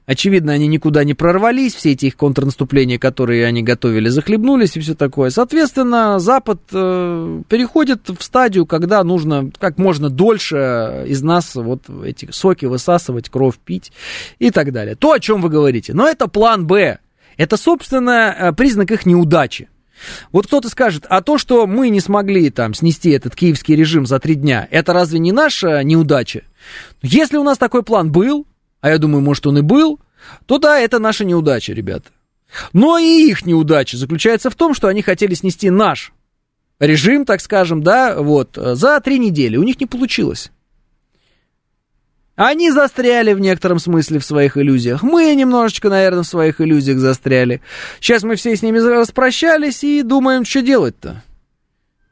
[0.06, 4.94] Очевидно, они никуда не прорвались, все эти их контрнаступления, которые они готовили, захлебнулись и все
[4.94, 5.30] такое.
[5.30, 12.30] Соответственно, Запад э, переходит в стадию, когда нужно как можно дольше из нас вот эти
[12.30, 13.92] соки высасывать, кровь пить
[14.38, 14.94] и так далее.
[14.94, 15.94] То, о чем вы говорите.
[15.94, 16.98] Но это план Б.
[17.36, 19.68] Это, собственно, э, признак их неудачи.
[20.32, 24.18] Вот кто-то скажет, а то, что мы не смогли там снести этот киевский режим за
[24.18, 26.42] три дня, это разве не наша неудача?
[27.02, 28.46] Если у нас такой план был,
[28.80, 30.00] а я думаю, может, он и был,
[30.46, 32.10] то да, это наша неудача, ребята.
[32.72, 36.12] Но и их неудача заключается в том, что они хотели снести наш
[36.78, 39.56] режим, так скажем, да, вот, за три недели.
[39.56, 40.50] У них не получилось.
[42.36, 45.02] Они застряли в некотором смысле в своих иллюзиях.
[45.02, 47.60] Мы немножечко, наверное, в своих иллюзиях застряли.
[48.00, 51.22] Сейчас мы все с ними распрощались и думаем, что делать-то.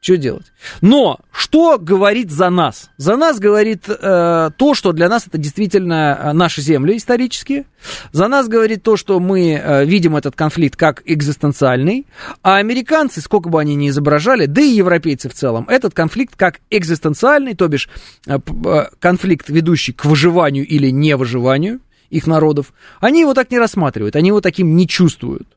[0.03, 0.51] Что делать?
[0.81, 2.89] Но что говорит за нас?
[2.97, 7.67] За нас говорит э, то, что для нас это действительно э, наши земли исторические.
[8.11, 12.05] За нас говорит то, что мы э, видим этот конфликт как экзистенциальный.
[12.41, 16.59] А американцы, сколько бы они ни изображали, да и европейцы в целом, этот конфликт как
[16.69, 17.87] экзистенциальный, то бишь
[18.27, 24.17] э, э, конфликт, ведущий к выживанию или невыживанию их народов, они его так не рассматривают,
[24.17, 25.47] они его таким не чувствуют.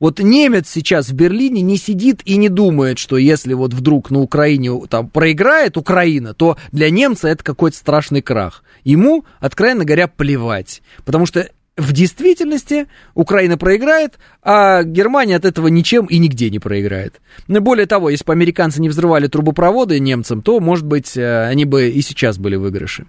[0.00, 4.20] Вот немец сейчас в Берлине не сидит и не думает, что если вот вдруг на
[4.20, 8.62] Украине там проиграет Украина, то для немца это какой-то страшный крах.
[8.84, 10.82] Ему, откровенно говоря, плевать.
[11.04, 17.20] Потому что в действительности Украина проиграет, а Германия от этого ничем и нигде не проиграет.
[17.46, 21.64] Но более того, если бы американцы не взрывали трубопроводы немцам, то, может быть, э, они
[21.64, 23.06] бы и сейчас были выигрыши.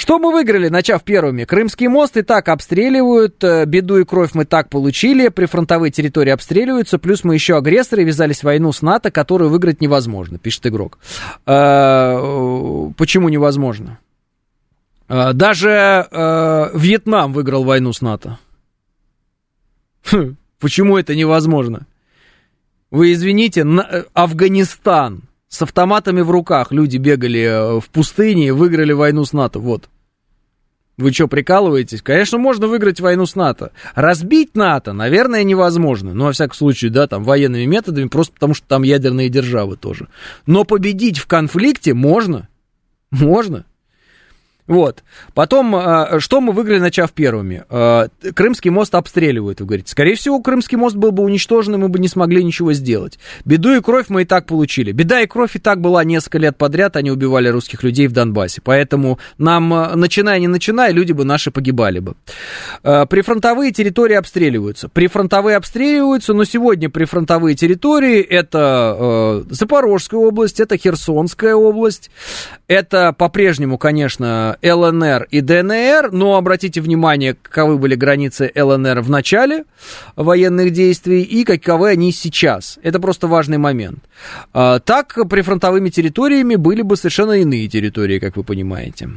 [0.00, 1.44] Что мы выиграли, начав первыми?
[1.44, 6.98] Крымский мост и так обстреливают, э, беду и кровь мы так получили, прифронтовые территории обстреливаются,
[6.98, 10.98] плюс мы еще агрессоры, вязались в войну с НАТО, которую выиграть невозможно, пишет игрок.
[11.44, 12.16] Э,
[12.96, 13.98] почему невозможно?
[15.06, 16.08] Э, даже
[16.72, 18.38] Вьетнам выиграл войну с НАТО.
[20.10, 21.86] Хм, почему это невозможно?
[22.90, 23.66] Вы извините,
[24.14, 29.58] Афганистан с автоматами в руках люди бегали э, в пустыне и выиграли войну с НАТО.
[29.58, 29.90] Вот.
[30.96, 32.02] Вы что, прикалываетесь?
[32.02, 33.72] Конечно, можно выиграть войну с НАТО.
[33.94, 36.14] Разбить НАТО, наверное, невозможно.
[36.14, 40.08] Ну, во всяком случае, да, там, военными методами, просто потому что там ядерные державы тоже.
[40.46, 42.48] Но победить в конфликте можно.
[43.10, 43.64] Можно.
[44.70, 45.02] Вот.
[45.34, 47.64] Потом, а, что мы выиграли, начав первыми?
[47.70, 48.06] А,
[48.36, 49.90] Крымский мост обстреливают, вы говорите.
[49.90, 53.18] Скорее всего, Крымский мост был бы уничтожен, и мы бы не смогли ничего сделать.
[53.44, 54.92] Беду и кровь мы и так получили.
[54.92, 58.60] Беда и кровь и так была несколько лет подряд, они убивали русских людей в Донбассе.
[58.62, 62.14] Поэтому нам, а, начиная не начиная, люди бы наши погибали бы.
[62.82, 64.88] Прифронтовые территории обстреливаются.
[64.88, 72.12] Прифронтовые обстреливаются, но сегодня прифронтовые территории это Запорожская область, это Херсонская область,
[72.68, 79.64] это по-прежнему, конечно, ЛНР и ДНР, но обратите внимание, каковы были границы ЛНР в начале
[80.16, 82.78] военных действий и каковы они сейчас.
[82.82, 84.00] Это просто важный момент.
[84.52, 89.10] А, так, прифронтовыми территориями были бы совершенно иные территории, как вы понимаете.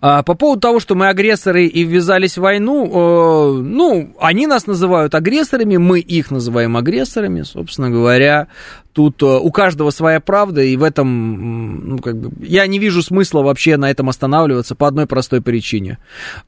[0.00, 4.66] А, по поводу того, что мы агрессоры и ввязались в войну, э, ну, они нас
[4.66, 8.48] называют агрессорами, мы их называем агрессорами, собственно говоря.
[8.94, 13.02] Тут э, у каждого своя правда, и в этом, ну, как бы, я не вижу
[13.02, 15.98] смысла вообще на этом останавливаться по одной простой причине.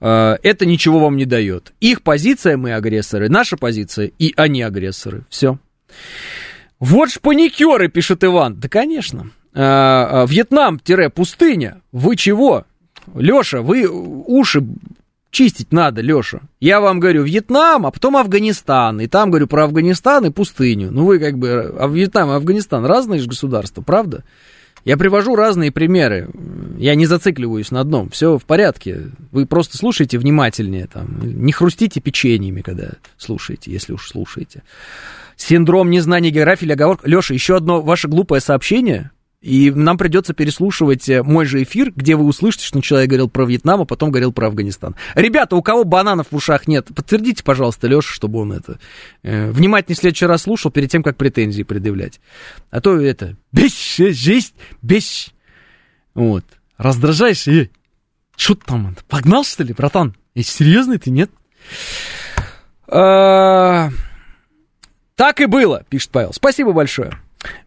[0.01, 1.73] Э, это ничего вам не дает.
[1.81, 5.25] Их позиция мы агрессоры, наша позиция и они агрессоры.
[5.29, 5.59] Все.
[6.79, 8.61] Вот ж паникеры, пишет Иван.
[8.61, 9.33] Да, конечно.
[9.53, 11.81] Вьетнам-пустыня.
[11.91, 12.65] Вы чего?
[13.15, 14.63] Леша, вы уши
[15.37, 16.41] чистить надо, Леша.
[16.61, 19.03] Я вам говорю Вьетнам, а потом Афганистан.
[19.03, 20.91] И там говорю про Афганистан и пустыню.
[20.91, 24.25] Ну вы как бы, а Вьетнам и Афганистан разные же государства, правда?
[24.87, 26.31] Я привожу разные примеры.
[26.79, 28.09] Я не зацикливаюсь на одном.
[28.09, 29.11] Все в порядке.
[29.31, 30.87] Вы просто слушайте внимательнее.
[30.87, 31.19] Там.
[31.21, 34.63] Не хрустите печеньями, когда слушаете, если уж слушаете.
[35.37, 37.07] Синдром незнания географии или оговорка.
[37.07, 39.11] Леша, еще одно ваше глупое сообщение.
[39.47, 43.45] И нам придется переслушивать э, мой же эфир, где вы услышите, что человек говорил про
[43.45, 44.97] Вьетнам, а потом говорил про Афганистан.
[45.15, 48.81] Ребята, у кого бананов в ушах нет, подтвердите, пожалуйста, Леша, чтобы он это
[49.23, 52.21] э, внимательно в следующий раз слушал перед тем, как претензии предъявлять.
[52.71, 55.29] А то это бещ, жесть, бещ.
[56.15, 56.45] Вот.
[56.77, 57.71] Раздражаешь и...
[58.37, 58.97] Что ты там?
[59.09, 60.17] Погнал, что ли, братан?
[60.35, 61.31] И серьезный ты, нет?
[62.89, 63.91] А...
[65.15, 66.33] Так и было, пишет Павел.
[66.33, 67.13] Спасибо большое.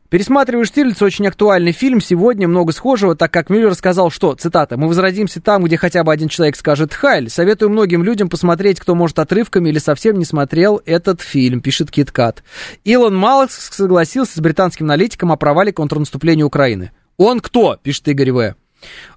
[0.09, 2.01] Пересматриваю Штирлица, очень актуальный фильм.
[2.01, 6.11] Сегодня много схожего, так как Мюллер сказал, что, цитата, «Мы возродимся там, где хотя бы
[6.11, 7.29] один человек скажет «Хайль».
[7.29, 12.11] Советую многим людям посмотреть, кто, может, отрывками или совсем не смотрел этот фильм», пишет Кит
[12.11, 12.43] Кат.
[12.83, 16.91] Илон Малкс согласился с британским аналитиком о провале контрнаступления Украины.
[17.17, 18.55] «Он кто?»— пишет Игорь В.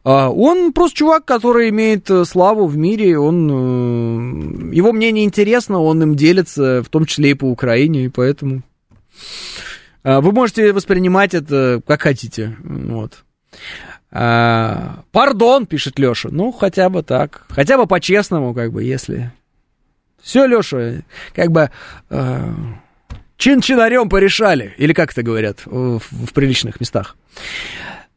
[0.05, 5.81] А, он просто чувак, который имеет э, славу в мире, он, э, его мнение интересно,
[5.81, 8.63] он им делится, в том числе и по Украине, и поэтому
[10.05, 13.25] вы можете воспринимать это как хотите, вот.
[14.11, 19.33] А, пардон, пишет Леша, ну хотя бы так, хотя бы по-честному, как бы, если...
[20.21, 21.03] Все, Леша,
[21.35, 21.71] как бы...
[22.11, 22.55] А,
[23.39, 27.17] чин-чинарем порешали, или как это говорят в, в приличных местах.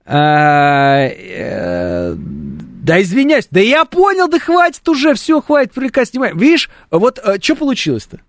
[0.05, 6.35] А, э, да извиняюсь, да я понял, да хватит уже, все, хватит, привлекать снимать.
[6.35, 8.19] Видишь, вот э, что получилось-то?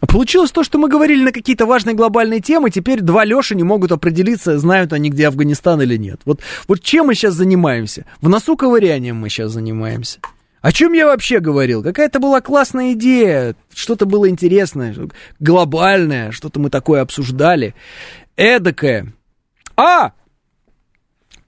[0.00, 3.90] Получилось то, что мы говорили на какие-то важные глобальные темы, теперь два Леши не могут
[3.90, 6.20] определиться, знают они, где Афганистан или нет.
[6.24, 8.06] Вот, вот чем мы сейчас занимаемся?
[8.20, 10.20] В носу ковырянием мы сейчас занимаемся.
[10.60, 11.82] О чем я вообще говорил?
[11.82, 14.94] Какая-то была классная идея, что-то было интересное,
[15.40, 17.74] глобальное, что-то мы такое обсуждали.
[18.36, 19.12] Эдакое.
[19.76, 20.12] А!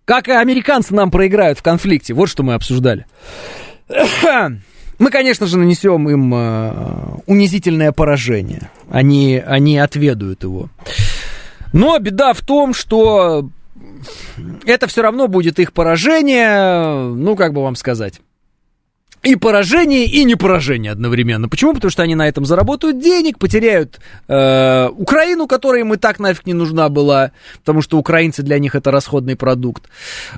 [0.04, 2.14] Как и американцы нам проиграют в конфликте.
[2.14, 3.06] Вот что мы обсуждали.
[5.00, 6.72] Мы, конечно же, нанесем им э,
[7.26, 8.70] унизительное поражение.
[8.90, 10.68] Они, они отведают его.
[11.72, 13.48] Но беда в том, что
[14.66, 18.20] это все равно будет их поражение, ну, как бы вам сказать
[19.22, 21.48] и поражение, и не поражение одновременно.
[21.48, 21.74] Почему?
[21.74, 26.46] Потому что они на этом заработают денег, потеряют э, Украину, которая им и так нафиг
[26.46, 29.88] не нужна была, потому что украинцы для них это расходный продукт.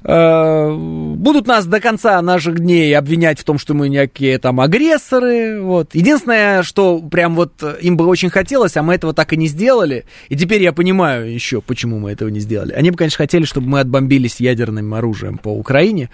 [0.04, 5.60] Э, будут нас до конца наших дней обвинять в том, что мы некие там агрессоры.
[5.60, 5.94] Вот.
[5.94, 10.06] Единственное, что прям вот им бы очень хотелось, а мы этого так и не сделали.
[10.28, 12.72] И теперь я понимаю еще, почему мы этого не сделали.
[12.72, 16.10] Они бы, конечно, хотели, чтобы мы отбомбились ядерным оружием по Украине.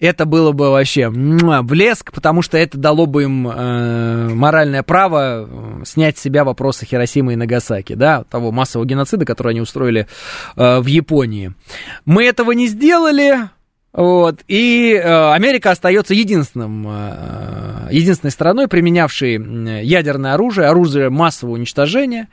[0.00, 5.84] Это было бы вообще блеск потому что это дало бы им э, моральное право э,
[5.84, 10.06] снять с себя вопросы Хиросимы и Нагасаки, да, того массового геноцида, который они устроили
[10.56, 11.52] э, в Японии.
[12.04, 13.48] Мы этого не сделали,
[13.92, 22.28] вот, и э, Америка остается единственным, э, единственной страной, применявшей ядерное оружие, оружие массового уничтожения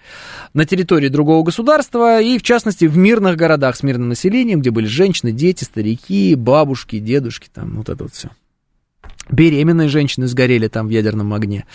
[0.54, 4.86] на территории другого государства, и в частности в мирных городах с мирным населением, где были
[4.86, 8.30] женщины, дети, старики, бабушки, дедушки, там вот это вот все.
[9.30, 11.66] Беременные женщины сгорели там в ядерном огне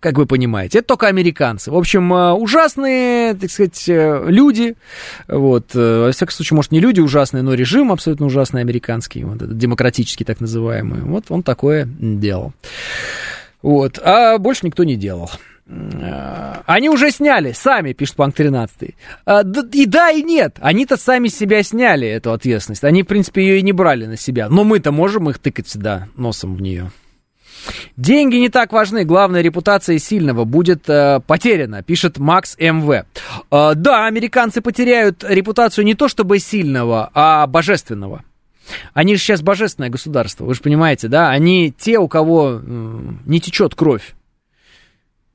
[0.00, 0.78] как вы понимаете.
[0.78, 1.70] Это только американцы.
[1.70, 4.76] В общем, э, ужасные, так сказать, э, люди.
[5.26, 9.42] Вот, э, во всяком случае, может, не люди ужасные, но режим абсолютно ужасный американский, вот
[9.42, 11.00] этот демократический так называемый.
[11.00, 12.52] Вот он такое делал.
[13.60, 15.30] Вот, а больше никто не делал.
[15.68, 18.94] Они уже сняли, сами, пишет Панк 13.
[19.26, 19.42] Э,
[19.72, 20.56] и да, и нет.
[20.60, 22.84] Они-то сами себя сняли, эту ответственность.
[22.84, 24.48] Они, в принципе, ее и не брали на себя.
[24.48, 26.90] Но мы-то можем их тыкать сюда носом в нее.
[27.96, 33.04] Деньги не так важны, главная репутация сильного будет э, потеряна, пишет Макс МВ.
[33.50, 38.24] Э, да, американцы потеряют репутацию не то чтобы сильного, а божественного.
[38.92, 41.30] Они же сейчас божественное государство, вы же понимаете, да?
[41.30, 44.14] Они те, у кого э, не течет кровь.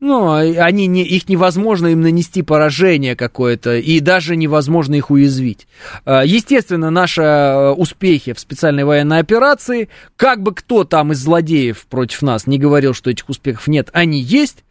[0.06, 5.66] Ну, а они не, их невозможно им нанести поражение какое-то, и даже невозможно их уязвить.
[6.04, 11.86] А, естественно, наши э, успехи в специальной военной операции, как бы кто там из злодеев
[11.86, 14.66] против нас не говорил, что этих успехов нет, они есть.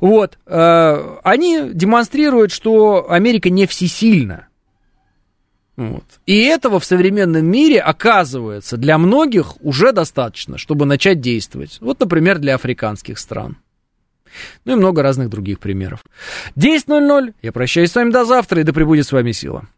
[0.00, 4.48] Вот, а, они демонстрируют, что Америка не всесильна.
[5.76, 6.04] Вот.
[6.24, 11.76] И этого в современном мире оказывается для многих уже достаточно, чтобы начать действовать.
[11.82, 13.58] Вот, например, для африканских стран.
[14.64, 16.04] Ну и много разных других примеров.
[16.56, 17.34] 10.00.
[17.42, 19.68] Я прощаюсь с вами до завтра, и да пребудет с вами сила.